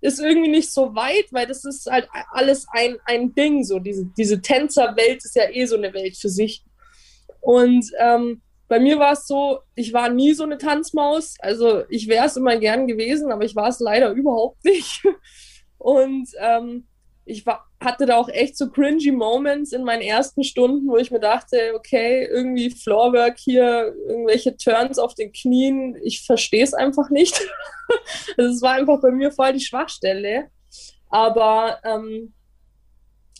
ist 0.00 0.20
irgendwie 0.20 0.50
nicht 0.50 0.70
so 0.70 0.94
weit, 0.94 1.26
weil 1.30 1.46
das 1.46 1.64
ist 1.64 1.86
halt 1.86 2.08
alles 2.30 2.66
ein, 2.72 2.98
ein 3.06 3.34
Ding. 3.34 3.64
So, 3.64 3.78
diese, 3.78 4.04
diese 4.18 4.42
Tänzerwelt 4.42 5.24
ist 5.24 5.34
ja 5.34 5.48
eh 5.50 5.64
so 5.64 5.76
eine 5.76 5.94
Welt 5.94 6.16
für 6.18 6.28
sich. 6.28 6.62
Und 7.40 7.90
ähm, 7.98 8.42
bei 8.68 8.80
mir 8.80 8.98
war 8.98 9.12
es 9.12 9.26
so, 9.26 9.60
ich 9.74 9.94
war 9.94 10.10
nie 10.10 10.34
so 10.34 10.44
eine 10.44 10.58
Tanzmaus. 10.58 11.36
Also 11.38 11.84
ich 11.88 12.06
wäre 12.06 12.26
es 12.26 12.36
immer 12.36 12.56
gern 12.58 12.86
gewesen, 12.86 13.32
aber 13.32 13.44
ich 13.44 13.56
war 13.56 13.68
es 13.68 13.80
leider 13.80 14.10
überhaupt 14.10 14.62
nicht. 14.64 15.02
Und 15.78 16.28
ähm, 16.38 16.86
ich 17.24 17.46
war, 17.46 17.66
hatte 17.84 18.06
da 18.06 18.16
auch 18.16 18.28
echt 18.28 18.56
so 18.56 18.70
cringy 18.70 19.12
Moments 19.12 19.72
in 19.72 19.84
meinen 19.84 20.02
ersten 20.02 20.42
Stunden, 20.42 20.88
wo 20.88 20.96
ich 20.96 21.10
mir 21.10 21.20
dachte, 21.20 21.72
okay, 21.74 22.24
irgendwie 22.24 22.70
Floorwork 22.70 23.38
hier, 23.38 23.94
irgendwelche 24.08 24.56
Turns 24.56 24.98
auf 24.98 25.14
den 25.14 25.32
Knien, 25.32 25.96
ich 26.02 26.24
verstehe 26.24 26.64
es 26.64 26.74
einfach 26.74 27.10
nicht. 27.10 27.40
also 28.36 28.50
es 28.50 28.62
war 28.62 28.72
einfach 28.72 29.00
bei 29.00 29.10
mir 29.10 29.30
voll 29.30 29.52
die 29.52 29.64
Schwachstelle. 29.64 30.48
Aber 31.08 31.78
ähm, 31.84 32.32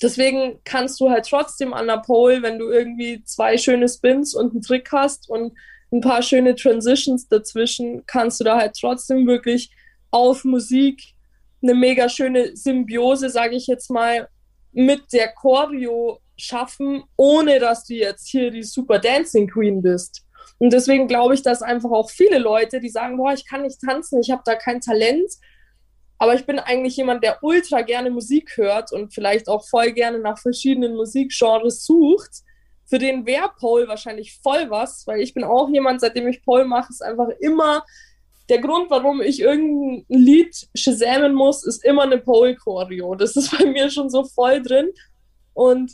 deswegen 0.00 0.61
kannst 0.64 1.00
du 1.00 1.11
halt 1.11 1.26
trotzdem 1.26 1.74
an 1.74 1.87
der 1.87 1.98
Pole, 1.98 2.42
wenn 2.42 2.59
du 2.59 2.70
irgendwie 2.70 3.24
zwei 3.24 3.57
schöne 3.59 3.88
Spins 3.88 4.35
und 4.35 4.52
einen 4.52 4.62
Trick 4.62 4.90
hast 4.92 5.28
und 5.28 5.54
ein 5.92 6.00
paar 6.00 6.22
schöne 6.22 6.54
Transitions 6.54 7.28
dazwischen, 7.28 8.04
kannst 8.07 8.40
du 8.40 8.44
da 8.44 8.57
halt 8.57 8.76
trotzdem 8.78 9.26
wirklich 9.26 9.70
auf 10.11 10.44
Musik 10.44 11.14
eine 11.62 11.74
mega 11.74 12.09
schöne 12.09 12.57
Symbiose, 12.57 13.30
sage 13.30 13.57
ich 13.57 13.66
jetzt 13.66 13.90
mal, 13.90 14.28
mit 14.74 15.12
der 15.12 15.32
Choreo 15.32 16.20
schaffen, 16.37 17.04
ohne 17.16 17.58
dass 17.58 17.84
du 17.84 17.94
jetzt 17.94 18.28
hier 18.28 18.50
die 18.50 18.62
Super 18.62 18.98
Dancing 18.98 19.48
Queen 19.48 19.82
bist. 19.82 20.24
Und 20.58 20.72
deswegen 20.72 21.08
glaube 21.08 21.34
ich, 21.34 21.42
dass 21.42 21.62
einfach 21.62 21.90
auch 21.90 22.10
viele 22.10 22.38
Leute, 22.38 22.80
die 22.80 22.88
sagen, 22.88 23.16
boah, 23.16 23.32
ich 23.32 23.46
kann 23.48 23.62
nicht 23.62 23.80
tanzen, 23.80 24.20
ich 24.20 24.30
habe 24.30 24.42
da 24.44 24.54
kein 24.54 24.80
Talent, 24.80 25.30
aber 26.18 26.34
ich 26.34 26.46
bin 26.46 26.58
eigentlich 26.58 26.96
jemand, 26.96 27.24
der 27.24 27.42
ultra 27.42 27.82
gerne 27.82 28.10
Musik 28.10 28.56
hört 28.56 28.92
und 28.92 29.12
vielleicht 29.12 29.48
auch 29.48 29.66
voll 29.66 29.92
gerne 29.92 30.18
nach 30.18 30.38
verschiedenen 30.38 30.94
Musikgenres 30.94 31.84
sucht. 31.84 32.42
Für 32.87 32.98
den 32.98 33.26
wäre 33.26 33.50
Paul 33.58 33.88
wahrscheinlich 33.88 34.38
voll 34.42 34.70
was, 34.70 35.06
weil 35.06 35.20
ich 35.20 35.34
bin 35.34 35.44
auch 35.44 35.68
jemand, 35.70 36.00
seitdem 36.00 36.28
ich 36.28 36.44
Paul 36.44 36.64
mache, 36.64 36.90
ist 36.90 37.02
einfach 37.02 37.29
immer 37.40 37.85
der 38.49 38.61
Grund, 38.61 38.90
warum 38.90 39.23
ich 39.23 39.40
irgendein 39.40 40.05
Lied 40.09 40.69
shazamen 40.75 41.35
muss, 41.35 41.65
ist 41.65 41.85
immer 41.85 42.03
eine 42.03 42.19
Pole-Choreo. 42.19 43.15
Das 43.15 43.37
ist 43.37 43.57
bei 43.57 43.67
mir 43.67 43.90
schon 43.90 44.11
so 44.11 44.25
voll 44.25 44.63
drin. 44.63 44.90
Und 45.55 45.92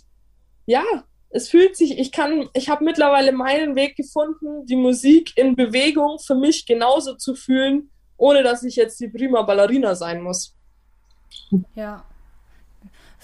ja, 0.66 0.84
es 1.30 1.48
fühlt 1.48 1.76
sich, 1.76 1.98
ich 1.98 2.10
kann, 2.10 2.48
ich 2.54 2.68
habe 2.68 2.84
mittlerweile 2.84 3.32
meinen 3.32 3.76
Weg 3.76 3.96
gefunden, 3.96 4.66
die 4.66 4.76
Musik 4.76 5.36
in 5.36 5.54
Bewegung 5.54 6.18
für 6.18 6.34
mich 6.34 6.66
genauso 6.66 7.14
zu 7.14 7.34
fühlen, 7.34 7.90
ohne 8.16 8.42
dass 8.42 8.64
ich 8.64 8.76
jetzt 8.76 8.98
die 9.00 9.08
prima 9.08 9.42
Ballerina 9.42 9.94
sein 9.94 10.22
muss. 10.22 10.56
Ja. 11.74 12.04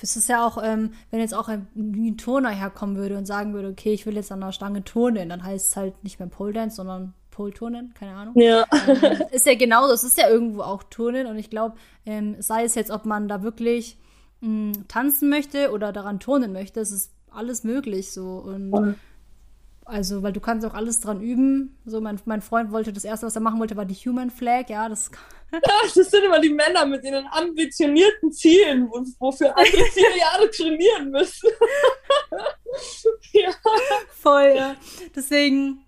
Es 0.01 0.15
ist 0.15 0.29
ja 0.29 0.47
auch, 0.47 0.63
ähm, 0.63 0.93
wenn 1.11 1.21
jetzt 1.21 1.35
auch 1.35 1.49
ein, 1.49 1.67
ein 1.75 2.19
Turner 2.19 2.51
herkommen 2.51 2.97
würde 2.97 3.17
und 3.17 3.27
sagen 3.27 3.55
würde, 3.55 3.69
okay, 3.69 3.93
ich 3.93 4.05
will 4.07 4.15
jetzt 4.15 4.31
an 4.31 4.41
der 4.41 4.53
Stange 4.53 4.85
turnen, 4.85 5.31
dann 5.31 5.43
heißt 5.43 5.71
es 5.71 5.77
halt 5.77 6.05
nicht 6.05 6.21
mehr 6.21 6.29
Pole 6.29 6.53
Dance, 6.53 6.77
sondern 6.77 7.15
Pole 7.37 7.53
Turnen, 7.53 7.93
keine 7.99 8.15
Ahnung. 8.15 8.35
Ja. 8.41 8.65
Ähm, 8.89 9.23
ist 9.31 9.45
ja 9.45 9.55
genauso, 9.55 9.93
es 9.93 10.05
ist 10.05 10.17
ja 10.17 10.27
irgendwo 10.31 10.63
auch 10.63 10.83
Turnen 10.85 11.27
und 11.27 11.37
ich 11.39 11.51
glaube, 11.51 11.77
ähm, 12.07 12.37
sei 12.41 12.65
es 12.65 12.75
jetzt, 12.75 12.91
ob 12.91 13.05
man 13.05 13.29
da 13.29 13.43
wirklich 13.43 13.99
mh, 14.41 14.73
tanzen 14.89 15.29
möchte 15.29 15.71
oder 15.71 15.93
daran 15.93 16.19
turnen 16.19 16.53
möchte, 16.55 16.81
es 16.81 16.91
ist 16.93 17.13
alles 17.31 17.63
möglich 17.63 18.11
so 18.13 18.39
und 18.39 18.71
Voll. 18.71 18.95
also, 19.85 20.23
weil 20.23 20.33
du 20.33 20.41
kannst 20.41 20.65
auch 20.67 20.73
alles 20.73 21.01
dran 21.01 21.21
üben. 21.21 21.77
So, 21.85 22.01
mein, 22.01 22.19
mein 22.25 22.41
Freund 22.41 22.73
wollte, 22.73 22.95
das 22.95 23.05
erste, 23.05 23.27
was 23.27 23.35
er 23.37 23.43
machen 23.43 23.61
wollte, 23.61 23.77
war 23.77 23.85
die 23.85 23.95
Human 23.95 24.31
Flag. 24.31 24.71
Ja, 24.71 24.89
das 24.89 25.11
Das 25.95 25.95
sind 26.11 26.25
immer 26.25 26.41
die 26.41 26.49
Männer 26.55 26.87
mit 26.87 27.05
ihren 27.05 27.27
ambitionierten 27.31 28.33
Zielen, 28.33 28.89
wo- 28.91 29.05
wofür 29.21 29.57
andere 29.57 29.85
vier 29.93 30.17
Jahre 30.17 30.51
trainieren 30.51 31.11
müssen. 31.11 31.51
ja. 33.33 33.51
voll, 34.11 34.55
ja. 34.57 34.75
Deswegen, 35.15 35.85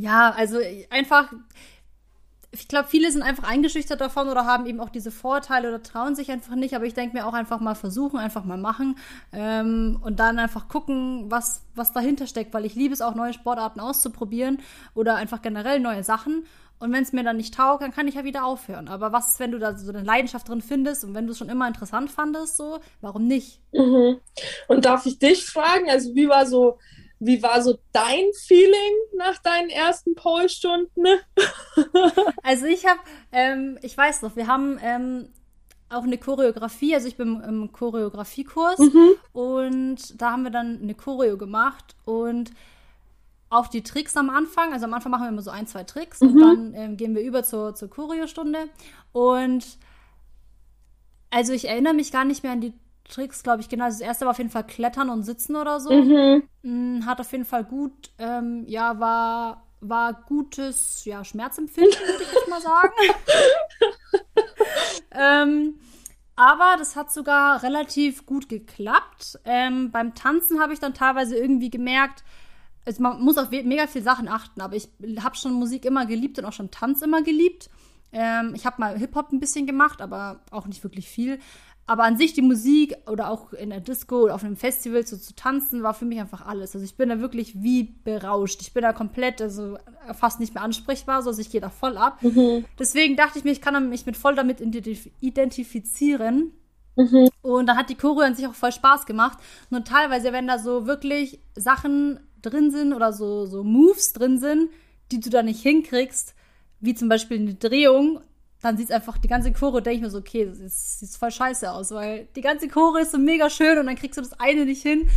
ja, 0.00 0.30
also 0.30 0.58
einfach, 0.88 1.30
ich 2.52 2.68
glaube, 2.68 2.88
viele 2.88 3.12
sind 3.12 3.22
einfach 3.22 3.44
eingeschüchtert 3.44 4.00
davon 4.00 4.28
oder 4.28 4.46
haben 4.46 4.66
eben 4.66 4.80
auch 4.80 4.88
diese 4.88 5.10
Vorteile 5.10 5.68
oder 5.68 5.82
trauen 5.82 6.14
sich 6.14 6.30
einfach 6.30 6.54
nicht. 6.54 6.74
Aber 6.74 6.86
ich 6.86 6.94
denke 6.94 7.16
mir 7.16 7.26
auch 7.26 7.34
einfach 7.34 7.60
mal 7.60 7.74
versuchen, 7.74 8.18
einfach 8.18 8.44
mal 8.44 8.56
machen 8.56 8.96
ähm, 9.32 10.00
und 10.02 10.18
dann 10.18 10.38
einfach 10.38 10.68
gucken, 10.68 11.30
was, 11.30 11.62
was 11.74 11.92
dahinter 11.92 12.26
steckt, 12.26 12.54
weil 12.54 12.64
ich 12.64 12.74
liebe 12.74 12.94
es 12.94 13.02
auch, 13.02 13.14
neue 13.14 13.34
Sportarten 13.34 13.78
auszuprobieren 13.78 14.58
oder 14.94 15.16
einfach 15.16 15.42
generell 15.42 15.80
neue 15.80 16.02
Sachen. 16.02 16.46
Und 16.78 16.92
wenn 16.94 17.02
es 17.02 17.12
mir 17.12 17.22
dann 17.22 17.36
nicht 17.36 17.52
taugt, 17.52 17.82
dann 17.82 17.92
kann 17.92 18.08
ich 18.08 18.14
ja 18.14 18.24
wieder 18.24 18.46
aufhören. 18.46 18.88
Aber 18.88 19.12
was, 19.12 19.38
wenn 19.38 19.52
du 19.52 19.58
da 19.58 19.76
so 19.76 19.92
eine 19.92 20.02
Leidenschaft 20.02 20.48
drin 20.48 20.62
findest 20.62 21.04
und 21.04 21.12
wenn 21.12 21.26
du 21.26 21.32
es 21.32 21.38
schon 21.38 21.50
immer 21.50 21.68
interessant 21.68 22.10
fandest, 22.10 22.56
so, 22.56 22.80
warum 23.02 23.26
nicht? 23.26 23.60
Mhm. 23.72 24.18
Und 24.66 24.86
darf 24.86 25.04
ich 25.04 25.18
dich 25.18 25.44
fragen, 25.44 25.90
also 25.90 26.14
wie 26.14 26.26
war 26.26 26.46
so, 26.46 26.78
wie 27.20 27.42
war 27.42 27.62
so 27.62 27.78
dein 27.92 28.24
Feeling 28.46 28.94
nach 29.16 29.38
deinen 29.38 29.68
ersten 29.68 30.14
Pole-Stunden? 30.14 31.06
Also 32.42 32.66
ich 32.66 32.86
habe, 32.86 32.98
ähm, 33.30 33.78
ich 33.82 33.96
weiß 33.96 34.22
noch, 34.22 34.34
wir 34.34 34.46
haben 34.46 34.78
ähm, 34.82 35.28
auch 35.88 36.02
eine 36.02 36.18
Choreografie, 36.18 36.94
also 36.94 37.06
ich 37.06 37.16
bin 37.16 37.40
im 37.42 37.72
Choreografiekurs 37.72 38.80
und 39.32 40.20
da 40.20 40.32
haben 40.32 40.42
wir 40.42 40.50
dann 40.50 40.80
eine 40.82 40.94
Choreo 40.94 41.36
gemacht 41.36 41.94
und 42.04 42.50
auch 43.50 43.68
die 43.68 43.82
Tricks 43.82 44.16
am 44.16 44.30
Anfang, 44.30 44.72
also 44.72 44.86
am 44.86 44.94
Anfang 44.94 45.12
machen 45.12 45.24
wir 45.24 45.28
immer 45.28 45.42
so 45.42 45.50
ein, 45.50 45.66
zwei 45.66 45.84
Tricks 45.84 46.20
und 46.20 46.40
dann 46.40 46.74
ähm, 46.74 46.96
gehen 46.96 47.14
wir 47.14 47.22
über 47.22 47.44
zur, 47.44 47.74
zur 47.74 47.90
Choreostunde 47.90 48.68
und 49.12 49.78
also 51.30 51.52
ich 51.52 51.68
erinnere 51.68 51.94
mich 51.94 52.10
gar 52.12 52.24
nicht 52.24 52.42
mehr 52.42 52.52
an 52.52 52.60
die 52.60 52.74
Tricks, 53.10 53.42
glaube 53.42 53.60
ich, 53.60 53.68
genau. 53.68 53.84
Also 53.84 53.98
das 53.98 54.06
erste 54.06 54.24
war 54.24 54.32
auf 54.32 54.38
jeden 54.38 54.50
Fall 54.50 54.66
Klettern 54.66 55.10
und 55.10 55.24
Sitzen 55.24 55.56
oder 55.56 55.80
so. 55.80 55.92
Mhm. 55.92 56.42
Mm, 56.62 57.06
Hat 57.06 57.20
auf 57.20 57.30
jeden 57.32 57.44
Fall 57.44 57.64
gut, 57.64 58.10
ähm, 58.18 58.64
ja, 58.66 58.98
war, 58.98 59.66
war 59.80 60.12
gutes, 60.26 61.04
ja, 61.04 61.24
Schmerzempfinden, 61.24 61.92
würde 61.92 62.22
ich 62.22 62.32
jetzt 62.32 62.48
mal 62.48 62.60
sagen. 62.60 62.92
ähm, 65.12 65.80
aber 66.36 66.76
das 66.78 66.96
hat 66.96 67.12
sogar 67.12 67.62
relativ 67.62 68.24
gut 68.24 68.48
geklappt. 68.48 69.38
Ähm, 69.44 69.90
beim 69.90 70.14
Tanzen 70.14 70.60
habe 70.60 70.72
ich 70.72 70.80
dann 70.80 70.94
teilweise 70.94 71.36
irgendwie 71.36 71.70
gemerkt, 71.70 72.24
also 72.86 73.02
man 73.02 73.20
muss 73.20 73.36
auf 73.36 73.50
mega 73.50 73.86
viele 73.86 74.04
Sachen 74.04 74.26
achten, 74.26 74.60
aber 74.62 74.74
ich 74.74 74.88
habe 75.22 75.36
schon 75.36 75.52
Musik 75.52 75.84
immer 75.84 76.06
geliebt 76.06 76.38
und 76.38 76.46
auch 76.46 76.52
schon 76.52 76.70
Tanz 76.70 77.02
immer 77.02 77.22
geliebt. 77.22 77.68
Ähm, 78.12 78.54
ich 78.54 78.66
habe 78.66 78.80
mal 78.80 78.98
Hip-Hop 78.98 79.32
ein 79.32 79.40
bisschen 79.40 79.66
gemacht, 79.66 80.00
aber 80.00 80.40
auch 80.50 80.66
nicht 80.66 80.82
wirklich 80.82 81.08
viel. 81.08 81.38
Aber 81.90 82.04
an 82.04 82.16
sich 82.16 82.34
die 82.34 82.42
Musik 82.42 82.94
oder 83.08 83.32
auch 83.32 83.52
in 83.52 83.70
der 83.70 83.80
Disco 83.80 84.20
oder 84.20 84.36
auf 84.36 84.44
einem 84.44 84.54
Festival 84.54 85.04
so 85.04 85.16
zu 85.16 85.34
tanzen, 85.34 85.82
war 85.82 85.92
für 85.92 86.04
mich 86.04 86.20
einfach 86.20 86.46
alles. 86.46 86.72
Also 86.72 86.84
ich 86.84 86.94
bin 86.94 87.08
da 87.08 87.18
wirklich 87.18 87.64
wie 87.64 87.82
berauscht. 87.82 88.62
Ich 88.62 88.72
bin 88.72 88.82
da 88.82 88.92
komplett, 88.92 89.42
also 89.42 89.76
fast 90.14 90.38
nicht 90.38 90.54
mehr 90.54 90.62
ansprechbar, 90.62 91.20
so 91.22 91.30
also 91.30 91.40
ich 91.40 91.50
gehe 91.50 91.60
da 91.60 91.68
voll 91.68 91.96
ab. 91.96 92.20
Deswegen 92.78 93.16
dachte 93.16 93.40
ich 93.40 93.44
mir, 93.44 93.50
ich 93.50 93.60
kann 93.60 93.88
mich 93.88 94.06
mit 94.06 94.16
voll 94.16 94.36
damit 94.36 94.60
identif 94.60 95.10
identifizieren. 95.18 96.52
Und 97.42 97.66
dann 97.66 97.76
hat 97.76 97.90
die 97.90 97.96
Choreo 97.96 98.24
an 98.24 98.36
sich 98.36 98.46
auch 98.46 98.54
voll 98.54 98.70
Spaß 98.70 99.04
gemacht. 99.04 99.38
Nur 99.70 99.82
teilweise, 99.82 100.32
wenn 100.32 100.46
da 100.46 100.60
so 100.60 100.86
wirklich 100.86 101.40
Sachen 101.56 102.20
drin 102.40 102.70
sind 102.70 102.92
oder 102.92 103.12
so, 103.12 103.46
so 103.46 103.64
Moves 103.64 104.12
drin 104.12 104.38
sind, 104.38 104.70
die 105.10 105.18
du 105.18 105.28
da 105.28 105.42
nicht 105.42 105.60
hinkriegst, 105.60 106.36
wie 106.78 106.94
zum 106.94 107.08
Beispiel 107.08 107.40
eine 107.40 107.54
Drehung, 107.54 108.20
dann 108.62 108.76
sieht 108.76 108.90
es 108.90 108.94
einfach 108.94 109.18
die 109.18 109.28
ganze 109.28 109.52
Chore, 109.52 109.82
denke 109.82 109.96
ich 109.96 110.02
mir 110.02 110.10
so, 110.10 110.18
okay, 110.18 110.46
das 110.46 111.00
sieht 111.00 111.10
voll 111.10 111.30
scheiße 111.30 111.70
aus, 111.70 111.92
weil 111.92 112.28
die 112.36 112.42
ganze 112.42 112.68
Chore 112.68 113.00
ist 113.00 113.12
so 113.12 113.18
mega 113.18 113.48
schön 113.50 113.78
und 113.78 113.86
dann 113.86 113.96
kriegst 113.96 114.18
du 114.18 114.22
das 114.22 114.38
eine 114.38 114.64
nicht 114.64 114.82
hin 114.82 115.08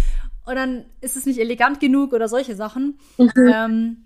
und 0.46 0.56
dann 0.56 0.86
ist 1.02 1.18
es 1.18 1.26
nicht 1.26 1.40
elegant 1.40 1.80
genug 1.80 2.14
oder 2.14 2.28
solche 2.28 2.56
Sachen. 2.56 3.00
Ähm, 3.54 4.06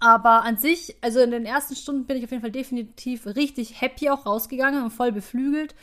aber 0.00 0.44
an 0.44 0.56
sich, 0.56 0.96
also 1.00 1.20
in 1.20 1.30
den 1.30 1.44
ersten 1.44 1.74
Stunden 1.74 2.06
bin 2.06 2.16
ich 2.16 2.24
auf 2.24 2.30
jeden 2.30 2.42
Fall 2.42 2.52
definitiv 2.52 3.26
richtig 3.26 3.80
happy 3.80 4.10
auch 4.10 4.26
rausgegangen 4.26 4.84
und 4.84 4.90
voll 4.90 5.10
beflügelt. 5.10 5.74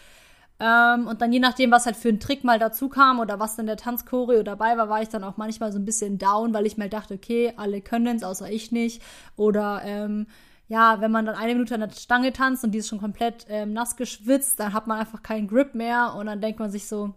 Ähm, 0.57 1.07
und 1.07 1.21
dann 1.21 1.33
je 1.33 1.39
nachdem, 1.39 1.71
was 1.71 1.85
halt 1.85 1.97
für 1.97 2.07
ein 2.07 2.21
Trick 2.21 2.45
mal 2.45 2.59
dazu 2.59 2.87
kam 2.87 3.19
oder 3.19 3.39
was 3.41 3.57
dann 3.57 3.65
der 3.65 3.75
Tanzchoreo 3.75 4.41
dabei 4.41 4.77
war, 4.77 4.87
war 4.87 5.01
ich 5.01 5.09
dann 5.09 5.25
auch 5.25 5.35
manchmal 5.35 5.73
so 5.73 5.79
ein 5.79 5.85
bisschen 5.85 6.17
down, 6.17 6.53
weil 6.53 6.65
ich 6.65 6.77
mir 6.77 6.87
dachte, 6.87 7.15
okay, 7.15 7.53
alle 7.57 7.81
können 7.81 8.15
es, 8.15 8.23
außer 8.23 8.49
ich 8.49 8.71
nicht. 8.71 9.01
Oder 9.35 9.81
ähm, 9.83 10.27
ja, 10.67 10.99
wenn 11.01 11.11
man 11.11 11.25
dann 11.25 11.35
eine 11.35 11.53
Minute 11.53 11.75
an 11.75 11.81
der 11.81 11.89
Stange 11.91 12.33
tanzt 12.33 12.63
und 12.63 12.71
die 12.71 12.79
ist 12.79 12.87
schon 12.87 12.99
komplett 12.99 13.45
ähm, 13.49 13.73
nass 13.73 13.95
geschwitzt, 13.95 14.59
dann 14.59 14.73
hat 14.73 14.87
man 14.87 14.99
einfach 14.99 15.21
keinen 15.21 15.47
Grip 15.47 15.75
mehr 15.75 16.15
und 16.17 16.25
dann 16.25 16.41
denkt 16.41 16.59
man 16.59 16.71
sich 16.71 16.87
so, 16.87 17.13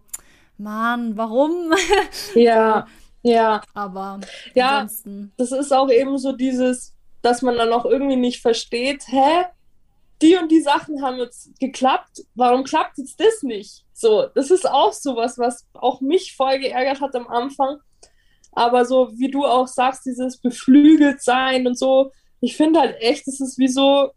Mann, 0.57 1.17
warum? 1.17 1.73
Ja, 2.35 2.87
ja. 3.23 3.61
Aber 3.73 4.19
Ja. 4.53 4.79
ansonsten. 4.79 5.31
Das 5.37 5.51
ist 5.51 5.71
auch 5.73 5.89
eben 5.89 6.17
so 6.17 6.33
dieses, 6.33 6.95
dass 7.21 7.41
man 7.41 7.57
dann 7.57 7.73
auch 7.73 7.85
irgendwie 7.85 8.15
nicht 8.17 8.41
versteht, 8.41 9.03
hä? 9.07 9.45
Die 10.21 10.35
und 10.35 10.51
die 10.51 10.61
Sachen 10.61 11.01
haben 11.01 11.17
jetzt 11.17 11.57
geklappt, 11.59 12.21
warum 12.35 12.65
klappt 12.65 12.97
jetzt 12.97 13.19
das 13.19 13.41
nicht? 13.41 13.85
So, 13.93 14.27
das 14.35 14.51
ist 14.51 14.69
auch 14.69 14.91
sowas, 14.91 15.37
was 15.37 15.65
auch 15.73 16.01
mich 16.01 16.35
voll 16.35 16.59
geärgert 16.59 16.99
hat 17.01 17.15
am 17.15 17.27
Anfang. 17.27 17.77
Aber 18.51 18.85
so, 18.85 19.11
wie 19.17 19.31
du 19.31 19.45
auch 19.45 19.67
sagst, 19.67 20.05
dieses 20.05 20.37
beflügelt 20.39 21.21
sein 21.21 21.67
und 21.67 21.77
so, 21.77 22.11
ich 22.41 22.55
finde 22.55 22.79
halt 22.79 22.95
echt, 22.99 23.27
es 23.27 23.39
ist 23.39 23.57
wie 23.57 23.67
so, 23.67 24.11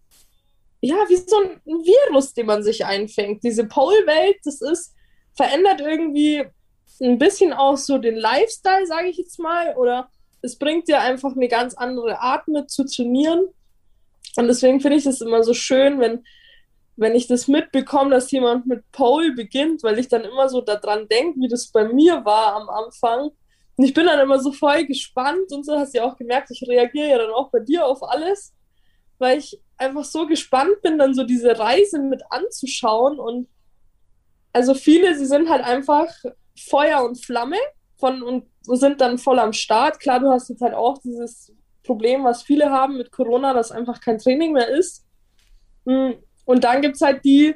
ja, 0.80 0.96
wie 1.08 1.16
so 1.16 1.36
ein 1.36 1.60
Virus, 1.64 2.34
den 2.34 2.46
man 2.46 2.62
sich 2.62 2.84
einfängt. 2.84 3.42
Diese 3.44 3.66
Pole-Welt, 3.66 4.36
das 4.44 4.60
ist, 4.60 4.94
verändert 5.34 5.80
irgendwie 5.80 6.44
ein 7.00 7.18
bisschen 7.18 7.52
auch 7.52 7.76
so 7.76 7.98
den 7.98 8.16
Lifestyle, 8.16 8.86
sage 8.86 9.08
ich 9.08 9.16
jetzt 9.16 9.38
mal, 9.38 9.74
oder 9.76 10.08
es 10.42 10.58
bringt 10.58 10.88
dir 10.88 11.00
einfach 11.00 11.34
eine 11.34 11.48
ganz 11.48 11.74
andere 11.74 12.20
Art 12.20 12.48
mit 12.48 12.70
zu 12.70 12.84
trainieren. 12.84 13.48
Und 14.36 14.48
deswegen 14.48 14.80
finde 14.80 14.96
ich 14.96 15.04
das 15.04 15.20
immer 15.20 15.42
so 15.42 15.54
schön, 15.54 16.00
wenn, 16.00 16.24
wenn 16.96 17.14
ich 17.14 17.26
das 17.26 17.48
mitbekomme, 17.48 18.10
dass 18.10 18.30
jemand 18.30 18.66
mit 18.66 18.90
Pole 18.92 19.32
beginnt, 19.32 19.82
weil 19.82 19.98
ich 19.98 20.08
dann 20.08 20.24
immer 20.24 20.48
so 20.48 20.60
daran 20.60 21.08
denke, 21.08 21.40
wie 21.40 21.48
das 21.48 21.68
bei 21.68 21.84
mir 21.84 22.24
war 22.24 22.54
am 22.54 22.68
Anfang. 22.68 23.30
Und 23.76 23.84
ich 23.84 23.94
bin 23.94 24.06
dann 24.06 24.20
immer 24.20 24.38
so 24.38 24.52
voll 24.52 24.86
gespannt 24.86 25.50
und 25.50 25.64
so, 25.64 25.78
hast 25.78 25.94
du 25.94 25.98
ja 25.98 26.04
auch 26.04 26.16
gemerkt, 26.16 26.50
ich 26.50 26.62
reagiere 26.68 27.08
ja 27.08 27.18
dann 27.18 27.30
auch 27.30 27.50
bei 27.50 27.60
dir 27.60 27.86
auf 27.86 28.02
alles, 28.02 28.54
weil 29.18 29.38
ich 29.38 29.60
einfach 29.78 30.04
so 30.04 30.26
gespannt 30.26 30.82
bin, 30.82 30.98
dann 30.98 31.14
so 31.14 31.24
diese 31.24 31.58
Reise 31.58 31.98
mit 31.98 32.22
anzuschauen. 32.30 33.18
Und 33.18 33.48
also 34.52 34.74
viele, 34.74 35.16
sie 35.16 35.26
sind 35.26 35.48
halt 35.48 35.64
einfach 35.64 36.08
Feuer 36.56 37.04
und 37.04 37.24
Flamme 37.24 37.56
von 37.96 38.22
und 38.22 38.44
sind 38.64 39.00
dann 39.00 39.18
voll 39.18 39.38
am 39.38 39.52
Start. 39.52 40.00
Klar, 40.00 40.20
du 40.20 40.30
hast 40.30 40.48
jetzt 40.48 40.60
halt 40.60 40.74
auch 40.74 40.98
dieses 40.98 41.52
Problem, 41.82 42.24
was 42.24 42.42
viele 42.42 42.70
haben 42.70 42.96
mit 42.96 43.10
Corona, 43.10 43.54
dass 43.54 43.72
einfach 43.72 44.00
kein 44.00 44.18
Training 44.18 44.52
mehr 44.52 44.68
ist. 44.68 45.04
Mm, 45.84 46.12
Und 46.44 46.64
dann 46.64 46.82
gibt 46.82 46.96
es 46.96 47.00
halt 47.02 47.24
die, 47.24 47.54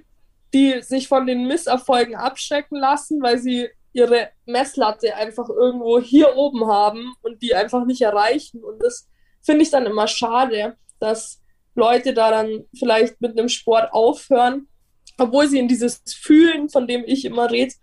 die 0.52 0.80
sich 0.82 1.08
von 1.08 1.26
den 1.26 1.46
Misserfolgen 1.46 2.16
abschrecken 2.16 2.78
lassen, 2.78 3.20
weil 3.22 3.38
sie 3.38 3.68
ihre 3.96 4.28
Messlatte 4.44 5.16
einfach 5.16 5.48
irgendwo 5.48 5.98
hier 5.98 6.36
oben 6.36 6.66
haben 6.66 7.14
und 7.22 7.40
die 7.40 7.54
einfach 7.54 7.86
nicht 7.86 8.02
erreichen. 8.02 8.62
Und 8.62 8.82
das 8.82 9.08
finde 9.42 9.62
ich 9.62 9.70
dann 9.70 9.86
immer 9.86 10.06
schade, 10.06 10.76
dass 11.00 11.42
Leute 11.74 12.12
da 12.12 12.30
dann 12.30 12.64
vielleicht 12.78 13.20
mit 13.22 13.38
einem 13.38 13.48
Sport 13.48 13.92
aufhören, 13.92 14.68
obwohl 15.16 15.48
sie 15.48 15.58
in 15.58 15.68
dieses 15.68 16.02
Fühlen, 16.20 16.68
von 16.68 16.86
dem 16.86 17.04
ich 17.06 17.24
immer 17.24 17.50
rede, 17.50 17.74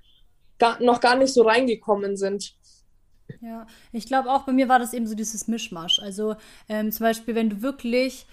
gar, 0.60 0.80
noch 0.82 1.00
gar 1.00 1.16
nicht 1.16 1.34
so 1.34 1.42
reingekommen 1.42 2.16
sind. 2.16 2.56
Ja, 3.42 3.66
ich 3.92 4.06
glaube 4.06 4.30
auch 4.32 4.44
bei 4.44 4.52
mir 4.52 4.70
war 4.70 4.78
das 4.78 4.94
eben 4.94 5.08
so 5.08 5.16
dieses 5.16 5.48
Mischmasch. 5.48 6.00
Also 6.00 6.36
ähm, 6.70 6.92
zum 6.92 7.06
Beispiel, 7.06 7.34
wenn 7.34 7.50
du 7.50 7.62
wirklich 7.64 8.28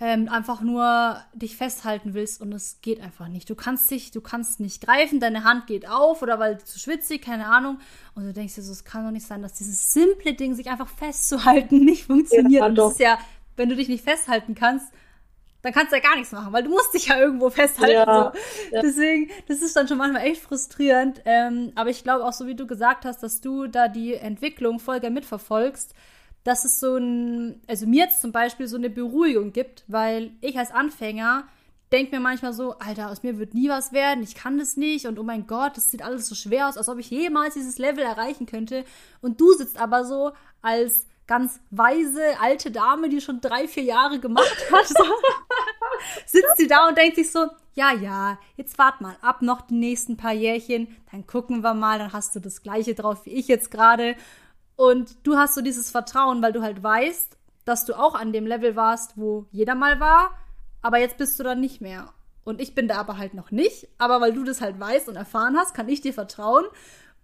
ähm, 0.00 0.28
einfach 0.28 0.60
nur 0.60 1.22
dich 1.32 1.56
festhalten 1.56 2.14
willst 2.14 2.40
und 2.40 2.52
es 2.52 2.80
geht 2.80 3.00
einfach 3.00 3.28
nicht. 3.28 3.48
Du 3.48 3.54
kannst 3.54 3.90
dich, 3.90 4.10
du 4.10 4.20
kannst 4.20 4.58
nicht 4.58 4.84
greifen, 4.84 5.20
deine 5.20 5.44
Hand 5.44 5.66
geht 5.66 5.88
auf 5.88 6.22
oder 6.22 6.38
weil 6.38 6.56
du 6.56 6.64
zu 6.64 6.78
schwitzig, 6.78 7.22
keine 7.22 7.46
Ahnung. 7.46 7.78
Und 8.14 8.24
du 8.24 8.32
denkst 8.32 8.56
dir 8.56 8.62
so, 8.62 8.72
es 8.72 8.84
kann 8.84 9.04
doch 9.04 9.12
nicht 9.12 9.26
sein, 9.26 9.42
dass 9.42 9.52
dieses 9.54 9.92
simple 9.92 10.34
Ding, 10.34 10.54
sich 10.54 10.68
einfach 10.68 10.88
festzuhalten, 10.88 11.78
nicht 11.84 12.06
funktioniert. 12.06 12.62
Ja, 12.62 12.66
und 12.66 12.74
das 12.74 12.92
ist 12.92 13.00
ja, 13.00 13.18
wenn 13.56 13.68
du 13.68 13.76
dich 13.76 13.88
nicht 13.88 14.04
festhalten 14.04 14.54
kannst, 14.54 14.92
dann 15.62 15.72
kannst 15.72 15.92
du 15.92 15.96
ja 15.96 16.02
gar 16.02 16.16
nichts 16.16 16.32
machen, 16.32 16.52
weil 16.52 16.64
du 16.64 16.70
musst 16.70 16.92
dich 16.92 17.06
ja 17.06 17.18
irgendwo 17.18 17.48
festhalten. 17.48 17.94
Ja, 17.94 18.32
so. 18.32 18.74
ja. 18.74 18.82
Deswegen, 18.82 19.30
das 19.46 19.62
ist 19.62 19.76
dann 19.76 19.86
schon 19.86 19.98
manchmal 19.98 20.24
echt 20.24 20.42
frustrierend. 20.42 21.22
Ähm, 21.24 21.70
aber 21.76 21.90
ich 21.90 22.02
glaube 22.02 22.24
auch, 22.24 22.32
so 22.32 22.48
wie 22.48 22.56
du 22.56 22.66
gesagt 22.66 23.04
hast, 23.04 23.22
dass 23.22 23.40
du 23.40 23.68
da 23.68 23.86
die 23.86 24.14
Entwicklung 24.14 24.80
voll 24.80 24.98
gerne 24.98 25.14
mitverfolgst, 25.14 25.94
dass 26.44 26.64
es 26.64 26.80
so 26.80 26.96
ein, 26.96 27.60
also 27.68 27.86
mir 27.86 28.04
jetzt 28.04 28.20
zum 28.20 28.32
Beispiel 28.32 28.66
so 28.66 28.76
eine 28.76 28.90
Beruhigung 28.90 29.52
gibt, 29.52 29.84
weil 29.86 30.32
ich 30.40 30.58
als 30.58 30.70
Anfänger 30.70 31.44
denke 31.92 32.16
mir 32.16 32.20
manchmal 32.20 32.52
so, 32.54 32.78
Alter, 32.78 33.10
aus 33.10 33.22
mir 33.22 33.38
wird 33.38 33.54
nie 33.54 33.68
was 33.68 33.92
werden, 33.92 34.24
ich 34.24 34.34
kann 34.34 34.58
das 34.58 34.76
nicht 34.76 35.06
und 35.06 35.18
oh 35.18 35.22
mein 35.22 35.46
Gott, 35.46 35.76
das 35.76 35.90
sieht 35.90 36.02
alles 36.02 36.26
so 36.26 36.34
schwer 36.34 36.68
aus, 36.68 36.76
als 36.76 36.88
ob 36.88 36.98
ich 36.98 37.10
jemals 37.10 37.54
dieses 37.54 37.78
Level 37.78 38.02
erreichen 38.02 38.46
könnte. 38.46 38.84
Und 39.20 39.40
du 39.40 39.52
sitzt 39.52 39.78
aber 39.78 40.04
so 40.04 40.32
als 40.62 41.06
ganz 41.26 41.60
weise 41.70 42.20
alte 42.40 42.70
Dame, 42.70 43.08
die 43.08 43.20
schon 43.20 43.40
drei, 43.40 43.68
vier 43.68 43.84
Jahre 43.84 44.18
gemacht 44.18 44.56
hat, 44.72 44.88
so, 44.88 45.04
sitzt 46.26 46.56
sie 46.56 46.66
da 46.66 46.88
und 46.88 46.98
denkt 46.98 47.16
sich 47.16 47.30
so, 47.30 47.46
ja, 47.74 47.92
ja, 47.92 48.38
jetzt 48.56 48.78
wart 48.78 49.00
mal 49.00 49.16
ab 49.22 49.42
noch 49.42 49.62
die 49.62 49.74
nächsten 49.74 50.16
paar 50.16 50.32
Jährchen, 50.32 50.96
dann 51.10 51.26
gucken 51.26 51.62
wir 51.62 51.74
mal, 51.74 51.98
dann 51.98 52.12
hast 52.12 52.34
du 52.34 52.40
das 52.40 52.62
gleiche 52.62 52.94
drauf 52.94 53.24
wie 53.26 53.30
ich 53.30 53.48
jetzt 53.48 53.70
gerade. 53.70 54.16
Und 54.82 55.24
du 55.24 55.36
hast 55.36 55.54
so 55.54 55.60
dieses 55.60 55.90
Vertrauen, 55.92 56.42
weil 56.42 56.52
du 56.52 56.60
halt 56.60 56.82
weißt, 56.82 57.36
dass 57.64 57.84
du 57.84 57.94
auch 57.94 58.16
an 58.16 58.32
dem 58.32 58.48
Level 58.48 58.74
warst, 58.74 59.12
wo 59.14 59.46
jeder 59.52 59.76
mal 59.76 60.00
war, 60.00 60.36
aber 60.80 60.98
jetzt 60.98 61.18
bist 61.18 61.38
du 61.38 61.44
dann 61.44 61.60
nicht 61.60 61.80
mehr. 61.80 62.12
Und 62.42 62.60
ich 62.60 62.74
bin 62.74 62.88
da 62.88 62.96
aber 62.96 63.16
halt 63.16 63.32
noch 63.32 63.52
nicht, 63.52 63.86
aber 63.98 64.20
weil 64.20 64.32
du 64.32 64.42
das 64.42 64.60
halt 64.60 64.80
weißt 64.80 65.08
und 65.08 65.14
erfahren 65.14 65.56
hast, 65.56 65.72
kann 65.72 65.88
ich 65.88 66.00
dir 66.00 66.12
vertrauen 66.12 66.64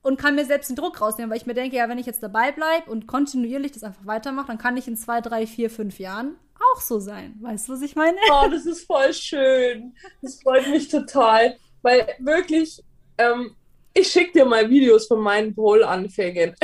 und 0.02 0.20
kann 0.20 0.36
mir 0.36 0.44
selbst 0.44 0.68
den 0.68 0.76
Druck 0.76 1.00
rausnehmen, 1.00 1.30
weil 1.32 1.38
ich 1.38 1.46
mir 1.46 1.54
denke, 1.54 1.74
ja, 1.74 1.88
wenn 1.88 1.98
ich 1.98 2.06
jetzt 2.06 2.22
dabei 2.22 2.52
bleibe 2.52 2.92
und 2.92 3.08
kontinuierlich 3.08 3.72
das 3.72 3.82
einfach 3.82 4.06
weitermache, 4.06 4.46
dann 4.46 4.58
kann 4.58 4.76
ich 4.76 4.86
in 4.86 4.96
zwei, 4.96 5.20
drei, 5.20 5.44
vier, 5.44 5.68
fünf 5.68 5.98
Jahren 5.98 6.36
auch 6.76 6.80
so 6.80 7.00
sein. 7.00 7.34
Weißt 7.40 7.68
du, 7.68 7.72
was 7.72 7.82
ich 7.82 7.96
meine? 7.96 8.18
Oh, 8.30 8.46
das 8.48 8.66
ist 8.66 8.86
voll 8.86 9.12
schön. 9.12 9.96
Das 10.22 10.40
freut 10.40 10.68
mich 10.68 10.86
total. 10.86 11.56
Weil 11.82 12.06
wirklich, 12.20 12.80
ähm, 13.18 13.56
ich 13.94 14.06
schicke 14.12 14.30
dir 14.30 14.44
mal 14.44 14.70
Videos 14.70 15.08
von 15.08 15.18
meinen 15.18 15.52
Bowl-Anfängen. 15.56 16.54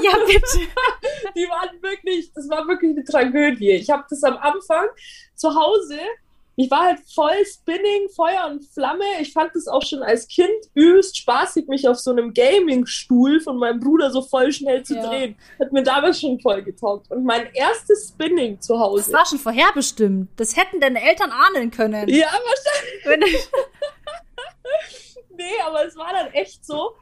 Ja, 0.02 0.16
bitte. 0.26 0.68
Die 1.36 1.48
waren 1.48 1.82
wirklich, 1.82 2.32
das 2.32 2.48
war 2.48 2.66
wirklich 2.66 2.92
eine 2.92 3.04
Tragödie. 3.04 3.70
Ich 3.70 3.90
habe 3.90 4.04
das 4.08 4.22
am 4.22 4.36
Anfang 4.36 4.86
zu 5.34 5.54
Hause 5.54 5.98
ich 6.60 6.70
war 6.70 6.82
halt 6.82 7.00
voll 7.14 7.44
Spinning, 7.46 8.10
Feuer 8.14 8.46
und 8.50 8.62
Flamme. 8.64 9.04
Ich 9.20 9.32
fand 9.32 9.54
das 9.54 9.66
auch 9.66 9.82
schon 9.82 10.02
als 10.02 10.28
Kind 10.28 10.50
übelst 10.74 11.16
spaßig, 11.16 11.68
mich 11.68 11.88
auf 11.88 11.98
so 11.98 12.10
einem 12.10 12.34
Gaming-Stuhl 12.34 13.40
von 13.40 13.56
meinem 13.56 13.80
Bruder 13.80 14.10
so 14.10 14.20
voll 14.20 14.52
schnell 14.52 14.82
zu 14.82 14.96
ja. 14.96 15.06
drehen. 15.06 15.36
Hat 15.58 15.72
mir 15.72 15.82
damals 15.82 16.20
schon 16.20 16.38
voll 16.40 16.62
getaugt. 16.62 17.10
Und 17.10 17.24
mein 17.24 17.50
erstes 17.54 18.08
Spinning 18.10 18.60
zu 18.60 18.78
Hause. 18.78 19.04
Das 19.04 19.12
war 19.12 19.26
schon 19.26 19.38
vorherbestimmt. 19.38 20.28
Das 20.36 20.54
hätten 20.54 20.80
deine 20.80 21.00
Eltern 21.02 21.30
ahnen 21.32 21.70
können. 21.70 22.06
Ja, 22.08 22.28
wahrscheinlich. 22.28 23.36
nee, 25.36 25.44
aber 25.66 25.86
es 25.86 25.96
war 25.96 26.12
dann 26.12 26.30
echt 26.32 26.66
so, 26.66 26.94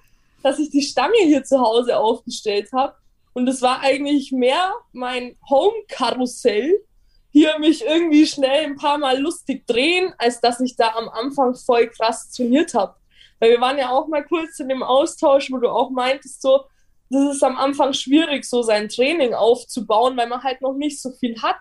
dass 0.43 0.59
ich 0.59 0.70
die 0.70 0.82
Stange 0.82 1.18
hier 1.24 1.45
zu 1.45 1.61
Hause 1.61 1.99
aufgestellt 1.99 2.72
habe. 2.72 2.95
Und 3.32 3.49
es 3.49 3.62
war 3.62 3.80
eigentlich 3.80 4.32
mehr 4.32 4.72
mein 4.93 5.36
Home-Karussell 5.49 6.84
hier 7.30 7.59
mich 7.59 7.84
irgendwie 7.84 8.26
schnell 8.26 8.64
ein 8.64 8.76
paar 8.76 8.99
Mal 8.99 9.20
lustig 9.20 9.66
drehen, 9.66 10.12
als 10.18 10.41
dass 10.41 10.61
ich 10.61 10.76
da 10.76 10.95
am 10.95 11.09
Anfang 11.09 11.55
voll 11.55 11.89
krass 11.89 12.30
trainiert 12.30 12.74
habe. 12.74 12.95
Weil 13.39 13.51
wir 13.51 13.61
waren 13.61 13.78
ja 13.78 13.91
auch 13.91 14.09
mal 14.09 14.24
kurz 14.24 14.59
in 14.59 14.68
dem 14.68 14.82
Austausch, 14.82 15.51
wo 15.53 15.59
du 15.59 15.68
auch 15.68 15.91
meintest, 15.91 16.43
so, 16.43 16.62
das 17.11 17.36
ist 17.36 17.45
am 17.45 17.57
Anfang 17.57 17.93
schwierig, 17.93 18.45
so 18.45 18.62
sein 18.62 18.89
Training 18.89 19.34
aufzubauen, 19.34 20.16
weil 20.16 20.26
man 20.26 20.43
halt 20.43 20.61
noch 20.61 20.74
nicht 20.74 21.01
so 21.01 21.11
viel 21.12 21.41
hat. 21.41 21.61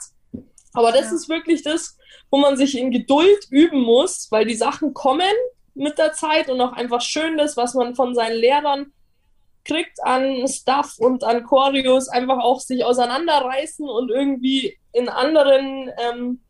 Aber 0.74 0.92
das 0.92 1.10
ja. 1.10 1.16
ist 1.16 1.30
wirklich 1.30 1.64
das, 1.64 1.98
wo 2.30 2.38
man 2.38 2.58
sich 2.58 2.78
in 2.78 2.92
Geduld 2.92 3.48
üben 3.50 3.82
muss, 3.82 4.28
weil 4.32 4.46
die 4.46 4.56
Sachen 4.56 4.94
kommen 4.94 5.34
mit 5.78 5.98
der 5.98 6.14
Zeit 6.14 6.50
und 6.50 6.60
auch 6.62 6.74
einfach 6.74 7.02
schön 7.02 7.40
ist, 7.40 7.58
was 7.58 7.74
man 7.74 7.96
von 7.96 8.16
seinen 8.16 8.38
Lehrern 8.38 8.92
kriegt 9.64 10.04
an 10.04 10.48
Stuff 10.48 10.96
und 10.98 11.24
an 11.24 11.44
Choreos, 11.44 12.08
einfach 12.08 12.40
auch 12.40 12.60
sich 12.60 12.86
auseinanderreißen 12.86 13.88
und 13.88 14.10
irgendwie 14.10 14.78
in 14.94 15.10
anderen 15.10 15.92
ähm, 15.98 16.42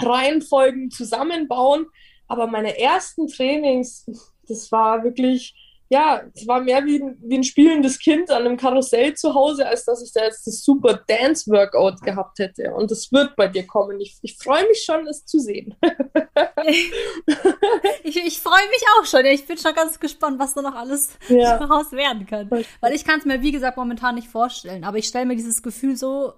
Reihenfolgen 0.00 0.90
zusammenbauen. 0.90 1.86
Aber 2.28 2.46
meine 2.46 2.78
ersten 2.78 3.28
Trainings, 3.28 4.06
das 4.48 4.72
war 4.72 5.04
wirklich 5.04 5.54
ja, 5.92 6.22
es 6.34 6.48
war 6.48 6.62
mehr 6.62 6.86
wie 6.86 7.02
ein, 7.02 7.18
wie 7.20 7.36
ein 7.36 7.44
spielendes 7.44 7.98
Kind 7.98 8.30
an 8.30 8.46
einem 8.46 8.56
Karussell 8.56 9.12
zu 9.12 9.34
Hause, 9.34 9.68
als 9.68 9.84
dass 9.84 10.02
ich 10.02 10.10
da 10.10 10.24
jetzt 10.24 10.46
das 10.46 10.64
super 10.64 10.94
Dance-Workout 11.06 12.00
gehabt 12.00 12.38
hätte. 12.38 12.72
Und 12.72 12.90
das 12.90 13.12
wird 13.12 13.36
bei 13.36 13.46
dir 13.46 13.66
kommen. 13.66 14.00
Ich, 14.00 14.16
ich 14.22 14.38
freue 14.38 14.66
mich 14.68 14.84
schon, 14.86 15.06
es 15.06 15.26
zu 15.26 15.38
sehen. 15.38 15.76
ich 18.04 18.16
ich 18.24 18.40
freue 18.40 18.68
mich 18.70 18.82
auch 18.96 19.04
schon. 19.04 19.26
Ich 19.26 19.46
bin 19.46 19.58
schon 19.58 19.74
ganz 19.74 20.00
gespannt, 20.00 20.38
was 20.38 20.54
da 20.54 20.62
noch 20.62 20.76
alles 20.76 21.10
ja. 21.28 21.58
daraus 21.66 21.92
werden 21.92 22.24
kann. 22.26 22.50
Weil 22.50 22.94
ich 22.94 23.04
kann 23.04 23.18
es 23.18 23.26
mir, 23.26 23.42
wie 23.42 23.52
gesagt, 23.52 23.76
momentan 23.76 24.14
nicht 24.14 24.28
vorstellen. 24.28 24.84
Aber 24.84 24.96
ich 24.96 25.08
stelle 25.08 25.26
mir 25.26 25.36
dieses 25.36 25.62
Gefühl 25.62 25.98
so, 25.98 26.32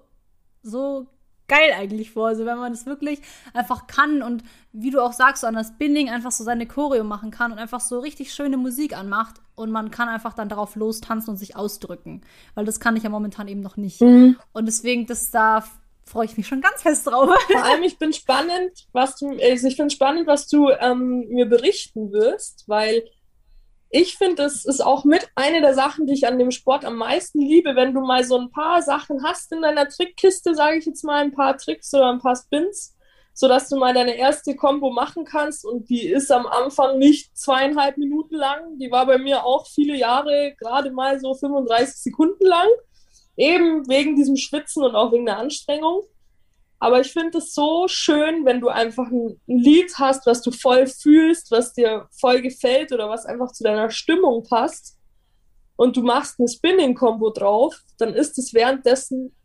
so 0.63 1.07
geil 1.47 1.73
eigentlich 1.77 2.11
vor. 2.11 2.27
Also 2.27 2.45
wenn 2.45 2.57
man 2.57 2.71
das 2.71 2.85
wirklich 2.85 3.21
einfach 3.53 3.87
kann 3.87 4.21
und 4.21 4.43
wie 4.71 4.91
du 4.91 5.01
auch 5.01 5.13
sagst, 5.13 5.41
so 5.41 5.47
an 5.47 5.55
das 5.55 5.77
Binding 5.77 6.09
einfach 6.09 6.31
so 6.31 6.43
seine 6.43 6.67
Choreo 6.67 7.03
machen 7.03 7.31
kann 7.31 7.51
und 7.51 7.59
einfach 7.59 7.81
so 7.81 7.99
richtig 7.99 8.33
schöne 8.33 8.57
Musik 8.57 8.97
anmacht 8.97 9.35
und 9.55 9.71
man 9.71 9.91
kann 9.91 10.09
einfach 10.09 10.33
dann 10.33 10.49
darauf 10.49 10.75
lostanzen 10.75 11.31
und 11.31 11.37
sich 11.37 11.55
ausdrücken. 11.55 12.21
Weil 12.55 12.65
das 12.65 12.79
kann 12.79 12.95
ich 12.95 13.03
ja 13.03 13.09
momentan 13.09 13.47
eben 13.47 13.61
noch 13.61 13.77
nicht. 13.77 14.01
Mhm. 14.01 14.37
Und 14.53 14.65
deswegen, 14.65 15.05
das 15.05 15.31
da 15.31 15.63
freue 16.05 16.25
ich 16.25 16.37
mich 16.37 16.47
schon 16.47 16.61
ganz 16.61 16.81
fest 16.81 17.07
drauf. 17.07 17.29
Vor 17.51 17.63
allem, 17.63 17.83
ich 17.83 17.97
bin 17.97 18.13
spannend, 18.13 18.87
was 18.91 19.17
du, 19.17 19.29
also 19.29 19.67
ich 19.67 19.75
finde 19.75 19.93
spannend, 19.93 20.27
was 20.27 20.47
du 20.47 20.69
ähm, 20.69 21.27
mir 21.29 21.45
berichten 21.45 22.11
wirst, 22.11 22.65
weil 22.67 23.03
ich 23.95 24.17
finde, 24.17 24.43
das 24.43 24.65
ist 24.65 24.81
auch 24.81 25.05
mit 25.05 25.29
eine 25.35 25.61
der 25.61 25.73
Sachen, 25.73 26.05
die 26.05 26.13
ich 26.13 26.27
an 26.27 26.37
dem 26.37 26.51
Sport 26.51 26.83
am 26.83 26.97
meisten 26.97 27.39
liebe, 27.39 27.77
wenn 27.77 27.93
du 27.93 28.01
mal 28.01 28.25
so 28.25 28.37
ein 28.37 28.51
paar 28.51 28.81
Sachen 28.81 29.23
hast 29.23 29.53
in 29.53 29.61
deiner 29.61 29.87
Trickkiste, 29.87 30.53
sage 30.53 30.79
ich 30.79 30.85
jetzt 30.85 31.05
mal, 31.05 31.23
ein 31.23 31.31
paar 31.31 31.57
Tricks 31.57 31.93
oder 31.93 32.11
ein 32.11 32.19
paar 32.19 32.35
Spins, 32.35 32.93
sodass 33.33 33.69
du 33.69 33.77
mal 33.77 33.93
deine 33.93 34.17
erste 34.17 34.53
Combo 34.53 34.91
machen 34.91 35.23
kannst. 35.23 35.63
Und 35.63 35.89
die 35.89 36.05
ist 36.05 36.29
am 36.29 36.45
Anfang 36.45 36.97
nicht 36.97 37.37
zweieinhalb 37.37 37.95
Minuten 37.95 38.35
lang, 38.35 38.77
die 38.79 38.91
war 38.91 39.05
bei 39.05 39.17
mir 39.17 39.45
auch 39.45 39.65
viele 39.65 39.95
Jahre 39.95 40.53
gerade 40.59 40.91
mal 40.91 41.17
so 41.21 41.33
35 41.33 41.95
Sekunden 41.95 42.45
lang, 42.45 42.67
eben 43.37 43.87
wegen 43.87 44.17
diesem 44.17 44.35
Schwitzen 44.35 44.83
und 44.83 44.93
auch 44.93 45.13
wegen 45.13 45.25
der 45.25 45.37
Anstrengung. 45.37 46.03
Aber 46.85 47.01
ich 47.01 47.13
finde 47.13 47.39
es 47.39 47.55
so 47.55 47.87
schön, 47.87 48.45
wenn 48.45 48.61
du 48.61 48.67
einfach 48.67 49.09
ein, 49.09 49.41
Lied 49.47 49.91
hast, 49.97 50.27
was 50.27 50.43
du 50.43 50.51
voll 50.51 50.85
fühlst, 50.85 51.49
was 51.49 51.73
dir 51.73 52.07
voll 52.11 52.43
gefällt 52.43 52.91
oder 52.91 53.09
was 53.09 53.25
einfach 53.25 53.51
zu 53.53 53.63
deiner 53.63 53.89
Stimmung 53.89 54.43
passt 54.43 54.95
und 55.77 55.97
du 55.97 56.03
machst 56.03 56.39
ein 56.39 56.47
Spinning-Kombo 56.47 57.31
drauf, 57.31 57.75
dann 57.97 58.13
ist 58.13 58.37
es 58.37 58.53
währenddessen 58.53 59.35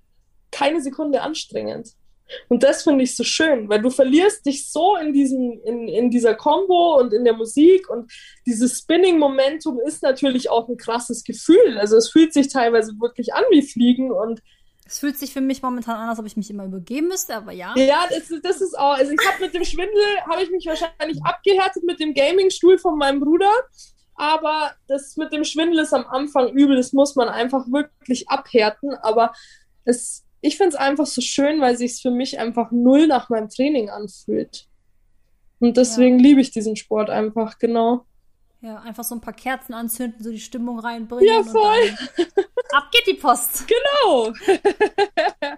keine 0.50 0.82
Sekunde 0.82 1.22
anstrengend. 1.22 1.94
Und 2.50 2.62
das 2.62 2.82
finde 2.82 3.04
ich 3.04 3.16
so 3.16 3.24
schön, 3.24 3.70
weil 3.70 3.80
du 3.80 3.88
verlierst 3.88 4.44
dich 4.44 4.70
so 4.70 4.96
in, 4.96 5.14
diesem, 5.14 5.62
in, 5.64 5.88
in 5.88 6.10
dieser 6.10 6.34
Combo 6.34 7.00
und 7.00 7.14
in 7.14 7.24
der 7.24 7.32
Musik 7.32 7.88
und 7.88 8.12
dieses 8.44 8.80
Spinning-Momentum 8.80 9.80
ist 9.80 10.02
natürlich 10.02 10.50
auch 10.50 10.68
ein 10.68 10.76
krasses 10.76 11.24
Gefühl. 11.24 11.78
Also 11.78 11.96
es 11.96 12.10
fühlt 12.10 12.34
sich 12.34 12.48
teilweise 12.48 12.92
wirklich 13.00 13.32
an 13.32 13.44
wie 13.50 13.62
Fliegen 13.62 14.12
und 14.12 14.42
es 14.90 14.98
fühlt 14.98 15.16
sich 15.16 15.32
für 15.32 15.40
mich 15.40 15.62
momentan 15.62 15.94
an, 15.94 16.08
als 16.08 16.18
ob 16.18 16.26
ich 16.26 16.36
mich 16.36 16.50
immer 16.50 16.64
übergeben 16.64 17.06
müsste, 17.06 17.36
aber 17.36 17.52
ja. 17.52 17.72
Ja, 17.76 18.08
das, 18.10 18.28
das 18.42 18.60
ist 18.60 18.76
auch. 18.76 18.94
Also 18.94 19.12
ich 19.12 19.20
habe 19.24 19.40
mit 19.40 19.54
dem 19.54 19.64
Schwindel 19.64 20.02
habe 20.28 20.42
ich 20.42 20.50
mich 20.50 20.66
wahrscheinlich 20.66 21.24
abgehärtet 21.24 21.84
mit 21.84 22.00
dem 22.00 22.12
Gaming-Stuhl 22.12 22.76
von 22.76 22.98
meinem 22.98 23.20
Bruder. 23.20 23.52
Aber 24.16 24.72
das 24.88 25.16
mit 25.16 25.32
dem 25.32 25.44
Schwindel 25.44 25.78
ist 25.78 25.94
am 25.94 26.04
Anfang 26.08 26.48
übel. 26.48 26.76
Das 26.76 26.92
muss 26.92 27.14
man 27.14 27.28
einfach 27.28 27.66
wirklich 27.68 28.28
abhärten. 28.28 28.92
Aber 28.94 29.32
es, 29.84 30.24
ich 30.40 30.56
finde 30.56 30.70
es 30.70 30.74
einfach 30.74 31.06
so 31.06 31.20
schön, 31.20 31.60
weil 31.60 31.76
sich 31.76 32.02
für 32.02 32.10
mich 32.10 32.40
einfach 32.40 32.72
null 32.72 33.06
nach 33.06 33.28
meinem 33.28 33.48
Training 33.48 33.90
anfühlt. 33.90 34.66
Und 35.60 35.76
deswegen 35.76 36.18
ja. 36.18 36.24
liebe 36.24 36.40
ich 36.40 36.50
diesen 36.50 36.74
Sport 36.74 37.10
einfach, 37.10 37.60
genau. 37.60 38.06
Ja, 38.62 38.80
einfach 38.80 39.04
so 39.04 39.14
ein 39.14 39.20
paar 39.20 39.32
Kerzen 39.32 39.72
anzünden, 39.72 40.22
so 40.22 40.30
die 40.30 40.40
Stimmung 40.40 40.78
reinbringen. 40.78 41.26
Ja, 41.26 41.42
voll. 41.42 41.96
ab 42.72 42.90
geht 42.92 43.06
die 43.06 43.14
Post. 43.14 43.64
Genau. 43.66 44.32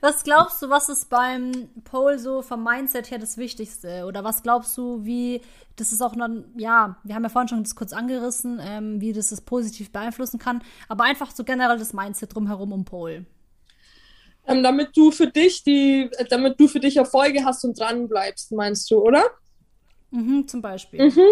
was 0.00 0.24
glaubst 0.24 0.62
du, 0.62 0.70
was 0.70 0.88
ist 0.88 1.10
beim 1.10 1.68
Pole 1.84 2.18
so 2.18 2.40
vom 2.40 2.64
Mindset 2.64 3.10
her 3.10 3.18
das 3.18 3.36
Wichtigste? 3.36 4.06
Oder 4.06 4.24
was 4.24 4.42
glaubst 4.42 4.76
du, 4.78 5.04
wie 5.04 5.42
das 5.76 5.92
ist 5.92 6.02
auch 6.02 6.16
noch, 6.16 6.28
ja, 6.56 6.96
wir 7.04 7.14
haben 7.14 7.22
ja 7.22 7.28
vorhin 7.28 7.48
schon 7.48 7.62
das 7.62 7.76
kurz 7.76 7.92
angerissen, 7.92 8.60
ähm, 8.60 9.00
wie 9.00 9.12
das 9.12 9.28
das 9.28 9.40
positiv 9.40 9.92
beeinflussen 9.92 10.38
kann, 10.38 10.62
aber 10.88 11.04
einfach 11.04 11.30
so 11.30 11.44
generell 11.44 11.78
das 11.78 11.92
Mindset 11.92 12.34
drumherum 12.34 12.72
um 12.72 12.84
Pole. 12.84 13.26
Ähm, 14.46 14.62
damit 14.62 14.96
du 14.96 15.10
für 15.10 15.28
dich 15.28 15.62
die, 15.62 16.10
damit 16.30 16.58
du 16.58 16.68
für 16.68 16.80
dich 16.80 16.96
Erfolge 16.96 17.44
hast 17.44 17.64
und 17.64 17.78
dran 17.78 18.08
bleibst, 18.08 18.50
meinst 18.52 18.90
du, 18.90 18.98
oder? 18.98 19.22
Mhm, 20.10 20.48
zum 20.48 20.62
Beispiel. 20.62 21.06
Mhm. 21.06 21.26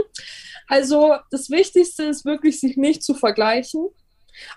Also 0.67 1.15
das 1.31 1.51
Wichtigste 1.51 2.05
ist 2.05 2.25
wirklich, 2.25 2.61
sich 2.61 2.77
nicht 2.77 3.03
zu 3.03 3.15
vergleichen. 3.15 3.89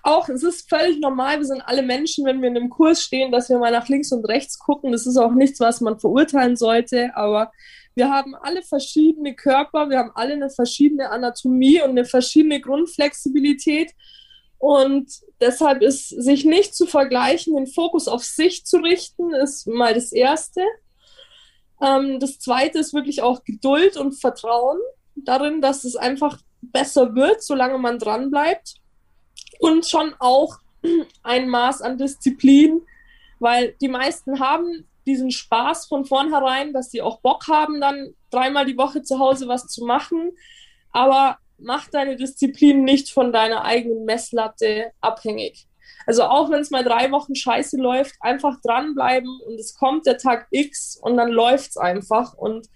Auch, 0.04 0.28
es 0.28 0.44
ist 0.44 0.70
völlig 0.70 1.00
normal, 1.00 1.38
wir 1.38 1.46
sind 1.46 1.62
alle 1.62 1.82
Menschen, 1.82 2.26
wenn 2.26 2.42
wir 2.42 2.50
in 2.50 2.58
einem 2.58 2.70
Kurs 2.70 3.02
stehen, 3.02 3.32
dass 3.32 3.50
wir 3.50 3.60
mal 3.60 3.72
nach 3.72 3.88
links 3.88 4.12
und 4.12 4.26
rechts 4.26 4.60
gucken. 4.60 4.92
Das 4.92 5.08
ist 5.08 5.18
auch 5.18 5.32
nichts, 5.32 5.60
was 5.62 5.80
man 5.80 6.00
verurteilen 6.00 6.58
sollte, 6.58 7.16
aber 7.16 7.52
wir 7.96 8.10
haben 8.10 8.36
alle 8.36 8.62
verschiedene 8.62 9.36
Körper, 9.36 9.90
wir 9.90 10.00
haben 10.00 10.12
alle 10.16 10.34
eine 10.34 10.50
verschiedene 10.50 11.10
Anatomie 11.10 11.82
und 11.82 11.92
eine 11.92 12.06
verschiedene 12.06 12.62
Grundflexibilität. 12.62 13.92
Und 14.58 15.10
deshalb 15.40 15.82
ist 15.82 16.10
sich 16.10 16.44
nicht 16.44 16.76
zu 16.76 16.86
vergleichen, 16.86 17.56
den 17.56 17.68
Fokus 17.68 18.08
auf 18.08 18.24
sich 18.24 18.66
zu 18.66 18.78
richten, 18.78 19.34
ist 19.34 19.68
mal 19.68 19.94
das 19.94 20.12
Erste. 20.12 20.62
Ähm, 21.82 22.20
das 22.20 22.40
Zweite 22.40 22.80
ist 22.80 22.94
wirklich 22.94 23.22
auch 23.22 23.44
Geduld 23.44 23.98
und 23.98 24.14
Vertrauen 24.14 24.80
darin, 25.16 25.62
dass 25.62 25.84
es 25.84 25.96
einfach 25.96 26.40
besser 26.62 27.16
wird, 27.16 27.44
solange 27.44 27.78
man 27.78 28.00
dran 28.00 28.30
bleibt. 28.30 28.76
Und 29.60 29.86
schon 29.86 30.14
auch 30.20 30.58
ein 31.24 31.50
Maß 31.50 31.82
an 31.82 31.98
Disziplin, 31.98 32.82
weil 33.40 33.76
die 33.82 33.88
meisten 33.88 34.40
haben 34.40 34.86
diesen 35.06 35.32
Spaß 35.32 35.88
von 35.88 36.06
vornherein, 36.06 36.74
dass 36.74 36.92
sie 36.92 37.02
auch 37.02 37.20
Bock 37.22 37.48
haben, 37.48 37.82
dann 37.82 38.14
dreimal 38.30 38.66
die 38.66 38.78
Woche 38.78 39.02
zu 39.02 39.18
Hause 39.20 39.48
was 39.48 39.68
zu 39.68 39.86
machen. 39.86 40.32
Aber 40.92 41.38
mach 41.58 41.88
deine 41.88 42.16
Disziplin 42.16 42.84
nicht 42.84 43.12
von 43.12 43.32
deiner 43.32 43.64
eigenen 43.64 44.06
Messlatte 44.06 44.92
abhängig. 45.02 45.69
Also 46.10 46.24
auch 46.24 46.50
wenn 46.50 46.62
es 46.62 46.72
mal 46.72 46.84
drei 46.84 47.12
Wochen 47.12 47.36
scheiße 47.36 47.78
läuft, 47.78 48.16
einfach 48.20 48.60
dranbleiben 48.62 49.30
und 49.46 49.60
es 49.60 49.76
kommt 49.76 50.08
der 50.08 50.18
Tag 50.18 50.48
X 50.50 50.98
und 51.00 51.18
dann 51.18 51.30
läuft 51.30 51.70
es 51.70 51.78
einfach 51.78 52.34
und 52.34 52.68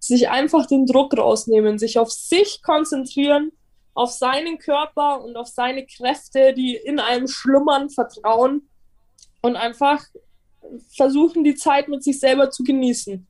sich 0.00 0.28
einfach 0.28 0.66
den 0.66 0.84
Druck 0.84 1.16
rausnehmen, 1.16 1.78
sich 1.78 2.00
auf 2.00 2.10
sich 2.10 2.60
konzentrieren, 2.60 3.52
auf 3.94 4.10
seinen 4.10 4.58
Körper 4.58 5.22
und 5.22 5.36
auf 5.36 5.46
seine 5.46 5.86
Kräfte, 5.86 6.54
die 6.54 6.74
in 6.74 6.98
einem 6.98 7.28
schlummern, 7.28 7.88
vertrauen 7.88 8.68
und 9.42 9.54
einfach 9.54 10.04
versuchen, 10.88 11.44
die 11.44 11.54
Zeit 11.54 11.86
mit 11.86 12.02
sich 12.02 12.18
selber 12.18 12.50
zu 12.50 12.64
genießen. 12.64 13.24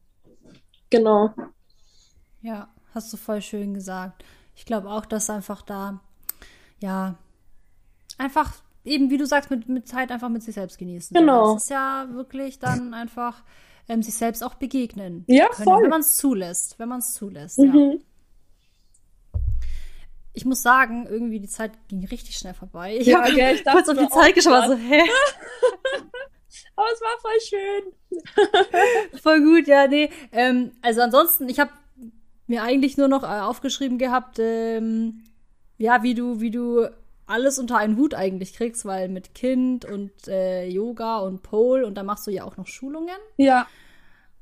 Genau. 0.88 1.28
Ja, 2.40 2.72
hast 2.94 3.12
du 3.12 3.18
voll 3.18 3.42
schön 3.42 3.74
gesagt. 3.74 4.24
Ich 4.56 4.64
glaube 4.64 4.88
auch, 4.88 5.04
dass 5.04 5.28
einfach 5.28 5.60
da, 5.60 6.00
ja, 6.80 7.18
einfach 8.16 8.61
eben, 8.84 9.10
wie 9.10 9.18
du 9.18 9.26
sagst, 9.26 9.50
mit, 9.50 9.68
mit 9.68 9.88
Zeit 9.88 10.10
einfach 10.10 10.28
mit 10.28 10.42
sich 10.42 10.54
selbst 10.54 10.78
genießen. 10.78 11.16
Genau. 11.16 11.54
Das 11.54 11.64
ist 11.64 11.70
ja 11.70 12.06
wirklich 12.12 12.58
dann 12.58 12.94
einfach 12.94 13.42
ähm, 13.88 14.02
sich 14.02 14.14
selbst 14.14 14.42
auch 14.42 14.54
begegnen. 14.54 15.24
Ja, 15.26 15.48
können, 15.48 15.64
voll. 15.64 15.82
Wenn 15.82 15.90
man 15.90 16.00
es 16.00 16.16
zulässt. 16.16 16.78
Wenn 16.78 16.88
man 16.88 17.00
es 17.00 17.12
zulässt, 17.14 17.58
mhm. 17.58 17.74
ja. 17.74 17.98
Ich 20.34 20.46
muss 20.46 20.62
sagen, 20.62 21.06
irgendwie 21.06 21.40
die 21.40 21.48
Zeit 21.48 21.72
ging 21.88 22.06
richtig 22.06 22.36
schnell 22.36 22.54
vorbei. 22.54 22.96
Ich 22.96 23.06
ja, 23.06 23.22
habe 23.22 23.32
ja, 23.32 23.50
ich 23.50 23.64
kurz 23.70 23.88
auf 23.88 23.98
die 23.98 24.08
Zeit 24.08 24.34
geschaut, 24.34 24.64
so, 24.66 24.74
hä? 24.76 25.02
Aber 26.74 26.86
es 26.92 27.00
war 27.00 27.20
voll 27.20 27.40
schön. 27.40 27.82
voll 29.20 29.40
gut, 29.42 29.68
ja, 29.68 29.86
nee. 29.86 30.08
Ähm, 30.32 30.72
also 30.80 31.02
ansonsten, 31.02 31.48
ich 31.50 31.60
habe 31.60 31.70
mir 32.46 32.62
eigentlich 32.62 32.96
nur 32.96 33.08
noch 33.08 33.24
äh, 33.24 33.40
aufgeschrieben 33.40 33.98
gehabt, 33.98 34.38
ähm, 34.38 35.24
ja, 35.76 36.02
wie 36.02 36.14
du, 36.14 36.40
wie 36.40 36.50
du 36.50 36.88
alles 37.32 37.58
unter 37.58 37.78
einen 37.78 37.96
Hut 37.96 38.14
eigentlich 38.14 38.52
kriegst, 38.52 38.84
weil 38.84 39.08
mit 39.08 39.34
Kind 39.34 39.84
und 39.84 40.12
äh, 40.28 40.66
Yoga 40.66 41.18
und 41.18 41.42
Pole 41.42 41.86
und 41.86 41.94
da 41.94 42.02
machst 42.02 42.26
du 42.26 42.30
ja 42.30 42.44
auch 42.44 42.56
noch 42.56 42.66
Schulungen. 42.66 43.16
Ja. 43.36 43.66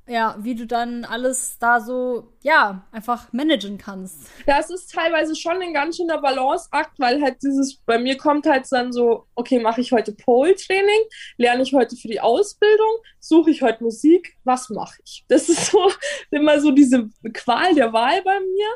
Ja, 0.08 0.36
wie 0.40 0.56
du 0.56 0.66
dann 0.66 1.04
alles 1.04 1.58
da 1.60 1.80
so, 1.80 2.32
ja, 2.42 2.84
einfach 2.90 3.32
managen 3.32 3.78
kannst. 3.78 4.28
Ja, 4.44 4.58
es 4.58 4.68
ist 4.68 4.92
teilweise 4.92 5.36
schon 5.36 5.62
ein 5.62 5.72
ganz 5.72 5.98
schöner 5.98 6.20
Balanceakt, 6.20 6.98
weil 6.98 7.22
halt 7.22 7.40
dieses, 7.44 7.76
bei 7.86 7.96
mir 7.96 8.16
kommt 8.16 8.44
halt 8.46 8.66
dann 8.72 8.92
so, 8.92 9.26
okay, 9.36 9.60
mache 9.60 9.80
ich 9.80 9.92
heute 9.92 10.10
Pole-Training, 10.10 11.00
lerne 11.36 11.62
ich 11.62 11.72
heute 11.72 11.94
für 11.94 12.08
die 12.08 12.20
Ausbildung, 12.20 12.90
suche 13.20 13.52
ich 13.52 13.62
heute 13.62 13.84
Musik, 13.84 14.36
was 14.42 14.68
mache 14.70 15.00
ich? 15.04 15.24
Das 15.28 15.48
ist 15.48 15.66
so 15.66 15.78
immer 16.32 16.60
so 16.60 16.72
diese 16.72 17.08
Qual 17.32 17.72
der 17.76 17.92
Wahl 17.92 18.20
bei 18.22 18.40
mir. 18.40 18.66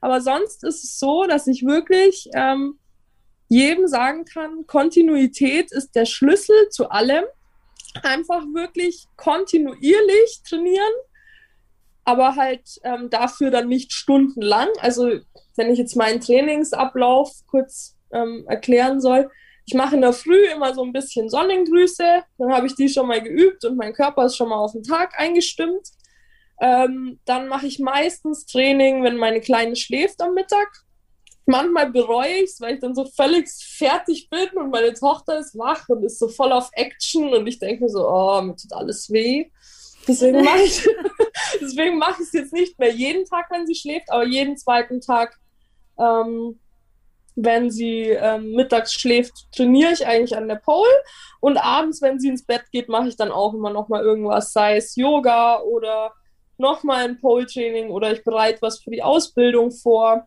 Aber 0.00 0.22
sonst 0.22 0.64
ist 0.64 0.82
es 0.82 0.98
so, 0.98 1.26
dass 1.26 1.46
ich 1.46 1.66
wirklich 1.66 2.30
ähm, 2.32 2.79
jedem 3.50 3.88
sagen 3.88 4.24
kann, 4.24 4.64
Kontinuität 4.68 5.72
ist 5.72 5.96
der 5.96 6.06
Schlüssel 6.06 6.68
zu 6.70 6.88
allem 6.88 7.24
einfach 8.04 8.44
wirklich 8.54 9.06
kontinuierlich 9.16 10.42
trainieren, 10.48 10.92
aber 12.04 12.36
halt 12.36 12.62
ähm, 12.84 13.10
dafür 13.10 13.50
dann 13.50 13.66
nicht 13.66 13.92
stundenlang. 13.92 14.68
Also 14.78 15.18
wenn 15.56 15.72
ich 15.72 15.78
jetzt 15.78 15.96
meinen 15.96 16.20
Trainingsablauf 16.20 17.32
kurz 17.48 17.96
ähm, 18.12 18.44
erklären 18.46 19.00
soll, 19.00 19.28
ich 19.66 19.74
mache 19.74 19.96
in 19.96 20.02
der 20.02 20.12
Früh 20.12 20.46
immer 20.46 20.72
so 20.72 20.84
ein 20.84 20.92
bisschen 20.92 21.28
Sonnengrüße, 21.28 22.22
dann 22.38 22.52
habe 22.52 22.68
ich 22.68 22.76
die 22.76 22.88
schon 22.88 23.08
mal 23.08 23.20
geübt 23.20 23.64
und 23.64 23.76
mein 23.76 23.92
Körper 23.92 24.26
ist 24.26 24.36
schon 24.36 24.48
mal 24.48 24.58
auf 24.58 24.72
den 24.72 24.84
Tag 24.84 25.18
eingestimmt. 25.18 25.88
Ähm, 26.60 27.18
dann 27.24 27.48
mache 27.48 27.66
ich 27.66 27.80
meistens 27.80 28.46
Training, 28.46 29.02
wenn 29.02 29.16
meine 29.16 29.40
Kleine 29.40 29.74
schläft 29.74 30.22
am 30.22 30.34
Mittag 30.34 30.68
manchmal 31.46 31.90
bereue 31.90 32.42
ich 32.42 32.50
es, 32.50 32.60
weil 32.60 32.74
ich 32.74 32.80
dann 32.80 32.94
so 32.94 33.04
völlig 33.04 33.48
fertig 33.48 34.28
bin 34.30 34.48
und 34.56 34.70
meine 34.70 34.92
Tochter 34.94 35.38
ist 35.38 35.56
wach 35.56 35.88
und 35.88 36.04
ist 36.04 36.18
so 36.18 36.28
voll 36.28 36.52
auf 36.52 36.70
Action 36.72 37.32
und 37.32 37.46
ich 37.46 37.58
denke 37.58 37.88
so, 37.88 38.08
oh, 38.08 38.40
mir 38.42 38.56
tut 38.56 38.72
alles 38.72 39.10
weh. 39.10 39.50
Deswegen 40.06 40.42
mache 40.42 40.62
ich 40.62 40.86
deswegen 41.60 41.98
mache 41.98 42.22
ich 42.22 42.28
es 42.28 42.32
jetzt 42.32 42.52
nicht 42.52 42.78
mehr 42.78 42.92
jeden 42.92 43.24
Tag, 43.24 43.50
wenn 43.50 43.66
sie 43.66 43.74
schläft, 43.74 44.10
aber 44.10 44.24
jeden 44.24 44.56
zweiten 44.56 45.00
Tag, 45.00 45.38
ähm, 45.98 46.58
wenn 47.36 47.70
sie 47.70 48.10
ähm, 48.10 48.52
mittags 48.52 48.92
schläft, 48.92 49.32
trainiere 49.54 49.92
ich 49.92 50.06
eigentlich 50.06 50.36
an 50.36 50.48
der 50.48 50.56
Pole 50.56 50.90
und 51.40 51.56
abends, 51.56 52.02
wenn 52.02 52.18
sie 52.18 52.28
ins 52.28 52.44
Bett 52.44 52.64
geht, 52.72 52.88
mache 52.88 53.08
ich 53.08 53.16
dann 53.16 53.30
auch 53.30 53.54
immer 53.54 53.70
noch 53.70 53.88
mal 53.88 54.02
irgendwas, 54.02 54.52
sei 54.52 54.76
es 54.76 54.96
Yoga 54.96 55.60
oder 55.60 56.12
noch 56.58 56.82
mal 56.82 57.04
ein 57.04 57.18
Pole-Training 57.18 57.90
oder 57.90 58.12
ich 58.12 58.22
bereite 58.24 58.60
was 58.60 58.80
für 58.80 58.90
die 58.90 59.02
Ausbildung 59.02 59.70
vor. 59.70 60.26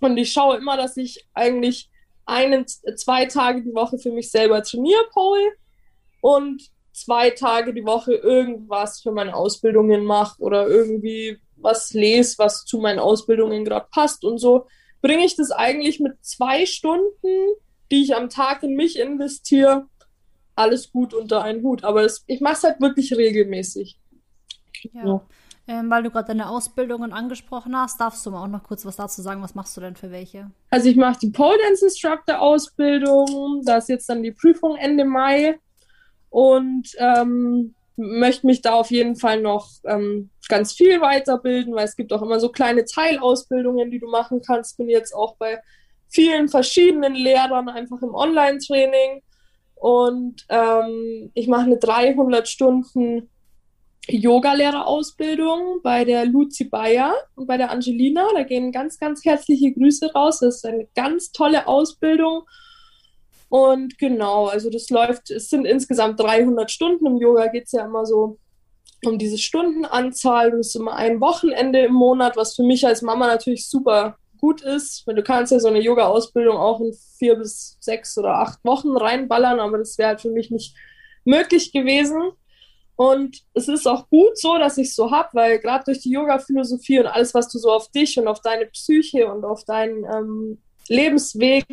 Und 0.00 0.16
ich 0.16 0.32
schaue 0.32 0.56
immer, 0.56 0.76
dass 0.76 0.96
ich 0.96 1.26
eigentlich 1.34 1.90
einen, 2.26 2.66
zwei 2.66 3.26
Tage 3.26 3.62
die 3.62 3.74
Woche 3.74 3.98
für 3.98 4.12
mich 4.12 4.30
selber 4.30 4.62
trainiere, 4.62 5.04
Paul, 5.12 5.40
und 6.20 6.62
zwei 6.92 7.30
Tage 7.30 7.72
die 7.72 7.84
Woche 7.84 8.14
irgendwas 8.14 9.00
für 9.00 9.12
meine 9.12 9.34
Ausbildungen 9.34 10.04
mache 10.04 10.40
oder 10.42 10.68
irgendwie 10.68 11.38
was 11.56 11.92
lese, 11.92 12.38
was 12.38 12.64
zu 12.64 12.78
meinen 12.78 12.98
Ausbildungen 12.98 13.64
gerade 13.64 13.86
passt. 13.90 14.24
Und 14.24 14.38
so 14.38 14.66
bringe 15.00 15.24
ich 15.24 15.36
das 15.36 15.50
eigentlich 15.50 16.00
mit 16.00 16.14
zwei 16.24 16.66
Stunden, 16.66 17.54
die 17.90 18.02
ich 18.02 18.14
am 18.14 18.28
Tag 18.28 18.62
in 18.62 18.74
mich 18.74 18.98
investiere, 18.98 19.86
alles 20.54 20.90
gut 20.90 21.14
unter 21.14 21.42
einen 21.42 21.62
Hut. 21.62 21.84
Aber 21.84 22.02
das, 22.02 22.24
ich 22.26 22.40
mache 22.40 22.54
es 22.54 22.64
halt 22.64 22.80
wirklich 22.80 23.16
regelmäßig. 23.16 23.98
Ja. 24.92 25.06
ja. 25.06 25.26
Ähm, 25.70 25.90
weil 25.90 26.02
du 26.02 26.10
gerade 26.10 26.28
deine 26.28 26.48
Ausbildungen 26.48 27.12
angesprochen 27.12 27.76
hast, 27.76 28.00
darfst 28.00 28.24
du 28.24 28.30
mal 28.30 28.42
auch 28.42 28.48
noch 28.48 28.62
kurz 28.62 28.86
was 28.86 28.96
dazu 28.96 29.20
sagen? 29.20 29.42
Was 29.42 29.54
machst 29.54 29.76
du 29.76 29.82
denn 29.82 29.96
für 29.96 30.10
welche? 30.10 30.50
Also 30.70 30.88
ich 30.88 30.96
mache 30.96 31.18
die 31.20 31.28
Pole 31.30 31.58
Dance 31.62 31.84
Instructor 31.84 32.40
Ausbildung. 32.40 33.62
Da 33.66 33.76
ist 33.76 33.90
jetzt 33.90 34.08
dann 34.08 34.22
die 34.22 34.32
Prüfung 34.32 34.76
Ende 34.76 35.04
Mai 35.04 35.58
und 36.30 36.88
ähm, 36.96 37.74
möchte 37.96 38.46
mich 38.46 38.62
da 38.62 38.72
auf 38.72 38.90
jeden 38.90 39.16
Fall 39.16 39.42
noch 39.42 39.68
ähm, 39.84 40.30
ganz 40.48 40.72
viel 40.72 41.02
weiterbilden, 41.02 41.74
weil 41.74 41.84
es 41.84 41.96
gibt 41.96 42.14
auch 42.14 42.22
immer 42.22 42.40
so 42.40 42.48
kleine 42.48 42.86
Teilausbildungen, 42.86 43.90
die 43.90 43.98
du 43.98 44.08
machen 44.08 44.40
kannst. 44.40 44.78
Bin 44.78 44.88
jetzt 44.88 45.14
auch 45.14 45.36
bei 45.36 45.60
vielen 46.08 46.48
verschiedenen 46.48 47.14
Lehrern 47.14 47.68
einfach 47.68 48.00
im 48.00 48.14
Online-Training 48.14 49.22
und 49.74 50.46
ähm, 50.48 51.30
ich 51.34 51.46
mache 51.46 51.66
eine 51.66 51.76
300 51.76 52.48
Stunden 52.48 53.28
Yogalehrerausbildung 54.10 55.80
bei 55.82 56.04
der 56.04 56.24
Luzi 56.24 56.64
Bayer 56.64 57.14
und 57.34 57.46
bei 57.46 57.56
der 57.56 57.70
Angelina. 57.70 58.26
Da 58.34 58.42
gehen 58.42 58.72
ganz, 58.72 58.98
ganz 58.98 59.24
herzliche 59.24 59.72
Grüße 59.72 60.12
raus. 60.12 60.40
Das 60.40 60.56
ist 60.56 60.66
eine 60.66 60.88
ganz 60.94 61.32
tolle 61.32 61.66
Ausbildung. 61.66 62.44
Und 63.50 63.98
genau, 63.98 64.46
also 64.46 64.70
das 64.70 64.90
läuft, 64.90 65.30
es 65.30 65.48
sind 65.50 65.64
insgesamt 65.64 66.20
300 66.20 66.70
Stunden. 66.70 67.06
Im 67.06 67.16
Yoga 67.18 67.46
geht 67.48 67.64
es 67.66 67.72
ja 67.72 67.84
immer 67.84 68.04
so 68.04 68.38
um 69.04 69.18
diese 69.18 69.38
Stundenanzahl. 69.38 70.50
Das 70.50 70.68
ist 70.68 70.76
immer 70.76 70.96
ein 70.96 71.20
Wochenende 71.20 71.80
im 71.80 71.92
Monat, 71.92 72.36
was 72.36 72.56
für 72.56 72.64
mich 72.64 72.86
als 72.86 73.02
Mama 73.02 73.26
natürlich 73.26 73.68
super 73.68 74.16
gut 74.38 74.62
ist. 74.62 75.04
Du 75.06 75.22
kannst 75.22 75.52
ja 75.52 75.60
so 75.60 75.68
eine 75.68 75.80
Yoga-Ausbildung 75.80 76.56
auch 76.56 76.80
in 76.80 76.94
vier 77.18 77.36
bis 77.36 77.76
sechs 77.80 78.16
oder 78.16 78.38
acht 78.38 78.64
Wochen 78.64 78.96
reinballern, 78.96 79.60
aber 79.60 79.78
das 79.78 79.98
wäre 79.98 80.10
halt 80.10 80.20
für 80.20 80.30
mich 80.30 80.50
nicht 80.50 80.76
möglich 81.24 81.72
gewesen. 81.72 82.32
Und 82.98 83.44
es 83.54 83.68
ist 83.68 83.86
auch 83.86 84.10
gut 84.10 84.36
so, 84.36 84.58
dass 84.58 84.76
ich 84.76 84.88
es 84.88 84.96
so 84.96 85.12
habe, 85.12 85.28
weil 85.34 85.60
gerade 85.60 85.84
durch 85.84 86.00
die 86.00 86.10
Yoga-Philosophie 86.10 86.98
und 86.98 87.06
alles, 87.06 87.32
was 87.32 87.48
du 87.48 87.56
so 87.60 87.70
auf 87.70 87.88
dich 87.92 88.18
und 88.18 88.26
auf 88.26 88.40
deine 88.40 88.66
Psyche 88.66 89.32
und 89.32 89.44
auf 89.44 89.64
deinen 89.64 90.04
ähm, 90.04 90.58
Lebensweg 90.88 91.64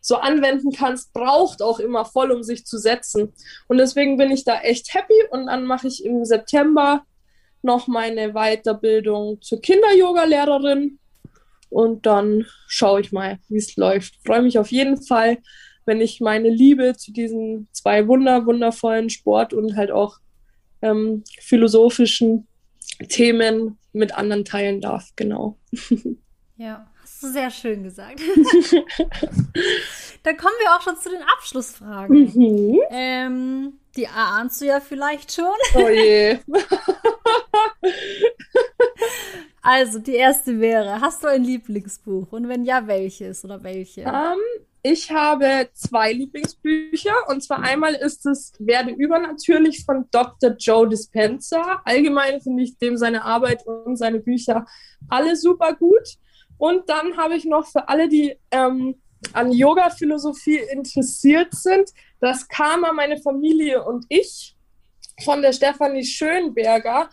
so 0.00 0.16
anwenden 0.16 0.72
kannst, 0.72 1.12
braucht 1.12 1.60
auch 1.60 1.80
immer 1.80 2.06
voll, 2.06 2.30
um 2.30 2.42
sich 2.42 2.64
zu 2.64 2.78
setzen. 2.78 3.34
Und 3.68 3.76
deswegen 3.76 4.16
bin 4.16 4.30
ich 4.30 4.44
da 4.44 4.58
echt 4.62 4.94
happy 4.94 5.12
und 5.30 5.48
dann 5.48 5.66
mache 5.66 5.86
ich 5.86 6.02
im 6.02 6.24
September 6.24 7.04
noch 7.60 7.86
meine 7.86 8.32
Weiterbildung 8.32 9.42
zur 9.42 9.60
Kinder-Yoga-Lehrerin 9.60 10.98
und 11.68 12.06
dann 12.06 12.46
schaue 12.68 13.02
ich 13.02 13.12
mal, 13.12 13.38
wie 13.50 13.58
es 13.58 13.76
läuft. 13.76 14.14
Freue 14.24 14.40
mich 14.40 14.58
auf 14.58 14.72
jeden 14.72 15.02
Fall, 15.02 15.36
wenn 15.84 16.00
ich 16.00 16.22
meine 16.22 16.48
Liebe 16.48 16.96
zu 16.96 17.12
diesen 17.12 17.68
zwei 17.72 18.08
wunder, 18.08 18.46
wundervollen 18.46 19.10
Sport 19.10 19.52
und 19.52 19.76
halt 19.76 19.90
auch 19.90 20.16
ähm, 20.82 21.24
philosophischen 21.40 22.46
Themen 23.08 23.78
mit 23.92 24.14
anderen 24.14 24.44
teilen 24.44 24.80
darf. 24.80 25.10
Genau. 25.16 25.58
Ja, 26.56 26.86
hast 27.02 27.22
du 27.22 27.28
sehr 27.28 27.50
schön 27.50 27.82
gesagt. 27.82 28.20
Dann 30.22 30.36
kommen 30.36 30.54
wir 30.60 30.76
auch 30.76 30.82
schon 30.82 30.96
zu 30.96 31.08
den 31.08 31.22
Abschlussfragen. 31.22 32.30
Mhm. 32.34 32.78
Ähm, 32.90 33.72
die 33.96 34.06
ahnst 34.06 34.60
du 34.60 34.66
ja 34.66 34.80
vielleicht 34.80 35.32
schon. 35.32 35.46
Oh 35.74 35.88
je. 35.88 36.38
also, 39.62 39.98
die 39.98 40.14
erste 40.14 40.60
wäre, 40.60 41.00
hast 41.00 41.24
du 41.24 41.28
ein 41.28 41.44
Lieblingsbuch? 41.44 42.32
Und 42.32 42.48
wenn 42.48 42.64
ja, 42.64 42.86
welches 42.86 43.44
oder 43.44 43.62
welche? 43.62 44.04
Um, 44.04 44.38
ich 44.82 45.10
habe 45.10 45.68
zwei 45.74 46.12
Lieblingsbücher. 46.12 47.12
Und 47.28 47.42
zwar 47.42 47.62
einmal 47.62 47.94
ist 47.94 48.24
es 48.26 48.52
Werde 48.58 48.90
übernatürlich 48.92 49.84
von 49.84 50.06
Dr. 50.10 50.54
Joe 50.58 50.88
Dispenza. 50.88 51.82
Allgemein 51.84 52.40
finde 52.40 52.62
ich 52.62 52.78
dem 52.78 52.96
seine 52.96 53.24
Arbeit 53.24 53.66
und 53.66 53.96
seine 53.96 54.20
Bücher 54.20 54.66
alle 55.08 55.36
super 55.36 55.74
gut. 55.74 56.16
Und 56.58 56.88
dann 56.88 57.16
habe 57.16 57.36
ich 57.36 57.44
noch 57.44 57.66
für 57.66 57.88
alle, 57.88 58.08
die 58.08 58.36
ähm, 58.50 58.96
an 59.32 59.52
Yoga-Philosophie 59.52 60.60
interessiert 60.72 61.54
sind, 61.54 61.90
das 62.20 62.48
Karma, 62.48 62.92
meine 62.92 63.18
Familie 63.18 63.84
und 63.84 64.06
ich 64.08 64.56
von 65.24 65.42
der 65.42 65.52
Stefanie 65.52 66.04
Schönberger. 66.04 67.10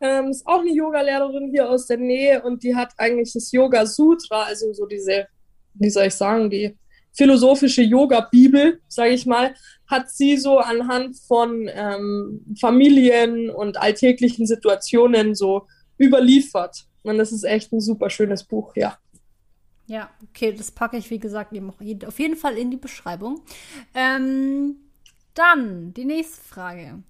Ähm, 0.00 0.30
ist 0.30 0.46
auch 0.46 0.60
eine 0.60 0.72
Yogalehrerin 0.72 1.50
hier 1.52 1.70
aus 1.70 1.86
der 1.86 1.98
Nähe 1.98 2.42
und 2.42 2.62
die 2.62 2.74
hat 2.74 2.92
eigentlich 2.98 3.32
das 3.32 3.52
Yoga 3.52 3.86
Sutra, 3.86 4.42
also 4.42 4.72
so 4.72 4.86
diese, 4.86 5.28
wie 5.74 5.90
soll 5.90 6.06
ich 6.06 6.14
sagen, 6.14 6.50
die 6.50 6.76
philosophische 7.14 7.82
Yoga-Bibel, 7.82 8.80
sage 8.88 9.10
ich 9.10 9.26
mal, 9.26 9.54
hat 9.86 10.10
sie 10.10 10.36
so 10.36 10.58
anhand 10.58 11.16
von 11.28 11.68
ähm, 11.72 12.44
Familien 12.60 13.50
und 13.50 13.76
alltäglichen 13.76 14.46
Situationen 14.46 15.34
so 15.34 15.66
überliefert. 15.98 16.86
Und 17.02 17.18
das 17.18 17.32
ist 17.32 17.44
echt 17.44 17.72
ein 17.72 17.80
super 17.80 18.10
schönes 18.10 18.44
Buch, 18.44 18.74
ja. 18.76 18.98
Ja, 19.86 20.10
okay, 20.28 20.52
das 20.52 20.70
packe 20.70 20.96
ich, 20.96 21.10
wie 21.10 21.18
gesagt, 21.18 21.52
eben 21.52 21.70
auch 21.70 21.80
auf 22.06 22.18
jeden 22.18 22.36
Fall 22.36 22.56
in 22.56 22.70
die 22.70 22.78
Beschreibung. 22.78 23.42
Ähm, 23.94 24.76
dann 25.34 25.92
die 25.92 26.06
nächste 26.06 26.42
Frage. 26.42 27.02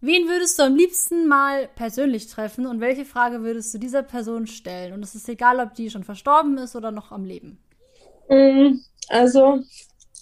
Wen 0.00 0.28
würdest 0.28 0.58
du 0.58 0.62
am 0.64 0.74
liebsten 0.74 1.28
mal 1.28 1.68
persönlich 1.68 2.26
treffen 2.26 2.66
und 2.66 2.80
welche 2.80 3.04
Frage 3.04 3.42
würdest 3.42 3.72
du 3.74 3.78
dieser 3.78 4.02
Person 4.02 4.46
stellen? 4.46 4.94
Und 4.94 5.04
es 5.04 5.14
ist 5.14 5.28
egal, 5.28 5.60
ob 5.60 5.74
die 5.74 5.90
schon 5.90 6.04
verstorben 6.04 6.56
ist 6.58 6.74
oder 6.74 6.90
noch 6.90 7.12
am 7.12 7.24
Leben. 7.24 7.58
Mm, 8.30 8.80
also, 9.08 9.60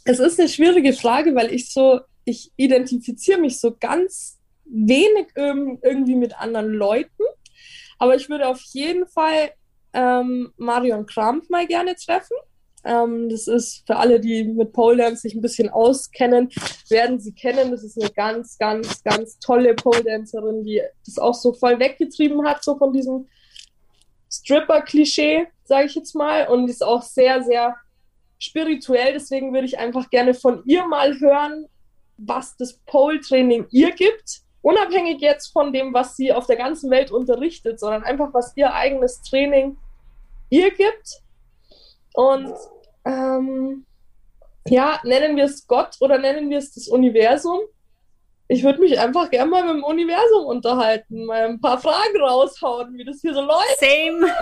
es 0.05 0.19
ist 0.19 0.41
eine 0.41 0.49
schwierige 0.49 0.95
Frage, 0.95 1.35
weil 1.35 1.53
ich 1.53 1.73
so, 1.73 2.01
ich 2.25 2.51
identifiziere 2.57 3.41
mich 3.41 3.61
so 3.61 3.77
ganz 3.79 4.39
wenig 4.65 5.29
irgendwie 5.37 6.17
mit 6.17 6.39
anderen 6.41 6.73
Leuten. 6.73 7.23
Aber 7.99 8.17
ich 8.17 8.29
würde 8.29 8.49
auf 8.49 8.61
jeden 8.73 9.07
Fall 9.07 9.51
ähm, 9.93 10.53
Marion 10.57 11.07
Kramp 11.07 11.51
mal 11.51 11.67
gerne 11.67 11.95
treffen. 11.97 12.37
Ähm, 12.85 13.29
das 13.29 13.49
ist 13.49 13.87
für 13.87 13.97
alle, 13.97 14.21
die 14.21 14.45
mit 14.45 14.73
Pole 14.73 14.99
Dance 14.99 15.23
sich 15.23 15.35
ein 15.35 15.43
bisschen 15.43 15.69
auskennen, 15.69 16.51
werden 16.89 17.19
sie 17.19 17.35
kennen. 17.35 17.71
Das 17.71 17.83
ist 17.83 18.01
eine 18.01 18.11
ganz, 18.11 18.57
ganz, 18.57 19.03
ganz 19.03 19.39
tolle 19.41 19.75
Pole 19.75 20.05
Dancerin, 20.05 20.65
die 20.65 20.81
das 21.05 21.19
auch 21.19 21.35
so 21.35 21.53
voll 21.53 21.79
weggetrieben 21.79 22.47
hat, 22.47 22.65
so 22.65 22.79
von 22.79 22.93
diesem 22.93 23.27
Stripper-Klischee, 24.31 25.49
sage 25.65 25.87
ich 25.87 25.95
jetzt 25.95 26.15
mal. 26.15 26.49
Und 26.49 26.71
ist 26.71 26.85
auch 26.85 27.03
sehr, 27.03 27.43
sehr 27.43 27.75
spirituell. 28.39 29.13
Deswegen 29.13 29.53
würde 29.53 29.67
ich 29.67 29.79
einfach 29.79 30.11
gerne 30.11 30.35
von 30.35 30.63
ihr 30.65 30.87
mal 30.87 31.19
hören, 31.19 31.67
was 32.17 32.57
das 32.57 32.79
Pole-Training 32.87 33.67
ihr 33.71 33.93
gibt 33.93 34.43
unabhängig 34.63 35.21
jetzt 35.21 35.53
von 35.53 35.73
dem, 35.73 35.95
was 35.95 36.17
sie 36.17 36.33
auf 36.33 36.47
der 36.47 36.57
ganzen 36.57 36.91
Welt 36.91 37.11
unterrichtet, 37.11 37.79
sondern 37.81 38.05
einfach, 38.05 38.33
was 38.33 38.57
ihr 38.57 38.75
eigenes 38.75 39.23
Training 39.23 39.77
ihr 40.51 40.71
gibt. 40.71 41.23
Und 42.15 42.53
ähm, 43.05 43.87
ja, 44.67 45.01
nennen 45.05 45.37
wir 45.37 45.45
es 45.45 45.67
Gott 45.67 45.97
oder 46.01 46.19
nennen 46.19 46.51
wir 46.51 46.59
es 46.59 46.75
das 46.75 46.89
Universum. 46.89 47.61
Ich 48.51 48.65
würde 48.65 48.81
mich 48.81 48.99
einfach 48.99 49.31
gerne 49.31 49.51
mal 49.51 49.63
mit 49.63 49.77
dem 49.77 49.85
Universum 49.85 50.47
unterhalten, 50.47 51.27
mal 51.27 51.49
ein 51.49 51.61
paar 51.61 51.79
Fragen 51.79 52.19
raushauen, 52.19 52.97
wie 52.97 53.05
das 53.05 53.21
hier 53.21 53.35
so 53.35 53.43
läuft. 53.43 53.79
Same. 53.79 54.27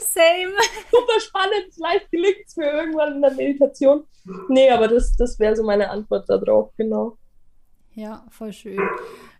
Same. 0.00 0.52
Super 0.90 1.20
spannend. 1.20 1.72
Vielleicht 1.74 2.10
gelingt 2.10 2.44
es 2.46 2.56
mir 2.56 2.70
irgendwann 2.70 3.14
in 3.14 3.22
der 3.22 3.30
Meditation. 3.32 4.06
Nee, 4.48 4.70
aber 4.70 4.88
das, 4.88 5.16
das 5.16 5.38
wäre 5.38 5.56
so 5.56 5.62
meine 5.62 5.88
Antwort 5.88 6.28
darauf, 6.28 6.70
genau. 6.76 7.16
Ja, 7.94 8.24
voll 8.28 8.52
schön. 8.52 8.80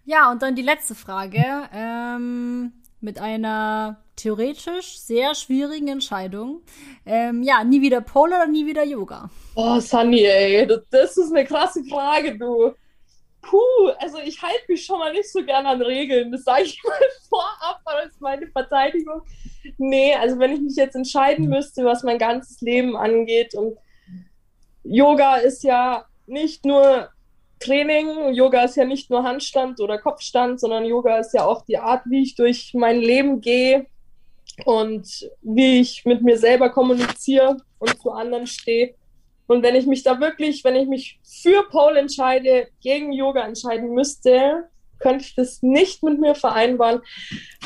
Ja, 0.04 0.30
und 0.30 0.40
dann 0.40 0.54
die 0.54 0.62
letzte 0.62 0.94
Frage. 0.94 1.44
Ähm, 1.74 2.72
mit 3.02 3.20
einer 3.20 4.00
theoretisch 4.16 4.98
sehr 4.98 5.34
schwierigen 5.34 5.88
Entscheidung. 5.88 6.62
Ähm, 7.04 7.42
ja, 7.42 7.64
nie 7.64 7.82
wieder 7.82 8.00
Pole 8.00 8.36
oder 8.36 8.46
nie 8.46 8.66
wieder 8.66 8.84
Yoga? 8.84 9.28
Oh, 9.54 9.80
Sunny, 9.80 10.24
ey, 10.24 10.66
das, 10.66 10.82
das 10.90 11.16
ist 11.16 11.32
eine 11.32 11.44
krasse 11.44 11.84
Frage, 11.84 12.38
du. 12.38 12.72
Puh, 13.42 13.88
also 13.98 14.18
ich 14.18 14.40
halte 14.40 14.64
mich 14.68 14.84
schon 14.84 14.98
mal 14.98 15.12
nicht 15.12 15.30
so 15.30 15.44
gern 15.44 15.66
an 15.66 15.82
Regeln. 15.82 16.32
Das 16.32 16.44
sage 16.44 16.62
ich 16.62 16.80
mal 16.84 16.98
vorab, 17.28 17.80
aber 17.84 18.02
das 18.02 18.12
ist 18.12 18.20
meine 18.20 18.46
Verteidigung. 18.46 19.22
Nee, 19.78 20.14
also 20.14 20.38
wenn 20.38 20.52
ich 20.52 20.60
mich 20.60 20.76
jetzt 20.76 20.96
entscheiden 20.96 21.48
müsste, 21.48 21.84
was 21.84 22.02
mein 22.02 22.18
ganzes 22.18 22.60
Leben 22.60 22.96
angeht 22.96 23.54
und 23.54 23.76
Yoga 24.84 25.36
ist 25.36 25.62
ja 25.62 26.06
nicht 26.26 26.64
nur 26.64 27.10
Training. 27.60 28.34
Yoga 28.34 28.64
ist 28.64 28.76
ja 28.76 28.84
nicht 28.84 29.10
nur 29.10 29.22
Handstand 29.22 29.80
oder 29.80 29.98
Kopfstand, 29.98 30.60
sondern 30.60 30.84
Yoga 30.84 31.18
ist 31.18 31.32
ja 31.32 31.44
auch 31.44 31.64
die 31.64 31.78
Art, 31.78 32.02
wie 32.06 32.22
ich 32.22 32.34
durch 32.34 32.74
mein 32.74 33.00
Leben 33.00 33.40
gehe 33.40 33.86
und 34.64 35.30
wie 35.42 35.80
ich 35.80 36.04
mit 36.04 36.22
mir 36.22 36.38
selber 36.38 36.70
kommuniziere 36.70 37.56
und 37.78 38.00
zu 38.00 38.10
anderen 38.10 38.46
stehe. 38.46 38.94
Und 39.52 39.62
wenn 39.62 39.74
ich 39.74 39.86
mich 39.86 40.02
da 40.02 40.18
wirklich, 40.18 40.64
wenn 40.64 40.76
ich 40.76 40.88
mich 40.88 41.20
für 41.22 41.62
Pole 41.68 42.00
entscheide, 42.00 42.68
gegen 42.80 43.12
Yoga 43.12 43.46
entscheiden 43.46 43.92
müsste, 43.92 44.70
könnte 44.98 45.26
ich 45.26 45.34
das 45.34 45.62
nicht 45.62 46.02
mit 46.02 46.18
mir 46.18 46.34
vereinbaren. 46.34 47.02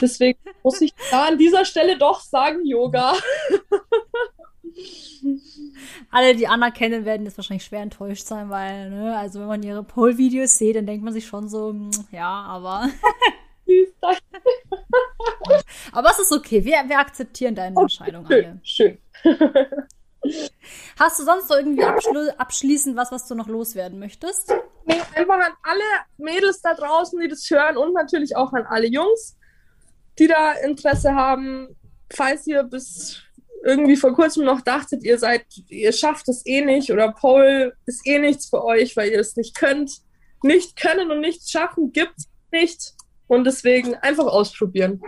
Deswegen 0.01 0.37
muss 0.64 0.80
ich 0.80 0.93
da 1.12 1.26
an 1.26 1.39
dieser 1.39 1.64
Stelle 1.64 1.97
doch 1.97 2.18
sagen, 2.20 2.66
Yoga. 2.66 3.14
Alle, 6.11 6.34
die 6.34 6.49
Anna 6.49 6.72
kennen, 6.72 7.05
werden 7.05 7.24
jetzt 7.24 7.39
wahrscheinlich 7.39 7.64
schwer 7.64 7.82
enttäuscht 7.82 8.26
sein, 8.26 8.51
weil, 8.51 8.91
ne, 8.91 9.16
also 9.16 9.39
wenn 9.41 9.47
man 9.47 9.62
ihre 9.62 9.84
Pole-Videos 9.84 10.59
sieht, 10.59 10.74
dann 10.74 10.87
denkt 10.87 11.05
man 11.05 11.12
sich 11.12 11.26
schon 11.26 11.49
so, 11.49 11.68
hm, 11.70 11.91
ja, 12.11 12.28
aber. 12.28 12.91
aber 15.93 16.11
es 16.11 16.18
ist 16.18 16.32
okay, 16.32 16.64
wir, 16.64 16.82
wir 16.89 16.99
akzeptieren 16.99 17.55
deine 17.55 17.80
Entscheidung, 17.80 18.26
schön, 18.26 18.45
alle. 18.45 18.61
Schön. 18.64 18.99
Hast 20.99 21.18
du 21.18 21.24
sonst 21.24 21.49
noch 21.49 21.57
irgendwie 21.57 21.85
abschli 21.85 22.31
abschließend 22.37 22.97
was, 22.97 23.12
was 23.12 23.27
du 23.27 23.35
noch 23.35 23.49
loswerden 23.49 23.99
möchtest? 23.99 24.55
Nee, 24.85 25.01
einfach 25.14 25.39
an 25.39 25.53
alle 25.62 25.83
Mädels 26.18 26.61
da 26.62 26.74
draußen, 26.74 27.18
die 27.20 27.29
das 27.29 27.49
hören 27.51 27.77
und 27.77 27.93
natürlich 27.93 28.37
auch 28.37 28.53
an 28.53 28.66
alle 28.66 28.87
Jungs, 28.87 29.37
die 30.18 30.27
da 30.27 30.53
Interesse 30.53 31.14
haben. 31.14 31.77
Falls 32.12 32.47
ihr 32.47 32.62
bis 32.62 33.22
irgendwie 33.64 33.97
vor 33.97 34.14
kurzem 34.14 34.45
noch 34.45 34.61
dachtet, 34.61 35.03
ihr 35.03 35.18
seid, 35.18 35.45
ihr 35.68 35.93
schafft 35.93 36.29
es 36.29 36.47
eh 36.47 36.64
nicht 36.64 36.93
oder 36.93 37.12
Paul 37.12 37.74
ist 37.85 38.07
eh 38.07 38.18
nichts 38.18 38.47
für 38.47 38.64
euch, 38.64 38.97
weil 38.97 39.11
ihr 39.11 39.20
es 39.20 39.37
nicht 39.37 39.57
könnt. 39.57 40.03
Nicht 40.43 40.77
können 40.77 41.11
und 41.11 41.20
nichts 41.20 41.51
schaffen 41.51 41.93
gibt 41.93 42.18
es 42.18 42.29
nicht. 42.53 42.95
Und 43.27 43.45
deswegen 43.45 43.97
einfach 43.97 44.27
ausprobieren. 44.27 45.03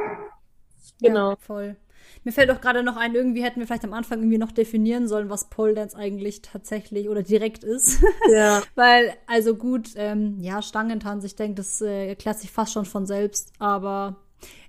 Genau. 1.01 1.31
Ja, 1.31 1.37
voll. 1.37 1.77
Mir 2.25 2.33
fällt 2.33 2.51
auch 2.51 2.61
gerade 2.61 2.83
noch 2.83 2.97
ein, 2.97 3.15
irgendwie 3.15 3.43
hätten 3.43 3.61
wir 3.61 3.67
vielleicht 3.67 3.85
am 3.85 3.93
Anfang 3.93 4.19
irgendwie 4.21 4.39
noch 4.39 4.53
definieren 4.53 5.09
sollen, 5.09 5.31
was 5.31 5.51
Pole 5.51 5.75
Dance 5.75 5.97
eigentlich 5.97 6.43
tatsächlich 6.43 7.09
oder 7.09 7.23
direkt 7.23 7.65
ist. 7.65 8.03
Ja. 8.31 8.63
Weil, 8.75 9.15
also 9.27 9.55
gut, 9.55 9.91
ähm, 9.97 10.39
ja, 10.41 10.61
Stangentanz, 10.61 11.25
ich 11.25 11.35
denke, 11.35 11.55
das 11.57 11.81
äh, 11.81 12.09
erklärt 12.09 12.39
sich 12.39 12.51
fast 12.51 12.73
schon 12.73 12.85
von 12.85 13.07
selbst, 13.07 13.53
aber 13.59 14.17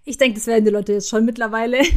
ich 0.10 0.18
denke, 0.18 0.40
das 0.40 0.48
werden 0.48 0.66
die 0.66 0.72
Leute 0.72 0.94
jetzt 0.94 1.10
schon 1.10 1.26
mittlerweile. 1.26 1.82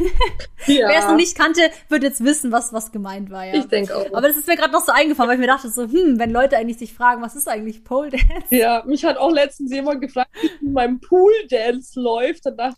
Ja. 0.65 0.87
Wer 0.87 0.99
es 0.99 1.07
noch 1.07 1.17
nicht 1.17 1.37
kannte, 1.37 1.59
wird 1.89 2.03
jetzt 2.03 2.23
wissen, 2.23 2.53
was, 2.53 2.71
was 2.71 2.93
gemeint 2.93 3.29
war, 3.29 3.45
ja. 3.45 3.55
Ich 3.55 3.65
denke 3.65 3.97
auch. 3.97 4.05
Aber 4.13 4.29
das 4.29 4.37
ist 4.37 4.47
mir 4.47 4.55
gerade 4.55 4.71
noch 4.71 4.85
so 4.85 4.93
eingefallen, 4.93 5.27
weil 5.27 5.35
ich 5.35 5.41
mir 5.41 5.47
dachte 5.47 5.67
so, 5.67 5.83
hm, 5.83 6.17
wenn 6.19 6.31
Leute 6.31 6.55
eigentlich 6.55 6.77
sich 6.77 6.93
fragen, 6.93 7.21
was 7.21 7.35
ist 7.35 7.49
eigentlich 7.49 7.83
Pole 7.83 8.11
Dance? 8.11 8.45
Ja, 8.49 8.81
mich 8.85 9.03
hat 9.03 9.17
auch 9.17 9.31
letztens 9.33 9.73
jemand 9.73 9.99
gefragt, 9.99 10.29
wie 10.61 10.69
mein 10.69 11.01
Pool 11.01 11.33
Dance 11.49 11.99
läuft. 11.99 12.45
Dann 12.45 12.55
dachte 12.55 12.77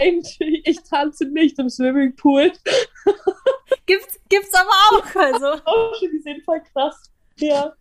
ich, 0.00 0.38
ich 0.64 0.80
tanze 0.84 1.24
nicht 1.24 1.58
im 1.58 1.68
Swimmingpool. 1.68 2.52
gibt's, 3.86 4.20
gibt's 4.28 4.54
aber 4.54 4.70
auch, 4.92 5.16
also. 5.16 5.46
auch 5.64 5.94
schon 5.98 6.12
gesehen, 6.12 6.40
voll 6.44 6.62
krass. 6.72 7.10
Ja. 7.38 7.74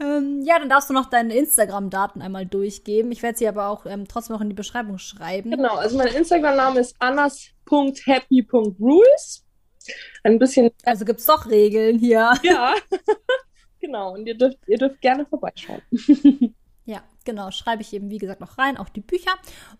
Ähm, 0.00 0.42
ja, 0.44 0.58
dann 0.58 0.68
darfst 0.68 0.90
du 0.90 0.94
noch 0.94 1.10
deine 1.10 1.34
Instagram-Daten 1.34 2.22
einmal 2.22 2.46
durchgeben. 2.46 3.10
Ich 3.10 3.20
werde 3.22 3.36
sie 3.36 3.48
aber 3.48 3.68
auch 3.68 3.84
ähm, 3.84 4.06
trotzdem 4.06 4.34
noch 4.34 4.40
in 4.40 4.48
die 4.48 4.54
Beschreibung 4.54 4.98
schreiben. 4.98 5.50
Genau, 5.50 5.74
also 5.74 5.96
mein 5.96 6.06
Instagram-Name 6.08 6.78
ist 6.80 6.94
annas.happy.rules. 7.00 9.44
ein 10.22 10.38
bisschen. 10.38 10.70
Also 10.84 11.04
gibt 11.04 11.18
es 11.20 11.26
doch 11.26 11.50
Regeln 11.50 11.98
hier. 11.98 12.32
Ja, 12.42 12.74
genau. 13.80 14.14
Und 14.14 14.26
ihr 14.26 14.36
dürft, 14.36 14.58
ihr 14.68 14.78
dürft 14.78 15.00
gerne 15.00 15.26
vorbeischauen. 15.26 15.82
ja, 16.84 17.02
genau. 17.24 17.50
Schreibe 17.50 17.82
ich 17.82 17.92
eben, 17.92 18.08
wie 18.10 18.18
gesagt, 18.18 18.40
noch 18.40 18.56
rein, 18.56 18.76
auch 18.76 18.90
die 18.90 19.00
Bücher. 19.00 19.32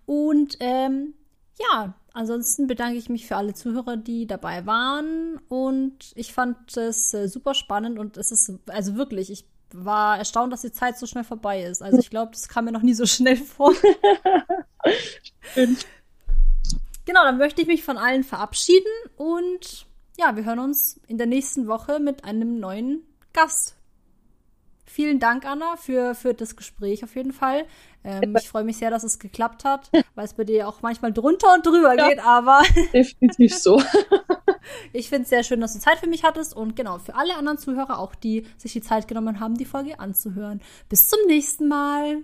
Und 0.05 0.57
ähm, 0.59 1.15
ja, 1.59 1.95
ansonsten 2.13 2.67
bedanke 2.67 2.99
ich 2.99 3.09
mich 3.09 3.27
für 3.27 3.37
alle 3.37 3.55
Zuhörer, 3.55 3.97
die 3.97 4.27
dabei 4.27 4.67
waren. 4.67 5.41
Und 5.49 6.13
ich 6.15 6.33
fand 6.33 6.77
es 6.77 7.15
äh, 7.15 7.29
super 7.29 7.55
spannend 7.55 7.99
und 7.99 8.17
es 8.17 8.33
ist, 8.33 8.53
also 8.69 8.97
wirklich, 8.97 9.31
ich 9.31 9.45
war 9.73 10.19
erstaunt, 10.19 10.53
dass 10.53 10.63
die 10.63 10.73
Zeit 10.73 10.99
so 10.99 11.07
schnell 11.07 11.25
vorbei 11.25 11.63
ist. 11.63 11.83
Also 11.83 11.99
ich 11.99 12.11
glaube, 12.11 12.33
das 12.33 12.49
kam 12.49 12.65
mir 12.65 12.73
noch 12.73 12.83
nie 12.83 12.95
so 12.95 13.07
schnell 13.07 13.37
vor. 13.37 13.73
genau, 17.05 17.25
dann 17.25 17.39
möchte 17.39 17.61
ich 17.63 17.69
mich 17.69 17.83
von 17.83 17.99
allen 17.99 18.25
verabschieden 18.25 18.93
und 19.17 19.87
ja, 20.19 20.35
wir 20.37 20.45
hören 20.45 20.59
uns 20.59 21.01
in 21.07 21.19
der 21.19 21.27
nächsten 21.27 21.69
Woche 21.69 22.01
mit 22.01 22.25
einem 22.25 22.59
neuen 22.59 23.03
Gast. 23.33 23.78
Vielen 24.89 25.21
Dank, 25.21 25.45
Anna, 25.45 25.77
für, 25.77 26.15
für 26.15 26.33
das 26.33 26.57
Gespräch 26.57 27.05
auf 27.05 27.15
jeden 27.15 27.33
Fall. 27.33 27.67
Ähm, 28.05 28.35
ich 28.37 28.49
freue 28.49 28.65
mich 28.65 28.79
sehr, 28.79 28.91
dass 28.91 29.05
es 29.05 29.19
geklappt 29.19 29.65
hat, 29.65 29.91
weil 30.15 30.25
es 30.25 30.33
bei 30.33 30.45
dir 30.45 30.67
auch 30.67 30.81
manchmal 30.81 31.13
drunter 31.13 31.55
und 31.55 31.67
drüber 31.67 31.95
ja, 31.95 32.09
geht, 32.09 32.25
aber. 32.25 32.63
definitiv 32.93 33.55
so. 33.55 33.83
ich 34.95 35.11
finde 35.11 35.25
es 35.25 35.29
sehr 35.29 35.43
schön, 35.43 35.61
dass 35.61 35.75
du 35.75 35.79
Zeit 35.79 35.99
für 35.99 36.09
mich 36.09 36.25
hattest 36.25 36.57
und 36.57 36.75
genau, 36.75 36.99
für 36.99 37.15
alle 37.15 37.37
anderen 37.37 37.59
Zuhörer 37.59 37.99
auch, 37.99 38.15
die 38.15 38.47
sich 38.57 38.73
die 38.73 38.81
Zeit 38.81 39.09
genommen 39.09 39.41
haben, 39.41 39.57
die 39.57 39.67
Folge 39.67 40.01
anzuhören. 40.01 40.63
Bis 40.89 41.07
zum 41.07 41.19
nächsten 41.27 41.69
Mal. 41.69 42.23